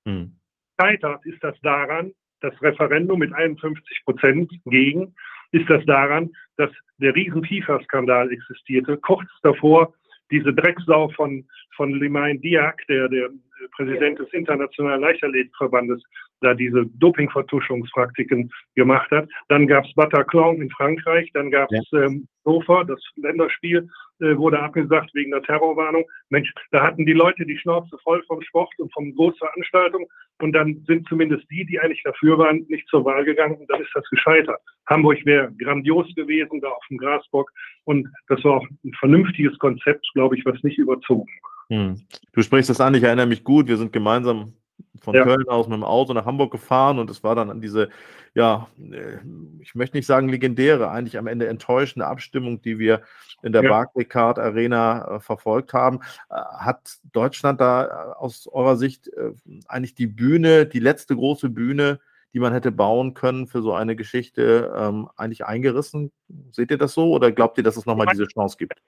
Hm. 0.04 0.32
Gescheitert 0.76 1.24
ist 1.26 1.42
das 1.42 1.54
daran, 1.62 2.12
das 2.40 2.60
Referendum 2.60 3.20
mit 3.20 3.32
51 3.32 4.04
Prozent 4.04 4.50
gegen, 4.64 5.14
ist 5.52 5.68
das 5.70 5.84
daran, 5.86 6.30
dass 6.56 6.70
der 6.98 7.14
riesen 7.14 7.44
FIFA-Skandal 7.44 8.32
existierte. 8.32 8.96
Kurz 8.98 9.28
davor 9.42 9.94
diese 10.30 10.52
Drecksau 10.52 11.08
von, 11.10 11.48
von 11.76 11.94
Limain 11.94 12.40
Diak, 12.40 12.84
der, 12.88 13.08
der 13.08 13.30
Präsident 13.76 14.18
des 14.18 14.32
Internationalen 14.32 15.00
Leichtathletikverbandes, 15.00 16.02
da 16.40 16.54
diese 16.54 16.86
Dopingvertuschungspraktiken 16.98 18.50
gemacht 18.74 19.10
hat. 19.10 19.28
Dann 19.48 19.66
gab 19.66 19.84
es 19.84 19.94
Bataclan 19.94 20.60
in 20.62 20.70
Frankreich, 20.70 21.30
dann 21.34 21.50
gab 21.50 21.70
es 21.72 21.86
ja. 21.90 22.04
ähm, 22.04 22.28
Sofa, 22.44 22.84
das 22.84 23.00
Länderspiel 23.16 23.88
äh, 24.20 24.36
wurde 24.36 24.58
abgesagt 24.58 25.14
wegen 25.14 25.30
der 25.30 25.42
Terrorwarnung. 25.42 26.04
Mensch, 26.30 26.52
da 26.70 26.82
hatten 26.82 27.04
die 27.04 27.12
Leute 27.12 27.44
die 27.44 27.58
Schnauze 27.58 27.96
voll 28.02 28.22
vom 28.26 28.40
Sport 28.42 28.72
und 28.78 28.92
von 28.92 29.14
Großveranstaltungen 29.14 30.08
und 30.40 30.52
dann 30.52 30.82
sind 30.86 31.06
zumindest 31.08 31.44
die, 31.50 31.64
die 31.66 31.78
eigentlich 31.78 32.02
dafür 32.04 32.38
waren, 32.38 32.64
nicht 32.68 32.88
zur 32.88 33.04
Wahl 33.04 33.24
gegangen 33.24 33.56
und 33.56 33.70
dann 33.70 33.80
ist 33.80 33.90
das 33.94 34.08
gescheitert. 34.10 34.60
Hamburg 34.86 35.24
wäre 35.24 35.52
grandios 35.58 36.12
gewesen, 36.14 36.60
da 36.60 36.68
auf 36.68 36.84
dem 36.88 36.98
Grasbock 36.98 37.50
und 37.84 38.08
das 38.28 38.42
war 38.44 38.54
auch 38.54 38.66
ein 38.84 38.92
vernünftiges 38.98 39.58
Konzept, 39.58 40.06
glaube 40.14 40.36
ich, 40.36 40.44
was 40.46 40.62
nicht 40.62 40.78
überzogen 40.78 41.30
war. 41.42 41.78
Hm. 41.78 42.00
Du 42.32 42.42
sprichst 42.42 42.70
das 42.70 42.80
an, 42.80 42.94
ich 42.94 43.02
erinnere 43.02 43.26
mich 43.26 43.44
gut. 43.44 43.68
Wir 43.68 43.76
sind 43.76 43.92
gemeinsam 43.92 44.54
von 45.00 45.14
ja. 45.14 45.24
Köln 45.24 45.48
aus 45.48 45.68
mit 45.68 45.76
dem 45.76 45.84
Auto 45.84 46.12
nach 46.12 46.26
Hamburg 46.26 46.50
gefahren 46.52 46.98
und 46.98 47.10
es 47.10 47.22
war 47.22 47.34
dann 47.34 47.50
an 47.50 47.60
diese, 47.60 47.88
ja, 48.34 48.68
äh, 48.78 49.18
ich 49.60 49.74
möchte 49.74 49.96
nicht 49.96 50.06
sagen 50.06 50.28
legendäre, 50.28 50.90
eigentlich 50.90 51.18
am 51.18 51.26
Ende 51.26 51.48
enttäuschende 51.48 52.06
Abstimmung, 52.06 52.62
die 52.62 52.78
wir 52.78 53.02
in 53.42 53.52
der 53.52 53.62
ja. 53.62 53.70
Barclaycard 53.70 54.38
Arena 54.38 55.16
äh, 55.16 55.20
verfolgt 55.20 55.72
haben. 55.72 56.00
Äh, 56.30 56.34
hat 56.34 56.98
Deutschland 57.12 57.60
da 57.60 57.84
äh, 57.84 58.14
aus 58.16 58.46
eurer 58.46 58.76
Sicht 58.76 59.08
äh, 59.08 59.32
eigentlich 59.68 59.94
die 59.94 60.06
Bühne, 60.06 60.66
die 60.66 60.80
letzte 60.80 61.14
große 61.14 61.50
Bühne, 61.50 62.00
die 62.32 62.40
man 62.40 62.52
hätte 62.52 62.72
bauen 62.72 63.14
können 63.14 63.46
für 63.46 63.62
so 63.62 63.72
eine 63.72 63.96
Geschichte, 63.96 64.72
ähm, 64.76 65.08
eigentlich 65.16 65.46
eingerissen? 65.46 66.12
Seht 66.50 66.70
ihr 66.70 66.78
das 66.78 66.92
so 66.92 67.12
oder 67.12 67.32
glaubt 67.32 67.58
ihr, 67.58 67.64
dass 67.64 67.76
es 67.76 67.86
nochmal 67.86 68.06
diese 68.06 68.26
Chance 68.26 68.56
gibt? 68.58 68.80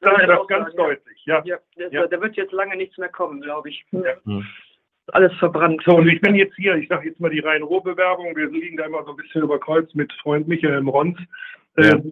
sage 0.00 0.26
das 0.26 0.46
ganz 0.46 0.74
deutlich. 0.74 1.22
Ja. 1.26 1.42
Ja, 1.44 1.58
ja. 1.90 2.06
Da 2.06 2.20
wird 2.20 2.36
jetzt 2.36 2.52
lange 2.52 2.76
nichts 2.76 2.96
mehr 2.98 3.08
kommen, 3.08 3.40
glaube 3.40 3.68
ich. 3.70 3.84
Ja. 3.90 4.14
Alles 5.12 5.32
verbrannt. 5.38 5.82
So, 5.84 5.96
und 5.96 6.08
ich 6.08 6.20
bin 6.20 6.34
jetzt 6.34 6.54
hier, 6.56 6.76
ich 6.76 6.88
sage 6.88 7.08
jetzt 7.08 7.20
mal 7.20 7.30
die 7.30 7.40
Rhein-Ruhr-Bewerbung. 7.40 8.36
Wir 8.36 8.50
liegen 8.50 8.76
da 8.76 8.86
immer 8.86 9.04
so 9.04 9.10
ein 9.10 9.16
bisschen 9.16 9.42
über 9.42 9.58
Kreuz 9.58 9.92
mit 9.94 10.12
Freund 10.22 10.46
Michael 10.48 10.86
Rons. 10.88 11.18
Ja. 11.76 11.94
Äh, 11.94 12.02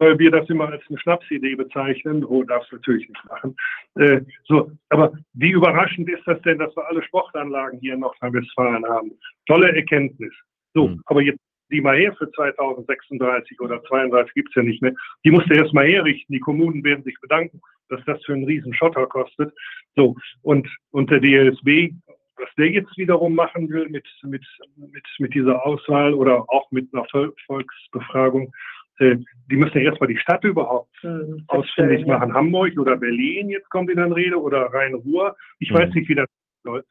weil 0.00 0.18
wir 0.18 0.30
das 0.30 0.48
immer 0.48 0.68
als 0.68 0.82
eine 0.88 0.98
Schnapsidee 0.98 1.54
bezeichnen. 1.54 2.24
Oh, 2.24 2.42
darfst 2.42 2.72
du 2.72 2.76
natürlich 2.76 3.06
nicht 3.06 3.24
machen. 3.26 3.54
Äh, 3.96 4.22
so, 4.44 4.72
aber 4.88 5.12
wie 5.34 5.50
überraschend 5.50 6.08
ist 6.08 6.26
das 6.26 6.40
denn, 6.42 6.58
dass 6.58 6.74
wir 6.74 6.86
alle 6.88 7.02
Sportanlagen 7.02 7.78
hier 7.80 7.94
in 7.94 8.00
Nordrhein-Westfalen 8.00 8.86
haben? 8.86 9.12
Tolle 9.46 9.76
Erkenntnis. 9.76 10.32
So, 10.72 10.88
mhm. 10.88 11.02
aber 11.04 11.20
jetzt 11.20 11.40
die 11.70 11.80
mal 11.80 11.96
her 11.96 12.14
für 12.14 12.30
2036 12.32 13.60
oder 13.60 13.82
32 13.84 14.34
gibt 14.34 14.48
es 14.48 14.54
ja 14.56 14.62
nicht 14.62 14.82
mehr. 14.82 14.94
Die 15.24 15.30
musst 15.30 15.48
du 15.48 15.54
erst 15.54 15.72
mal 15.72 15.86
herrichten. 15.86 16.32
Die 16.32 16.40
Kommunen 16.40 16.82
werden 16.82 17.04
sich 17.04 17.14
bedanken, 17.20 17.60
dass 17.88 18.00
das 18.06 18.24
für 18.24 18.32
einen 18.32 18.44
riesen 18.44 18.74
Schotter 18.74 19.06
kostet. 19.06 19.52
So, 19.96 20.16
und, 20.42 20.68
und 20.90 21.10
der 21.10 21.20
DLSB, 21.20 21.92
was 22.40 22.48
der 22.56 22.70
jetzt 22.70 22.96
wiederum 22.96 23.34
machen 23.34 23.68
will 23.68 23.88
mit, 23.88 24.06
mit, 24.22 24.44
mit, 24.76 25.04
mit 25.18 25.34
dieser 25.34 25.64
Auswahl 25.64 26.14
oder 26.14 26.44
auch 26.48 26.70
mit 26.70 26.88
einer 26.92 27.06
Volksbefragung, 27.46 28.52
äh, 28.98 29.16
die 29.50 29.56
müssen 29.56 29.78
ja 29.78 29.84
erstmal 29.84 30.08
die 30.08 30.18
Stadt 30.18 30.44
überhaupt 30.44 30.92
mhm, 31.02 31.44
ausfindig 31.48 32.06
machen. 32.06 32.30
Ja. 32.30 32.34
Hamburg 32.34 32.78
oder 32.78 32.96
Berlin, 32.96 33.48
jetzt 33.48 33.68
kommt 33.70 33.90
in 33.90 33.96
dann 33.96 34.12
Rede, 34.12 34.40
oder 34.40 34.72
Rhein-Ruhr. 34.72 35.36
Ich 35.58 35.70
mhm. 35.70 35.74
weiß 35.76 35.94
nicht, 35.94 36.08
wie 36.08 36.14
das 36.14 36.28
läuft. 36.64 36.86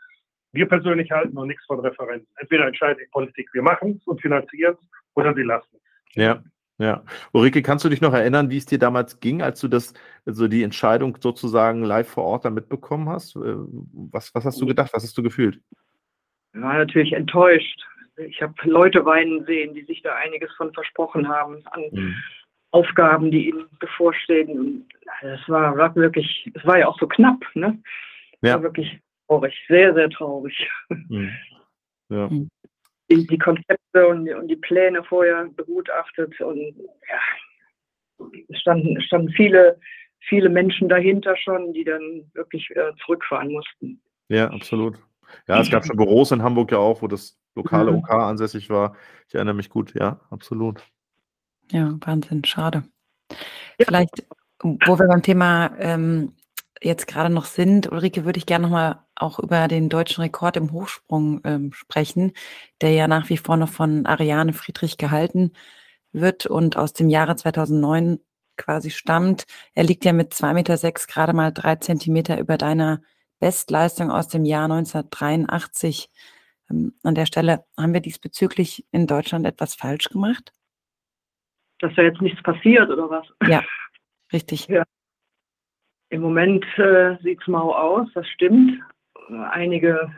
Wir 0.51 0.67
persönlich 0.67 1.11
halten 1.11 1.35
noch 1.35 1.45
nichts 1.45 1.65
von 1.65 1.79
Referenten. 1.79 2.27
Entweder 2.37 2.65
entscheidet 2.65 2.99
die 3.01 3.09
Politik, 3.11 3.49
wir 3.53 3.61
machen 3.61 3.97
es 3.99 4.07
und 4.07 4.21
finanzieren 4.21 4.75
es, 4.79 4.87
oder 5.13 5.33
sie 5.35 5.43
lassen 5.43 5.69
es. 5.73 6.15
Ja, 6.15 6.41
ja. 6.79 7.03
Ulrike, 7.33 7.61
kannst 7.61 7.83
du 7.83 7.89
dich 7.89 7.99
noch 7.99 8.13
erinnern, 8.13 8.49
wie 8.49 8.57
es 8.57 8.65
dir 8.65 8.79
damals 8.79 9.19
ging, 9.19 9.41
als 9.41 9.59
du 9.59 9.67
das, 9.67 9.93
also 10.25 10.47
die 10.47 10.63
Entscheidung 10.63 11.17
sozusagen 11.19 11.83
live 11.83 12.07
vor 12.07 12.23
Ort 12.23 12.45
dann 12.45 12.53
mitbekommen 12.53 13.09
hast? 13.09 13.35
Äh, 13.35 13.55
was, 14.11 14.33
was 14.33 14.45
hast 14.45 14.61
du 14.61 14.65
gedacht? 14.65 14.91
Was 14.93 15.03
hast 15.03 15.17
du 15.17 15.21
gefühlt? 15.21 15.61
Ich 16.53 16.61
war 16.61 16.77
natürlich 16.77 17.13
enttäuscht. 17.13 17.85
Ich 18.15 18.41
habe 18.41 18.53
Leute 18.63 19.05
weinen 19.05 19.45
sehen, 19.45 19.73
die 19.73 19.83
sich 19.83 20.01
da 20.01 20.15
einiges 20.15 20.51
von 20.55 20.73
versprochen 20.73 21.27
haben 21.27 21.61
an 21.67 21.83
mhm. 21.91 22.15
Aufgaben, 22.71 23.29
die 23.29 23.49
ihnen 23.49 23.67
bevorstehen. 23.79 24.87
Es 25.21 25.47
war, 25.47 25.77
war 25.77 25.95
wirklich, 25.95 26.49
es 26.53 26.65
war 26.65 26.79
ja 26.79 26.87
auch 26.87 26.99
so 26.99 27.07
knapp, 27.07 27.39
ne? 27.55 27.77
Ja. 28.41 28.55
War 28.55 28.63
wirklich 28.63 28.99
traurig, 29.27 29.53
sehr, 29.67 29.93
sehr 29.93 30.09
traurig. 30.09 30.69
Mhm. 30.89 31.31
Ja. 32.09 32.27
Mhm. 32.27 32.49
Die, 33.09 33.25
die, 33.25 33.37
Konzepte 33.37 34.07
und 34.07 34.25
die, 34.25 34.33
und 34.33 34.47
die 34.47 34.55
Pläne 34.55 35.03
vorher 35.03 35.45
begutachtet 35.55 36.39
und 36.41 36.75
ja, 37.09 38.27
es 38.49 38.59
standen, 38.59 39.01
standen 39.01 39.29
viele, 39.29 39.79
viele 40.19 40.49
Menschen 40.49 40.89
dahinter 40.89 41.35
schon, 41.37 41.73
die 41.73 41.83
dann 41.83 42.29
wirklich 42.33 42.69
wieder 42.69 42.95
zurückfahren 42.97 43.51
mussten. 43.51 44.01
Ja, 44.27 44.49
absolut. 44.49 44.97
Ja, 45.47 45.59
es 45.59 45.69
gab 45.69 45.85
schon 45.85 45.97
Büros 45.97 46.31
in 46.31 46.43
Hamburg 46.43 46.71
ja 46.71 46.77
auch, 46.77 47.01
wo 47.01 47.07
das 47.07 47.39
lokale 47.55 47.91
OK 47.91 48.09
mhm. 48.09 48.19
ansässig 48.19 48.69
war. 48.69 48.95
Ich 49.27 49.35
erinnere 49.35 49.55
mich 49.55 49.69
gut, 49.69 49.93
ja, 49.95 50.19
absolut. 50.29 50.83
Ja, 51.71 51.95
Wahnsinn, 52.01 52.43
schade. 52.45 52.83
Ja. 53.31 53.85
Vielleicht, 53.85 54.25
wo 54.61 54.99
wir 54.99 55.07
beim 55.07 55.21
Thema 55.21 55.75
ähm, 55.79 56.33
jetzt 56.81 57.07
gerade 57.07 57.33
noch 57.33 57.45
sind, 57.45 57.91
Ulrike, 57.91 58.25
würde 58.25 58.37
ich 58.37 58.45
gerne 58.45 58.63
nochmal 58.63 58.99
auch 59.15 59.39
über 59.39 59.67
den 59.67 59.89
deutschen 59.89 60.21
Rekord 60.21 60.57
im 60.57 60.71
Hochsprung 60.71 61.41
ähm, 61.43 61.73
sprechen, 61.73 62.33
der 62.81 62.91
ja 62.91 63.07
nach 63.07 63.29
wie 63.29 63.37
vor 63.37 63.57
noch 63.57 63.69
von 63.69 64.05
Ariane 64.05 64.53
Friedrich 64.53 64.97
gehalten 64.97 65.51
wird 66.11 66.45
und 66.45 66.77
aus 66.77 66.93
dem 66.93 67.09
Jahre 67.09 67.35
2009 67.35 68.19
quasi 68.57 68.91
stammt. 68.91 69.45
Er 69.73 69.83
liegt 69.83 70.05
ja 70.05 70.13
mit 70.13 70.33
2,6 70.33 70.53
Meter 70.53 70.77
sechs, 70.77 71.07
gerade 71.07 71.33
mal 71.33 71.51
drei 71.51 71.75
Zentimeter 71.75 72.39
über 72.39 72.57
deiner 72.57 73.01
Bestleistung 73.39 74.11
aus 74.11 74.27
dem 74.27 74.45
Jahr 74.45 74.65
1983. 74.65 76.09
Ähm, 76.69 76.93
an 77.03 77.15
der 77.15 77.25
Stelle 77.25 77.65
haben 77.77 77.93
wir 77.93 78.01
diesbezüglich 78.01 78.85
in 78.91 79.07
Deutschland 79.07 79.45
etwas 79.45 79.75
falsch 79.75 80.09
gemacht? 80.09 80.53
Dass 81.79 81.93
da 81.95 82.01
jetzt 82.01 82.21
nichts 82.21 82.43
passiert 82.43 82.89
oder 82.89 83.09
was? 83.09 83.25
Ja, 83.47 83.63
richtig. 84.33 84.67
Ja. 84.67 84.83
Im 86.09 86.21
Moment 86.21 86.65
äh, 86.77 87.17
sieht 87.21 87.41
es 87.41 87.47
mau 87.47 87.73
aus, 87.73 88.07
das 88.13 88.27
stimmt. 88.29 88.79
Einige 89.51 90.11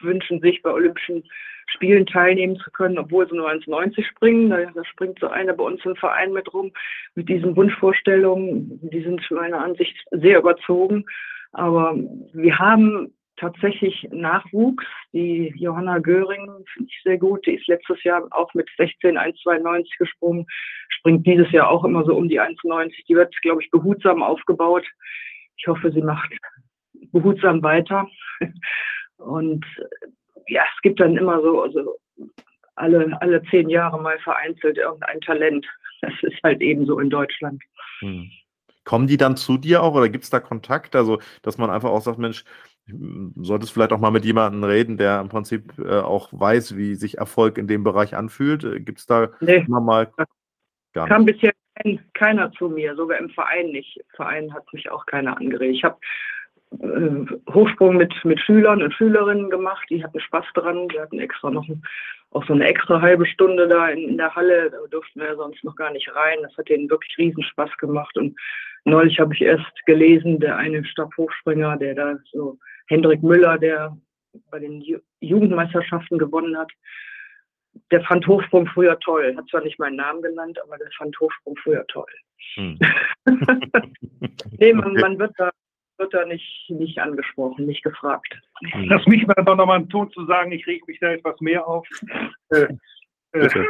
wünschen 0.00 0.40
sich 0.40 0.60
bei 0.62 0.70
Olympischen 0.70 1.24
Spielen 1.68 2.06
teilnehmen 2.06 2.56
zu 2.56 2.70
können, 2.70 2.98
obwohl 2.98 3.26
sie 3.28 3.36
nur 3.36 3.48
1,90 3.48 4.04
springen. 4.04 4.50
Da, 4.50 4.64
da, 4.74 4.84
springt 4.84 5.18
so 5.20 5.28
einer 5.28 5.54
bei 5.54 5.64
uns 5.64 5.82
im 5.84 5.96
Verein 5.96 6.32
mit 6.32 6.52
rum 6.52 6.70
mit 7.14 7.28
diesen 7.28 7.56
Wunschvorstellungen. 7.56 8.80
Die 8.90 9.02
sind 9.02 9.22
meiner 9.30 9.62
Ansicht 9.62 9.96
sehr 10.10 10.38
überzogen. 10.38 11.04
Aber 11.52 11.94
wir 12.32 12.58
haben 12.58 13.14
tatsächlich 13.36 14.06
Nachwuchs. 14.10 14.84
Die 15.12 15.52
Johanna 15.56 15.98
Göring 15.98 16.46
finde 16.72 16.90
ich 16.90 17.02
sehr 17.02 17.18
gut. 17.18 17.46
Die 17.46 17.54
ist 17.54 17.66
letztes 17.68 18.02
Jahr 18.04 18.26
auch 18.30 18.52
mit 18.54 18.68
16 18.76 19.16
1,92 19.16 19.86
gesprungen, 19.98 20.46
springt 21.02 21.26
dieses 21.26 21.50
Jahr 21.50 21.68
auch 21.68 21.84
immer 21.84 22.04
so 22.04 22.14
um 22.14 22.28
die 22.28 22.40
1,90. 22.40 22.92
Die 23.08 23.16
wird, 23.16 23.34
glaube 23.42 23.60
ich, 23.62 23.70
behutsam 23.70 24.22
aufgebaut. 24.22 24.86
Ich 25.56 25.66
hoffe, 25.66 25.90
sie 25.90 26.00
macht 26.00 26.32
behutsam 27.10 27.62
weiter. 27.62 28.08
Und 29.16 29.64
ja, 30.46 30.62
es 30.62 30.82
gibt 30.82 31.00
dann 31.00 31.16
immer 31.16 31.42
so, 31.42 31.62
also 31.62 31.96
alle, 32.76 33.20
alle 33.20 33.42
zehn 33.50 33.68
Jahre 33.68 34.00
mal 34.00 34.18
vereinzelt 34.20 34.78
irgendein 34.78 35.20
Talent. 35.20 35.66
Das 36.02 36.12
ist 36.22 36.40
halt 36.42 36.60
eben 36.60 36.86
so 36.86 37.00
in 37.00 37.10
Deutschland. 37.10 37.60
Hm. 38.00 38.30
Kommen 38.84 39.06
die 39.06 39.16
dann 39.16 39.36
zu 39.36 39.58
dir 39.58 39.82
auch 39.82 39.94
oder 39.94 40.08
gibt 40.08 40.24
es 40.24 40.30
da 40.30 40.40
Kontakt? 40.40 40.96
Also, 40.96 41.20
dass 41.42 41.58
man 41.58 41.70
einfach 41.70 41.90
auch 41.90 42.00
sagt, 42.00 42.18
Mensch, 42.18 42.44
solltest 43.36 43.72
vielleicht 43.72 43.92
auch 43.92 44.00
mal 44.00 44.10
mit 44.10 44.24
jemandem 44.24 44.64
reden, 44.64 44.96
der 44.96 45.20
im 45.20 45.28
Prinzip 45.28 45.72
äh, 45.78 46.00
auch 46.00 46.28
weiß, 46.32 46.76
wie 46.76 46.94
sich 46.94 47.18
Erfolg 47.18 47.58
in 47.58 47.68
dem 47.68 47.84
Bereich 47.84 48.16
anfühlt. 48.16 48.64
Äh, 48.64 48.80
Gibt 48.80 48.98
es 48.98 49.06
da 49.06 49.30
nee, 49.40 49.64
immer 49.66 49.80
mal 49.80 50.12
gar 50.92 51.08
kam 51.08 51.24
nicht? 51.24 51.40
bisher 51.40 51.52
kein, 51.76 52.00
keiner 52.14 52.52
zu 52.52 52.68
mir, 52.68 52.94
sogar 52.94 53.18
im 53.18 53.30
Verein 53.30 53.70
nicht. 53.70 53.96
Im 53.96 54.16
Verein 54.16 54.54
hat 54.54 54.64
mich 54.72 54.90
auch 54.90 55.06
keiner 55.06 55.36
angeregt. 55.36 55.74
Ich 55.74 55.84
habe 55.84 55.98
äh, 56.80 57.52
Hochsprung 57.52 57.96
mit, 57.96 58.14
mit 58.24 58.40
Schülern 58.40 58.82
und 58.82 58.94
Schülerinnen 58.94 59.50
gemacht, 59.50 59.86
die 59.90 60.02
hatten 60.02 60.20
Spaß 60.20 60.46
dran, 60.54 60.88
die 60.88 61.00
hatten 61.00 61.18
extra 61.18 61.50
noch 61.50 61.66
auch 62.32 62.46
so 62.46 62.54
eine 62.54 62.66
extra 62.66 63.00
halbe 63.00 63.26
Stunde 63.26 63.68
da 63.68 63.88
in, 63.88 64.08
in 64.08 64.16
der 64.16 64.34
Halle, 64.34 64.70
da 64.70 64.78
durften 64.90 65.20
wir 65.20 65.36
sonst 65.36 65.62
noch 65.64 65.76
gar 65.76 65.92
nicht 65.92 66.08
rein. 66.14 66.38
Das 66.42 66.56
hat 66.56 66.68
denen 66.68 66.88
wirklich 66.88 67.16
riesen 67.18 67.42
Spaß 67.42 67.76
gemacht 67.78 68.16
und 68.16 68.38
neulich 68.84 69.20
habe 69.20 69.34
ich 69.34 69.42
erst 69.42 69.86
gelesen, 69.86 70.40
der 70.40 70.56
eine 70.56 70.84
Stabhochspringer, 70.84 71.76
der 71.76 71.94
da 71.94 72.16
so 72.32 72.58
Hendrik 72.86 73.22
Müller, 73.22 73.58
der 73.58 73.96
bei 74.50 74.58
den 74.58 74.82
Jugendmeisterschaften 75.20 76.18
gewonnen 76.18 76.56
hat, 76.56 76.72
der 77.90 78.02
fand 78.04 78.26
Hochsprung 78.26 78.66
früher 78.66 78.98
toll. 79.00 79.34
Hat 79.36 79.48
zwar 79.48 79.62
nicht 79.62 79.78
meinen 79.78 79.96
Namen 79.96 80.22
genannt, 80.22 80.58
aber 80.62 80.78
der 80.78 80.90
fand 80.96 81.18
Hochsprung 81.18 81.56
früher 81.62 81.86
toll. 81.88 82.10
Hm. 82.54 82.78
nee, 84.58 84.72
man, 84.72 84.94
man, 84.94 85.18
wird 85.18 85.32
da, 85.38 85.50
wird 85.98 86.12
da 86.12 86.24
nicht, 86.26 86.66
nicht 86.68 86.98
angesprochen, 86.98 87.66
nicht 87.66 87.82
gefragt. 87.82 88.34
Hm. 88.72 88.84
Lass 88.84 89.06
mich 89.06 89.26
mal 89.26 89.42
doch 89.44 89.56
nochmal 89.56 89.78
einen 89.78 89.88
Ton 89.88 90.10
zu 90.10 90.24
sagen, 90.26 90.52
ich 90.52 90.66
reg 90.66 90.86
mich 90.86 90.98
da 91.00 91.12
etwas 91.12 91.40
mehr 91.40 91.66
auf. 91.66 91.86
Äh, 92.50 92.68
äh, 93.32 93.66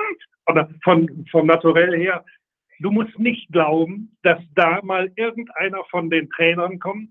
von, 0.82 1.26
vom 1.30 1.46
Naturell 1.46 1.96
her. 1.96 2.24
Du 2.80 2.90
musst 2.90 3.16
nicht 3.18 3.52
glauben, 3.52 4.16
dass 4.24 4.40
da 4.56 4.80
mal 4.82 5.12
irgendeiner 5.14 5.84
von 5.90 6.10
den 6.10 6.28
Trainern 6.30 6.80
kommt 6.80 7.10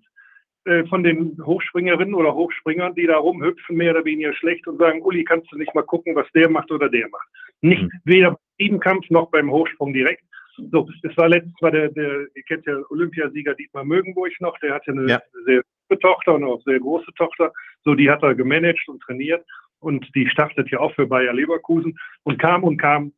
äh, 0.65 0.85
von 0.85 1.03
den 1.03 1.37
Hochspringerinnen 1.43 2.13
oder 2.13 2.35
Hochspringern, 2.35 2.93
die 2.93 3.07
da 3.07 3.17
rumhüpfen, 3.17 3.75
mehr 3.75 3.91
oder 3.91 4.05
weniger 4.05 4.33
schlecht 4.33 4.67
und 4.67 4.77
sagen, 4.77 5.01
Uli, 5.01 5.23
kannst 5.23 5.51
du 5.51 5.57
nicht 5.57 5.73
mal 5.73 5.81
gucken, 5.81 6.15
was 6.15 6.27
der 6.35 6.49
macht 6.49 6.69
oder 6.71 6.87
der 6.87 7.09
macht. 7.09 7.27
Nicht 7.61 7.81
mhm. 7.81 7.89
weder 8.05 8.29
beim 8.31 8.37
Siebenkampf 8.59 9.09
noch 9.09 9.31
beim 9.31 9.49
Hochsprung 9.49 9.91
direkt. 9.91 10.23
So, 10.71 10.87
es 11.01 11.17
war 11.17 11.29
letztes 11.29 11.59
Mal 11.61 11.71
der, 11.71 11.89
der, 11.89 12.27
ihr 12.35 12.43
kennt 12.43 12.65
ja 12.67 12.75
Olympiasieger 12.89 13.55
Dietmar 13.55 13.85
Mögenburg 13.85 14.31
noch, 14.39 14.57
der 14.59 14.75
hatte 14.75 14.91
eine 14.91 15.07
ja. 15.07 15.21
sehr 15.45 15.63
gute 15.89 15.99
Tochter 15.99 16.35
und 16.35 16.43
auch 16.43 16.61
sehr 16.63 16.79
große 16.79 17.11
Tochter. 17.17 17.51
So, 17.83 17.95
die 17.95 18.11
hat 18.11 18.21
er 18.21 18.35
gemanagt 18.35 18.87
und 18.87 19.01
trainiert 19.01 19.43
und 19.79 20.07
die 20.13 20.29
startet 20.29 20.69
ja 20.69 20.79
auch 20.79 20.93
für 20.93 21.07
Bayer 21.07 21.33
Leverkusen 21.33 21.97
und 22.23 22.37
kam 22.37 22.63
und 22.63 22.77
kam 22.77 23.13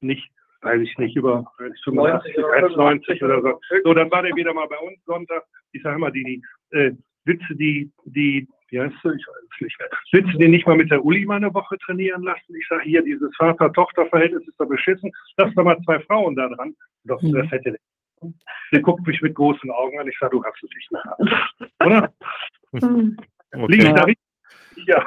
nicht 0.00 0.30
weiß 0.62 0.80
ich 0.80 0.96
nicht, 0.96 1.16
über 1.16 1.44
85, 1.84 2.36
1,90 2.36 3.24
oder 3.24 3.42
so. 3.42 3.60
So, 3.82 3.94
dann 3.94 4.10
war 4.10 4.22
der 4.22 4.34
wieder 4.36 4.54
mal 4.54 4.68
bei 4.68 4.78
uns 4.78 5.04
Sonntag. 5.04 5.44
Ich 5.72 5.82
sage 5.82 5.96
immer, 5.96 6.10
die, 6.10 6.22
die 6.22 6.42
äh, 6.72 6.92
Witze, 7.24 7.54
die, 7.54 7.90
die, 8.04 8.48
wie 8.68 8.80
heißt 8.80 8.94
du? 9.02 9.10
Ich 9.10 9.26
weiß 9.26 9.36
es 9.54 9.60
nicht 9.60 9.78
mehr. 9.78 9.88
Willst 10.12 10.34
du 10.34 10.38
den 10.38 10.50
nicht 10.50 10.66
mal 10.66 10.76
mit 10.76 10.90
der 10.90 11.04
Uli 11.04 11.24
mal 11.24 11.36
eine 11.36 11.52
Woche 11.54 11.78
trainieren 11.78 12.22
lassen? 12.22 12.54
Ich 12.54 12.66
sage 12.68 12.82
hier, 12.84 13.02
dieses 13.02 13.30
Vater-Tochter-Verhältnis 13.36 14.46
ist 14.46 14.58
doch 14.58 14.68
beschissen. 14.68 15.12
Lass 15.36 15.54
doch 15.54 15.64
mal 15.64 15.80
zwei 15.84 16.00
Frauen 16.00 16.34
da 16.36 16.48
dran. 16.48 16.74
Doch, 17.04 17.20
mhm. 17.22 17.32
das 17.32 17.50
hätte 17.50 17.72
der. 17.72 17.80
Der 18.72 18.80
guckt 18.80 19.04
mich 19.04 19.20
mit 19.20 19.34
großen 19.34 19.68
Augen 19.72 19.98
an. 19.98 20.06
Ich 20.06 20.16
sage, 20.20 20.36
du 20.36 20.44
hast 20.44 20.62
es 20.62 20.70
nicht 20.76 20.92
mehr. 20.92 21.16
Oder? 21.84 22.12
Mhm. 22.70 23.16
Okay. 23.52 23.66
Liege 23.72 23.88
ich 23.88 23.92
da 23.94 24.04
richtig? 24.04 24.24
Ja. 24.86 25.04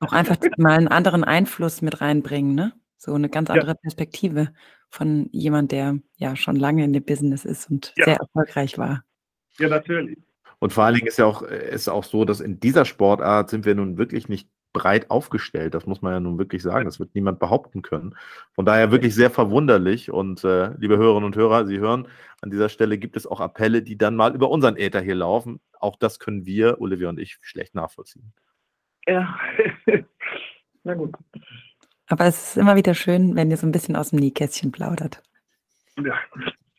Auch 0.00 0.12
einfach 0.12 0.36
mal 0.56 0.78
einen 0.78 0.88
anderen 0.88 1.24
Einfluss 1.24 1.82
mit 1.82 2.00
reinbringen, 2.00 2.54
ne? 2.54 2.72
So 2.96 3.14
eine 3.14 3.28
ganz 3.28 3.50
andere 3.50 3.72
ja. 3.72 3.74
Perspektive 3.74 4.54
von 4.90 5.28
jemand, 5.32 5.72
der 5.72 5.98
ja 6.16 6.36
schon 6.36 6.56
lange 6.56 6.84
in 6.84 6.92
dem 6.92 7.04
Business 7.04 7.44
ist 7.44 7.68
und 7.70 7.92
ja. 7.96 8.04
sehr 8.04 8.16
erfolgreich 8.16 8.78
war. 8.78 9.02
Ja, 9.58 9.68
natürlich. 9.68 10.18
Und 10.66 10.72
vor 10.72 10.82
allen 10.82 10.96
Dingen 10.96 11.06
ist 11.06 11.16
ja 11.16 11.26
auch, 11.26 11.42
äh, 11.42 11.70
ist 11.70 11.86
auch 11.86 12.02
so, 12.02 12.24
dass 12.24 12.40
in 12.40 12.58
dieser 12.58 12.84
Sportart 12.84 13.50
sind 13.50 13.64
wir 13.64 13.76
nun 13.76 13.98
wirklich 13.98 14.28
nicht 14.28 14.48
breit 14.72 15.12
aufgestellt. 15.12 15.74
Das 15.74 15.86
muss 15.86 16.02
man 16.02 16.12
ja 16.12 16.18
nun 16.18 16.38
wirklich 16.38 16.60
sagen. 16.60 16.86
Das 16.86 16.98
wird 16.98 17.14
niemand 17.14 17.38
behaupten 17.38 17.82
können. 17.82 18.16
Von 18.52 18.66
daher 18.66 18.90
wirklich 18.90 19.14
sehr 19.14 19.30
verwunderlich. 19.30 20.10
Und 20.10 20.42
äh, 20.42 20.74
liebe 20.76 20.96
Hörerinnen 20.96 21.22
und 21.22 21.36
Hörer, 21.36 21.66
Sie 21.66 21.78
hören, 21.78 22.08
an 22.42 22.50
dieser 22.50 22.68
Stelle 22.68 22.98
gibt 22.98 23.16
es 23.16 23.28
auch 23.28 23.38
Appelle, 23.38 23.80
die 23.80 23.96
dann 23.96 24.16
mal 24.16 24.34
über 24.34 24.50
unseren 24.50 24.76
Äther 24.76 25.00
hier 25.00 25.14
laufen. 25.14 25.60
Auch 25.78 25.94
das 25.94 26.18
können 26.18 26.46
wir, 26.46 26.80
Olivia 26.80 27.10
und 27.10 27.20
ich, 27.20 27.38
schlecht 27.42 27.76
nachvollziehen. 27.76 28.32
Ja, 29.06 29.38
na 30.82 30.94
gut. 30.94 31.14
Aber 32.08 32.24
es 32.24 32.48
ist 32.48 32.56
immer 32.56 32.74
wieder 32.74 32.94
schön, 32.94 33.36
wenn 33.36 33.52
ihr 33.52 33.56
so 33.56 33.68
ein 33.68 33.72
bisschen 33.72 33.94
aus 33.94 34.10
dem 34.10 34.18
Nähkästchen 34.18 34.72
plaudert. 34.72 35.22
Ja. 35.96 36.18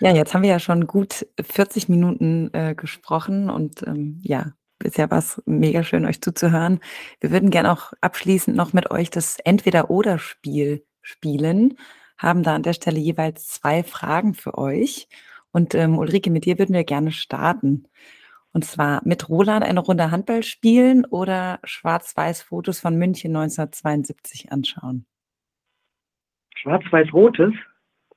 ja, 0.00 0.12
jetzt 0.12 0.34
haben 0.34 0.42
wir 0.42 0.50
ja 0.50 0.58
schon 0.58 0.86
gut 0.86 1.26
40 1.40 1.88
Minuten 1.88 2.50
äh, 2.52 2.74
gesprochen 2.74 3.50
und 3.50 3.82
ähm, 3.86 4.20
ja, 4.22 4.52
bisher 4.78 5.10
war 5.10 5.18
es 5.18 5.42
mega 5.46 5.82
schön, 5.82 6.04
euch 6.04 6.20
zuzuhören. 6.20 6.80
Wir 7.20 7.30
würden 7.30 7.50
gerne 7.50 7.72
auch 7.72 7.92
abschließend 8.00 8.56
noch 8.56 8.72
mit 8.72 8.90
euch 8.90 9.10
das 9.10 9.38
Entweder-Oder-Spiel 9.38 10.84
spielen, 11.02 11.78
haben 12.18 12.42
da 12.42 12.54
an 12.54 12.62
der 12.62 12.74
Stelle 12.74 12.98
jeweils 12.98 13.48
zwei 13.48 13.82
Fragen 13.82 14.34
für 14.34 14.56
euch. 14.58 15.08
Und 15.52 15.74
ähm, 15.74 15.98
Ulrike, 15.98 16.30
mit 16.30 16.46
dir 16.46 16.58
würden 16.58 16.74
wir 16.74 16.84
gerne 16.84 17.12
starten. 17.12 17.86
Und 18.52 18.64
zwar 18.64 19.00
mit 19.04 19.28
Roland 19.28 19.64
eine 19.64 19.80
Runde 19.80 20.10
Handball 20.10 20.42
spielen 20.42 21.04
oder 21.04 21.58
Schwarz-Weiß-Fotos 21.64 22.80
von 22.80 22.96
München 22.96 23.34
1972 23.34 24.52
anschauen? 24.52 25.06
Schwarz-Weiß-Rotes? 26.56 27.52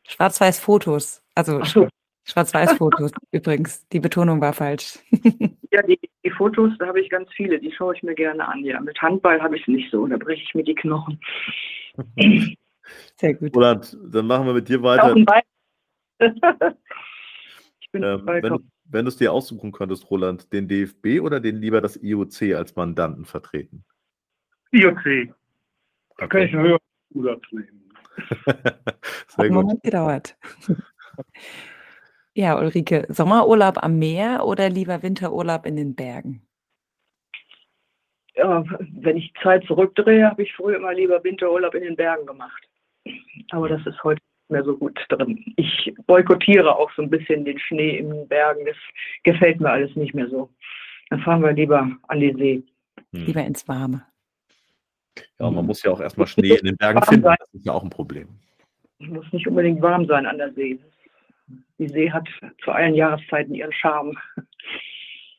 Schwarz-Weiß-Fotos. 0.08 1.24
Also 1.36 1.64
so. 1.64 1.88
Schwarz-Weiß-Fotos 2.24 3.12
übrigens. 3.32 3.88
Die 3.89 3.99
Betonung 3.99 4.41
war 4.41 4.53
falsch. 4.53 4.99
ja, 5.72 5.82
die, 5.84 5.99
die 6.24 6.32
Fotos, 6.32 6.72
da 6.80 6.88
habe 6.88 7.01
ich 7.01 7.10
ganz 7.10 7.30
viele. 7.34 7.60
Die 7.60 7.72
schaue 7.72 7.95
ich 7.95 8.03
mir 8.03 8.16
gerne 8.16 8.47
an. 8.47 8.64
Ja, 8.64 8.80
mit 8.80 8.99
Handball 9.01 9.41
habe 9.41 9.55
ich 9.55 9.62
es 9.64 9.68
nicht 9.68 9.91
so. 9.91 10.05
Da 10.08 10.18
breche 10.18 10.43
ich 10.43 10.55
mir 10.55 10.64
die 10.64 10.76
Knochen. 10.76 11.20
Sehr 13.16 13.34
gut. 13.34 13.55
Roland, 13.55 13.97
dann 14.12 14.28
machen 14.28 14.45
wir 14.45 14.53
mit 14.53 14.70
dir 14.70 14.82
weiter. 14.82 15.16
ich 17.80 17.91
bin 17.91 18.03
ähm, 18.03 18.26
wenn, 18.26 18.70
wenn 18.86 19.05
du 19.05 19.10
es 19.10 19.18
dir 19.18 19.34
aussuchen 19.34 19.72
könntest, 19.72 20.10
Roland, 20.10 20.51
den 20.53 20.68
DFB 20.68 21.22
oder 21.22 21.39
den 21.39 21.58
lieber 21.58 21.82
das 21.82 22.01
IOC 22.01 22.55
als 22.55 22.76
Mandanten 22.76 23.26
vertreten? 23.26 23.86
IOC. 24.72 25.03
Da 26.18 26.26
okay. 26.26 26.28
kann 26.28 26.41
ich 26.41 26.53
einen 26.53 26.64
höheren 26.64 26.80
Zusatz 27.12 27.41
nehmen. 27.51 27.87
Sehr 29.28 29.49
gut. 29.49 29.51
Moment 29.51 29.84
gedauert. 29.84 30.36
ja, 32.34 32.57
Ulrike, 32.57 33.05
Sommerurlaub 33.09 33.84
am 33.84 33.99
Meer 33.99 34.45
oder 34.45 34.70
lieber 34.70 35.03
Winterurlaub 35.03 35.65
in 35.65 35.76
den 35.76 35.95
Bergen? 35.95 36.41
Ja, 38.36 38.63
wenn 38.99 39.18
ich 39.18 39.34
Zeit 39.41 39.65
zurückdrehe, 39.65 40.30
habe 40.30 40.43
ich 40.43 40.53
früher 40.53 40.78
immer 40.78 40.93
lieber 40.93 41.24
Winterurlaub 41.24 41.74
in 41.74 41.84
den 41.84 41.95
Bergen 41.95 42.26
gemacht. 42.26 42.68
Aber 43.51 43.68
das 43.68 43.86
ist 43.86 44.03
heute 44.03 44.22
mehr 44.49 44.63
so 44.63 44.78
gut 44.78 44.99
drin. 45.09 45.43
Ich 45.57 45.93
boykottiere 46.05 46.76
auch 46.76 46.91
so 46.95 47.01
ein 47.01 47.09
bisschen 47.09 47.45
den 47.45 47.59
Schnee 47.59 47.97
in 47.97 48.09
den 48.09 48.28
Bergen. 48.28 48.65
Das 48.65 48.78
gefällt 49.24 49.59
mir 49.59 49.72
alles 49.72 49.95
nicht 49.95 50.13
mehr 50.13 50.30
so. 50.30 50.49
Dann 51.09 51.22
fahren 51.22 51.41
wir 51.41 51.53
lieber 51.53 51.89
an 52.07 52.20
die 52.20 52.34
See. 52.34 52.63
Hm. 53.13 53.26
Lieber 53.26 53.43
ins 53.43 53.68
Warme. 53.68 54.05
Ja, 55.40 55.52
man 55.52 55.66
muss 55.66 55.84
ja 55.84 55.92
auch 55.92 56.02
erstmal 56.02 56.28
Schnee 56.28 56.56
in 56.56 56.66
den 56.66 56.78
Bergen 56.78 57.02
finden. 57.04 57.24
Das 57.24 57.54
ist 57.54 57.66
ja 57.66 57.74
auch 57.74 57.84
ein 57.84 57.90
Problem. 57.90 58.28
Es 59.00 59.08
muss 59.08 59.26
nicht 59.32 59.48
unbedingt 59.48 59.82
warm 59.82 60.08
sein 60.08 60.26
an 60.26 60.38
der 60.38 60.52
See. 60.54 60.80
Die 61.78 61.88
See 61.88 62.12
hat 62.12 62.28
zu 62.64 62.72
allen 62.72 62.96
Jahreszeiten 62.96 63.54
ihren 63.54 63.72
Charme. 63.72 64.18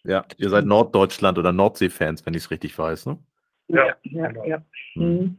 Ja, 0.04 0.24
ihr 0.36 0.48
seid 0.48 0.64
Norddeutschland 0.64 1.38
oder 1.38 1.52
Nordsee-Fans, 1.52 2.24
wenn 2.24 2.34
ich 2.34 2.44
es 2.44 2.50
richtig 2.50 2.78
weiß, 2.78 3.06
ne? 3.06 3.18
Ja, 3.66 3.96
ja, 4.04 4.30
ja. 4.30 4.44
ja. 4.44 4.62
Hm. 4.94 5.02
hm. 5.02 5.38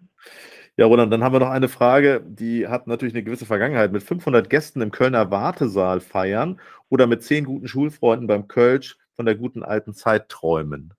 Ja, 0.80 0.86
Roland, 0.86 1.12
dann 1.12 1.24
haben 1.24 1.34
wir 1.34 1.40
noch 1.40 1.50
eine 1.50 1.68
Frage, 1.68 2.24
die 2.26 2.68
hat 2.68 2.88
natürlich 2.88 3.14
eine 3.14 3.24
gewisse 3.24 3.46
Vergangenheit. 3.46 3.92
Mit 3.92 4.02
500 4.02 4.50
Gästen 4.50 4.82
im 4.82 4.92
Kölner 4.92 5.30
Wartesaal 5.30 6.00
feiern 6.00 6.60
oder 6.88 7.06
mit 7.06 7.22
zehn 7.22 7.44
guten 7.44 7.68
Schulfreunden 7.68 8.28
beim 8.28 8.48
Kölsch 8.48 8.98
von 9.14 9.26
der 9.26 9.36
guten 9.36 9.64
alten 9.64 9.94
Zeit 9.94 10.30
träumen? 10.30 10.94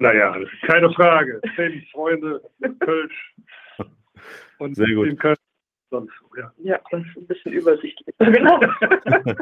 Naja, 0.00 0.34
keine 0.66 0.90
Frage. 0.92 1.40
Zehn 1.56 1.86
Freunde, 1.92 2.40
Kölsch 2.80 3.34
und 4.58 4.74
Sehr 4.74 4.94
gut. 4.94 5.20
Kölsch 5.20 5.38
sonst 5.90 6.12
ja. 6.36 6.52
Ja, 6.62 6.80
das 6.90 7.02
ist 7.02 7.16
ein 7.16 7.26
bisschen 7.26 7.52
übersichtlich. 7.52 8.14
Genau. 8.30 8.60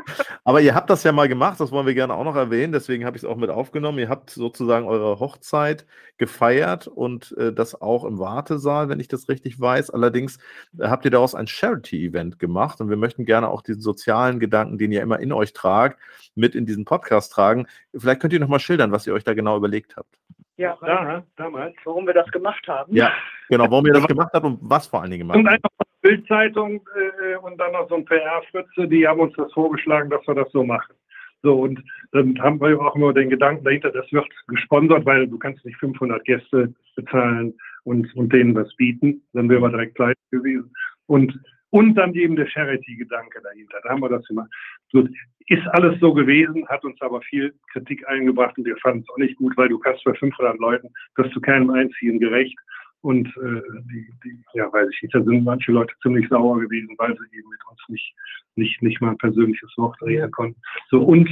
Aber 0.45 0.61
ihr 0.61 0.75
habt 0.75 0.89
das 0.89 1.05
ja 1.05 1.13
mal 1.13 1.29
gemacht, 1.29 1.61
das 1.61 1.71
wollen 1.73 1.87
wir 1.87 1.95
gerne 1.95 2.15
auch 2.15 2.25
noch 2.25 2.37
erwähnen, 2.37 2.73
deswegen 2.73 3.05
habe 3.05 3.17
ich 3.17 3.23
es 3.23 3.29
auch 3.29 3.37
mit 3.37 3.51
aufgenommen. 3.51 3.99
Ihr 3.99 4.09
habt 4.09 4.31
sozusagen 4.31 4.87
eure 4.87 5.21
Hochzeit 5.21 5.87
gefeiert 6.17 6.87
und 6.87 7.37
äh, 7.37 7.53
das 7.53 7.81
auch 7.81 8.05
im 8.05 8.19
Wartesaal, 8.19 8.89
wenn 8.89 9.01
ich 9.01 9.09
das 9.09 9.29
richtig 9.29 9.61
weiß. 9.61 9.91
Allerdings 9.91 10.39
äh, 10.79 10.89
habt 10.89 11.05
ihr 11.05 11.11
daraus 11.11 11.35
ein 11.35 11.47
Charity-Event 11.47 12.39
gemacht 12.39 12.81
und 12.81 12.89
wir 12.89 12.97
möchten 12.97 13.25
gerne 13.25 13.49
auch 13.49 13.63
diesen 13.63 13.83
sozialen 13.83 14.41
Gedanken, 14.41 14.79
den 14.79 14.93
ihr 14.93 15.03
immer 15.03 15.21
in 15.21 15.33
euch 15.33 15.53
tragt, 15.53 16.01
mit 16.35 16.55
in 16.55 16.65
diesen 16.67 16.85
Podcast 16.85 17.33
tragen. 17.33 17.67
Vielleicht 17.95 18.21
könnt 18.21 18.33
ihr 18.33 18.41
noch 18.41 18.49
mal 18.49 18.59
schildern, 18.59 18.93
was 18.93 19.07
ihr 19.07 19.13
euch 19.13 19.25
da 19.25 19.35
genau 19.35 19.57
überlegt 19.57 19.97
habt. 19.97 20.17
Ja, 20.59 20.77
da, 20.81 21.23
damals, 21.37 21.77
warum 21.85 22.05
wir 22.07 22.15
das 22.15 22.29
gemacht 22.33 22.67
haben. 22.67 22.93
Ja, 22.93 23.13
genau, 23.49 23.71
warum 23.71 23.87
ihr 23.87 23.93
das 23.93 24.09
gemacht 24.09 24.31
habt 24.33 24.45
und 24.45 24.59
was 24.61 24.89
vor 24.89 25.01
allen 25.01 25.13
Dingen 25.13 25.29
gemacht 25.29 25.61
habt. 25.63 25.89
Bildzeitung 26.03 26.81
äh, 26.97 27.37
und 27.37 27.59
dann 27.59 27.73
noch 27.73 27.89
so 27.89 27.95
ein 27.95 28.05
PR-Fritze, 28.05 28.89
die 28.89 29.07
haben 29.07 29.21
uns 29.21 29.35
das 29.37 29.53
vorgeschlagen, 29.53 30.11
dass 30.11 30.27
wir 30.27 30.35
das 30.35 30.51
so 30.51 30.65
machen. 30.65 30.95
So, 31.43 31.61
und 31.61 31.81
dann 32.11 32.41
haben 32.41 32.61
wir 32.61 32.81
auch 32.81 32.97
immer 32.97 33.13
den 33.13 33.31
Gedanken 33.31 33.65
dahinter, 33.65 33.91
das 33.91 34.11
wird 34.11 34.27
gesponsert, 34.49 35.07
weil 35.07 35.29
du 35.29 35.39
kannst 35.39 35.65
nicht 35.65 35.79
500 35.79 36.25
Gäste 36.25 36.75
bezahlen 36.97 37.55
und, 37.85 38.13
und 38.17 38.33
denen 38.33 38.55
was 38.57 38.75
bieten. 38.75 39.23
Dann 39.35 39.49
wären 39.49 39.63
wir 39.63 39.71
direkt 39.71 39.95
pleite 39.95 40.19
gewesen. 40.33 40.73
Und, 41.07 41.39
und 41.71 41.95
dann 41.95 42.15
eben 42.15 42.37
der 42.37 42.47
Charity-Gedanke 42.47 43.41
dahinter. 43.43 43.79
Da 43.83 43.91
haben 43.91 44.01
wir 44.01 44.09
das 44.09 44.27
gemacht. 44.27 44.51
So, 44.91 45.07
ist 45.49 45.67
alles 45.73 45.99
so 46.01 46.13
gewesen, 46.13 46.67
hat 46.69 46.85
uns 46.85 47.01
aber 47.01 47.21
viel 47.23 47.55
Kritik 47.73 48.07
eingebracht 48.09 48.57
und 48.59 48.65
wir 48.65 48.77
fanden 48.79 49.01
es 49.01 49.09
auch 49.11 49.19
nicht 49.19 49.37
gut, 49.37 49.57
weil 49.57 49.69
du 49.69 49.79
kannst 49.79 50.05
bei 50.05 50.15
500 50.15 50.59
Leuten, 50.59 50.89
das 51.17 51.31
zu 51.31 51.41
keinem 51.41 51.71
einzigen 51.71 52.19
gerecht. 52.19 52.59
Und 53.01 53.29
äh, 53.29 53.63
die, 53.93 54.11
die, 54.25 54.43
ja, 54.55 54.73
weiß 54.73 54.89
ich 54.93 55.03
nicht, 55.03 55.15
da 55.15 55.23
sind 55.23 55.45
manche 55.45 55.71
Leute 55.71 55.95
ziemlich 56.03 56.29
sauer 56.29 56.59
gewesen, 56.59 56.95
weil 56.99 57.17
sie 57.17 57.39
eben 57.39 57.49
mit 57.49 57.61
uns 57.71 57.81
nicht, 57.89 58.15
nicht, 58.57 58.83
nicht 58.83 59.01
mal 59.01 59.11
ein 59.11 59.19
persönliches 59.19 59.73
Wort 59.77 60.01
reden 60.03 60.31
konnten. 60.33 60.61
So, 60.91 61.03
und 61.03 61.31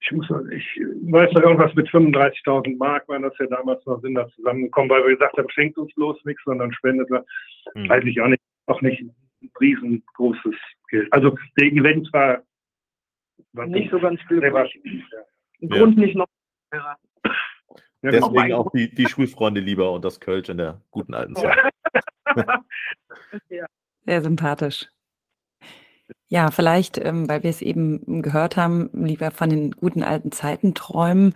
ich 0.00 0.12
muss 0.12 0.26
ich 0.50 0.66
weiß 1.10 1.32
noch 1.32 1.42
irgendwas 1.42 1.74
mit 1.74 1.88
35.000 1.88 2.76
Mark 2.76 3.08
waren 3.08 3.22
das 3.22 3.32
ja 3.38 3.46
damals 3.46 3.84
noch, 3.86 4.00
sind 4.02 4.14
da 4.14 4.28
zusammengekommen, 4.30 4.90
weil 4.90 5.06
wir 5.06 5.16
gesagt 5.16 5.38
haben, 5.38 5.48
schenkt 5.50 5.78
uns 5.78 5.94
bloß 5.94 6.22
nichts, 6.24 6.42
sondern 6.44 6.72
spendet 6.72 7.08
was. 7.10 7.24
Mhm. 7.74 7.88
Weiß 7.88 8.04
ich 8.04 8.20
auch 8.20 8.28
nicht, 8.28 8.42
auch 8.66 8.82
nicht 8.82 9.04
riesengroßes 9.60 10.54
Geld. 10.88 11.12
Also 11.12 11.36
der 11.58 11.66
Event 11.66 12.12
war, 12.12 12.42
war 13.52 13.66
nicht 13.66 13.90
so 13.90 13.98
ganz 13.98 14.20
glücklich. 14.26 14.52
Ja. 15.60 15.68
Grund 15.68 15.96
nicht 15.96 16.16
noch 16.16 16.26
heiraten. 16.72 17.08
Ja, 18.02 18.10
Deswegen 18.10 18.52
auch 18.52 18.70
die, 18.72 18.94
die 18.94 19.08
Schulfreunde 19.08 19.60
lieber 19.60 19.90
und 19.92 20.04
das 20.04 20.20
Kölsch 20.20 20.50
in 20.50 20.58
der 20.58 20.82
guten 20.90 21.14
alten 21.14 21.34
Zeit. 21.36 21.56
Sehr 24.04 24.22
sympathisch. 24.22 24.88
Ja, 26.28 26.50
vielleicht, 26.50 26.98
ähm, 26.98 27.28
weil 27.30 27.42
wir 27.42 27.50
es 27.50 27.62
eben 27.62 28.20
gehört 28.20 28.58
haben, 28.58 28.90
lieber 28.92 29.30
von 29.30 29.48
den 29.48 29.70
guten 29.70 30.02
alten 30.02 30.32
Zeiten 30.32 30.74
träumen, 30.74 31.32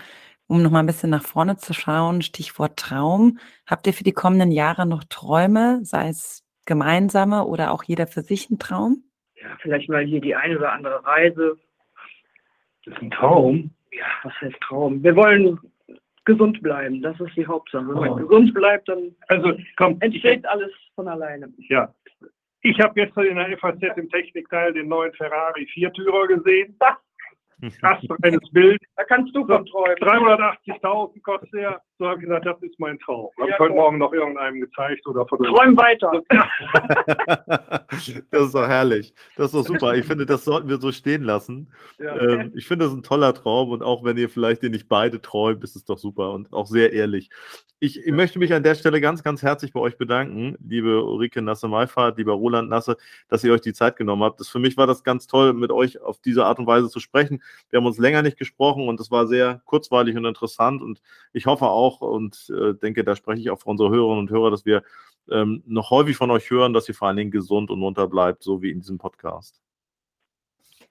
um 0.47 0.63
noch 0.63 0.71
mal 0.71 0.81
ein 0.81 0.87
bisschen 0.87 1.09
nach 1.09 1.23
vorne 1.23 1.57
zu 1.57 1.73
schauen, 1.73 2.21
Stichwort 2.21 2.79
Traum. 2.79 3.39
Habt 3.67 3.87
ihr 3.87 3.95
für 3.95 4.05
die 4.05 4.13
kommenden 4.13 4.53
Jahre 4.53 4.85
noch 4.85 5.05
Träume, 5.05 5.81
sei 5.85 6.09
es 6.09 6.45
gemeinsame 6.69 7.45
oder 7.45 7.73
auch 7.73 7.83
jeder 7.83 8.07
für 8.07 8.23
sich 8.23 8.49
ein 8.51 8.61
Traum? 8.61 9.03
Ja, 9.35 9.49
vielleicht 9.61 9.89
mal 9.89 10.05
hier 10.05 10.21
die 10.21 10.37
eine 10.37 10.59
oder 10.59 10.73
andere 10.73 11.05
Reise. 11.05 11.59
Das 12.85 12.95
ist 12.95 13.03
ein 13.03 13.11
Traum. 13.11 13.71
Ja, 13.91 14.07
was 14.23 14.33
heißt 14.41 14.61
Traum? 14.61 15.03
Wir 15.03 15.17
wollen 15.17 15.59
gesund 16.25 16.63
bleiben. 16.63 17.03
Das 17.03 17.19
ist 17.19 17.35
die 17.37 17.47
Hauptsache. 17.47 17.89
Wenn 17.89 17.95
man 17.95 18.11
oh. 18.11 18.17
gesund 18.17 18.55
bleibt, 18.55 18.89
dann 18.89 19.15
also, 19.29 19.55
komm, 19.77 19.97
entsteht 20.01 20.47
alles 20.47 20.71
von 20.95 21.09
alleine. 21.09 21.53
Ja. 21.69 21.93
Ich 22.61 22.79
habe 22.81 22.95
gestern 22.95 23.25
in 23.25 23.37
der 23.37 23.57
FAZ 23.59 23.81
im 23.97 24.11
Technikteil 24.11 24.73
den 24.75 24.89
neuen 24.89 25.13
Ferrari 25.15 25.67
Viertürer 25.73 26.27
gesehen. 26.27 26.77
Astreines 27.83 28.41
Bild. 28.53 28.81
Da 28.97 29.05
kannst 29.05 29.35
du 29.35 29.47
von 29.47 29.67
träumen. 29.67 29.97
380.000 29.99 31.23
kostet 31.23 31.55
er. 31.55 31.81
So 31.99 32.07
habe 32.07 32.21
ich 32.21 32.27
gesagt, 32.27 32.47
das 32.47 32.63
ist 32.63 32.79
mein 32.79 32.99
Traum. 33.01 33.31
Habe 33.39 33.49
ja, 33.49 33.55
ich 33.55 33.61
heute 33.61 33.75
Morgen 33.75 33.99
noch 33.99 34.13
irgendeinem 34.13 34.61
gezeigt 34.61 35.07
oder 35.07 35.27
von 35.27 35.39
Träum 35.39 35.77
weiter. 35.77 36.13
das 38.31 38.47
ist 38.47 38.55
doch 38.55 38.69
herrlich. 38.69 39.13
Das 39.37 39.47
ist 39.47 39.55
doch 39.55 39.67
super. 39.67 39.95
Ich 39.97 40.07
finde, 40.07 40.27
das 40.27 40.45
sollten 40.45 40.69
wir 40.69 40.79
so 40.79 40.93
stehen 40.93 41.23
lassen. 41.23 41.73
Ja. 41.99 42.17
Ähm, 42.17 42.53
ich 42.55 42.67
finde, 42.67 42.85
das 42.85 42.93
ist 42.93 42.99
ein 43.01 43.03
toller 43.03 43.35
Traum 43.35 43.71
und 43.71 43.83
auch 43.83 44.05
wenn 44.05 44.17
ihr 44.17 44.29
vielleicht 44.29 44.63
den 44.63 44.73
nicht 44.73 44.89
beide 44.89 45.21
träumt, 45.21 45.65
ist 45.65 45.77
es 45.77 45.85
doch 45.85 45.99
super 45.99 46.33
und 46.33 46.53
auch 46.53 46.67
sehr 46.67 46.93
ehrlich. 46.93 47.31
Ich, 47.81 48.05
ich 48.05 48.13
möchte 48.13 48.41
mich 48.41 48.53
an 48.53 48.65
der 48.65 48.75
Stelle 48.75 49.01
ganz, 49.01 49.23
ganz 49.23 49.43
herzlich 49.43 49.73
bei 49.73 49.79
euch 49.79 49.97
bedanken, 49.97 50.57
liebe 50.67 51.05
Ulrike 51.05 51.43
Nasse-Meifert, 51.43 52.19
lieber 52.19 52.33
Roland 52.33 52.69
Nasse, 52.69 52.97
dass 53.29 53.45
ihr 53.45 53.53
euch 53.53 53.61
die 53.61 53.73
Zeit 53.73 53.95
genommen 53.95 54.25
habt. 54.25 54.41
Das, 54.41 54.49
für 54.49 54.59
mich 54.59 54.77
war 54.77 54.89
das 54.89 55.05
ganz 55.05 55.29
toll, 55.29 55.53
mit 55.53 55.71
euch 55.71 56.01
auf 56.01 56.19
diese 56.21 56.45
Art 56.45 56.59
und 56.59 56.67
Weise 56.67 56.89
zu 56.89 56.99
sprechen. 56.99 57.41
Wir 57.71 57.79
haben 57.79 57.87
uns 57.87 57.99
länger 57.99 58.23
nicht 58.23 58.39
gesprochen 58.39 58.89
und 58.89 59.01
es 59.01 59.11
war 59.11 59.27
sehr 59.27 59.61
kurzweilig 59.65 60.17
und 60.17 60.25
interessant 60.25 60.83
und 60.83 61.01
ich 61.33 61.47
hoffe 61.47 61.67
auch 61.67 62.01
und 62.01 62.51
äh, 62.51 62.75
denke, 62.75 63.05
da 63.05 63.17
spreche 63.17 63.41
ich 63.41 63.51
auch 63.51 63.61
für 63.61 63.71
unsere 63.71 63.91
Hörerinnen 63.91 64.21
und 64.21 64.31
Hörer, 64.31 64.51
dass 64.51 64.65
wir 64.65 64.83
ähm, 65.31 65.63
noch 65.67 65.91
häufig 65.91 66.17
von 66.17 66.31
euch 66.31 66.51
hören, 66.51 66.73
dass 66.73 66.89
ihr 66.89 66.95
vor 66.95 67.09
allen 67.09 67.17
Dingen 67.17 67.31
gesund 67.31 67.71
und 67.71 67.81
munter 67.81 68.09
bleibt, 68.09 68.43
so 68.43 68.63
wie 68.63 68.71
in 68.71 68.81
diesem 68.81 68.99
Podcast. 68.99 69.61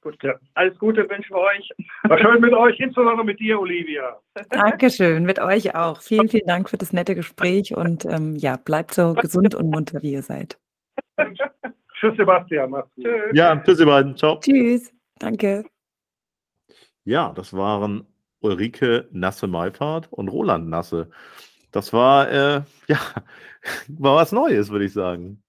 Gut, 0.01 0.21
ja. 0.23 0.35
Alles 0.53 0.77
Gute 0.77 1.09
wünschen 1.09 1.35
wir 1.35 1.41
euch. 1.41 1.69
War 2.03 2.19
schön 2.19 2.39
mit 2.39 2.53
euch, 2.53 2.79
insbesondere 2.79 3.25
mit 3.25 3.39
dir, 3.39 3.59
Olivia. 3.59 4.19
Dankeschön, 4.51 5.23
mit 5.23 5.39
euch 5.39 5.75
auch. 5.75 6.01
Vielen, 6.01 6.29
vielen 6.29 6.47
Dank 6.47 6.69
für 6.69 6.77
das 6.77 6.93
nette 6.93 7.15
Gespräch 7.15 7.75
und 7.75 8.05
ähm, 8.05 8.35
ja, 8.35 8.57
bleibt 8.57 8.93
so 8.93 9.13
gesund 9.13 9.55
und 9.55 9.69
munter, 9.69 10.01
wie 10.03 10.13
ihr 10.13 10.21
seid. 10.21 10.57
Tschüss, 11.99 12.15
Sebastian. 12.15 12.69
Mach's 12.69 12.93
gut. 12.95 13.05
Ja, 13.33 13.55
tschüss, 13.57 13.79
ihr 13.79 13.85
beiden. 13.85 14.15
Ciao. 14.15 14.39
Tschüss. 14.39 14.93
Danke. 15.19 15.65
Ja, 17.07 17.31
das 17.31 17.53
waren 17.53 18.05
Ulrike 18.41 19.07
Nasse-Meipart 19.13 20.11
und 20.11 20.27
Roland 20.27 20.67
Nasse. 20.67 21.09
Das 21.71 21.93
war, 21.93 22.29
äh, 22.29 22.61
ja, 22.89 22.99
war 23.87 24.17
was 24.17 24.33
Neues, 24.33 24.69
würde 24.71 24.83
ich 24.83 24.91
sagen. 24.91 25.41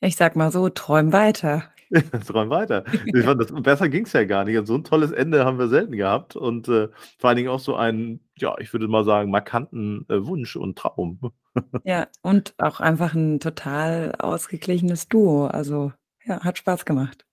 Ich 0.00 0.14
sag 0.14 0.36
mal 0.36 0.52
so, 0.52 0.68
träum 0.68 1.12
weiter. 1.12 1.64
träum 2.28 2.48
weiter. 2.48 2.84
Ich 3.06 3.24
fand, 3.24 3.40
das, 3.40 3.50
besser 3.52 3.88
ging 3.88 4.04
es 4.04 4.12
ja 4.12 4.22
gar 4.22 4.44
nicht. 4.44 4.56
Und 4.56 4.66
so 4.66 4.76
ein 4.76 4.84
tolles 4.84 5.10
Ende 5.10 5.44
haben 5.44 5.58
wir 5.58 5.66
selten 5.66 5.96
gehabt. 5.96 6.36
Und 6.36 6.68
äh, 6.68 6.86
vor 7.18 7.28
allen 7.28 7.38
Dingen 7.38 7.48
auch 7.50 7.58
so 7.58 7.74
einen, 7.74 8.20
ja, 8.38 8.54
ich 8.60 8.72
würde 8.72 8.86
mal 8.86 9.04
sagen, 9.04 9.32
markanten 9.32 10.06
äh, 10.08 10.24
Wunsch 10.24 10.54
und 10.54 10.78
Traum. 10.78 11.32
ja, 11.82 12.06
und 12.22 12.54
auch 12.58 12.78
einfach 12.78 13.14
ein 13.14 13.40
total 13.40 14.14
ausgeglichenes 14.16 15.08
Duo. 15.08 15.46
Also, 15.46 15.92
ja, 16.24 16.44
hat 16.44 16.58
Spaß 16.58 16.84
gemacht. 16.84 17.26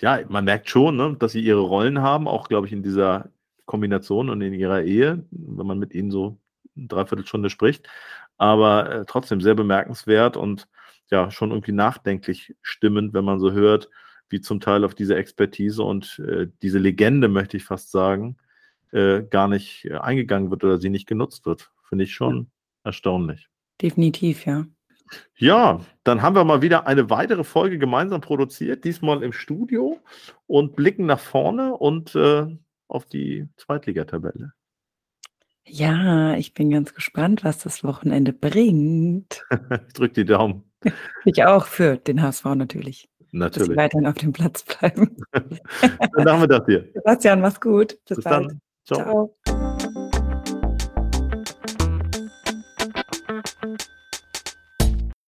Ja, 0.00 0.20
man 0.28 0.44
merkt 0.44 0.68
schon, 0.68 0.96
ne, 0.96 1.16
dass 1.18 1.32
sie 1.32 1.40
ihre 1.40 1.60
Rollen 1.60 2.00
haben, 2.00 2.26
auch, 2.26 2.48
glaube 2.48 2.66
ich, 2.66 2.72
in 2.72 2.82
dieser 2.82 3.30
Kombination 3.66 4.30
und 4.30 4.40
in 4.40 4.52
ihrer 4.54 4.82
Ehe, 4.82 5.24
wenn 5.30 5.66
man 5.66 5.78
mit 5.78 5.94
ihnen 5.94 6.10
so 6.10 6.38
eine 6.76 6.88
Dreiviertelstunde 6.88 7.50
spricht. 7.50 7.88
Aber 8.38 8.90
äh, 8.90 9.04
trotzdem 9.06 9.40
sehr 9.40 9.54
bemerkenswert 9.54 10.36
und 10.36 10.68
ja, 11.10 11.30
schon 11.30 11.50
irgendwie 11.50 11.72
nachdenklich 11.72 12.54
stimmend, 12.62 13.14
wenn 13.14 13.24
man 13.24 13.38
so 13.38 13.52
hört, 13.52 13.90
wie 14.30 14.40
zum 14.40 14.60
Teil 14.60 14.84
auf 14.84 14.94
diese 14.94 15.14
Expertise 15.14 15.82
und 15.82 16.18
äh, 16.26 16.48
diese 16.62 16.78
Legende, 16.78 17.28
möchte 17.28 17.58
ich 17.58 17.64
fast 17.64 17.90
sagen, 17.90 18.38
äh, 18.90 19.22
gar 19.22 19.46
nicht 19.46 19.84
äh, 19.84 19.94
eingegangen 19.98 20.50
wird 20.50 20.64
oder 20.64 20.78
sie 20.78 20.88
nicht 20.88 21.06
genutzt 21.06 21.44
wird. 21.46 21.70
Finde 21.88 22.04
ich 22.04 22.14
schon 22.14 22.50
erstaunlich. 22.82 23.48
Definitiv, 23.80 24.46
ja. 24.46 24.66
Ja, 25.36 25.80
dann 26.04 26.22
haben 26.22 26.36
wir 26.36 26.44
mal 26.44 26.62
wieder 26.62 26.86
eine 26.86 27.10
weitere 27.10 27.44
Folge 27.44 27.78
gemeinsam 27.78 28.20
produziert, 28.20 28.84
diesmal 28.84 29.22
im 29.22 29.32
Studio 29.32 29.98
und 30.46 30.76
blicken 30.76 31.06
nach 31.06 31.20
vorne 31.20 31.74
und 31.74 32.14
äh, 32.14 32.46
auf 32.88 33.06
die 33.06 33.48
Zweitligatabelle. 33.56 34.52
Ja, 35.66 36.34
ich 36.34 36.54
bin 36.54 36.70
ganz 36.70 36.92
gespannt, 36.94 37.44
was 37.44 37.58
das 37.58 37.84
Wochenende 37.84 38.32
bringt. 38.32 39.44
ich 39.88 39.92
drücke 39.94 40.14
die 40.14 40.24
Daumen. 40.24 40.64
Ich 41.24 41.44
auch 41.44 41.66
für 41.66 41.96
den 41.96 42.20
HSV 42.20 42.44
natürlich. 42.56 43.08
Natürlich. 43.30 43.68
Dass 43.68 43.76
weiterhin 43.76 44.06
auf 44.08 44.16
dem 44.16 44.32
Platz 44.32 44.64
bleiben. 44.64 45.16
dann 45.32 46.24
machen 46.24 46.40
wir 46.40 46.48
das 46.48 46.64
hier. 46.66 46.90
Sebastian, 46.92 47.40
mach's 47.40 47.60
gut. 47.60 47.96
Bis, 48.08 48.16
Bis 48.16 48.24
dann. 48.24 48.60
Ciao. 48.84 48.98
Ciao. 48.98 49.36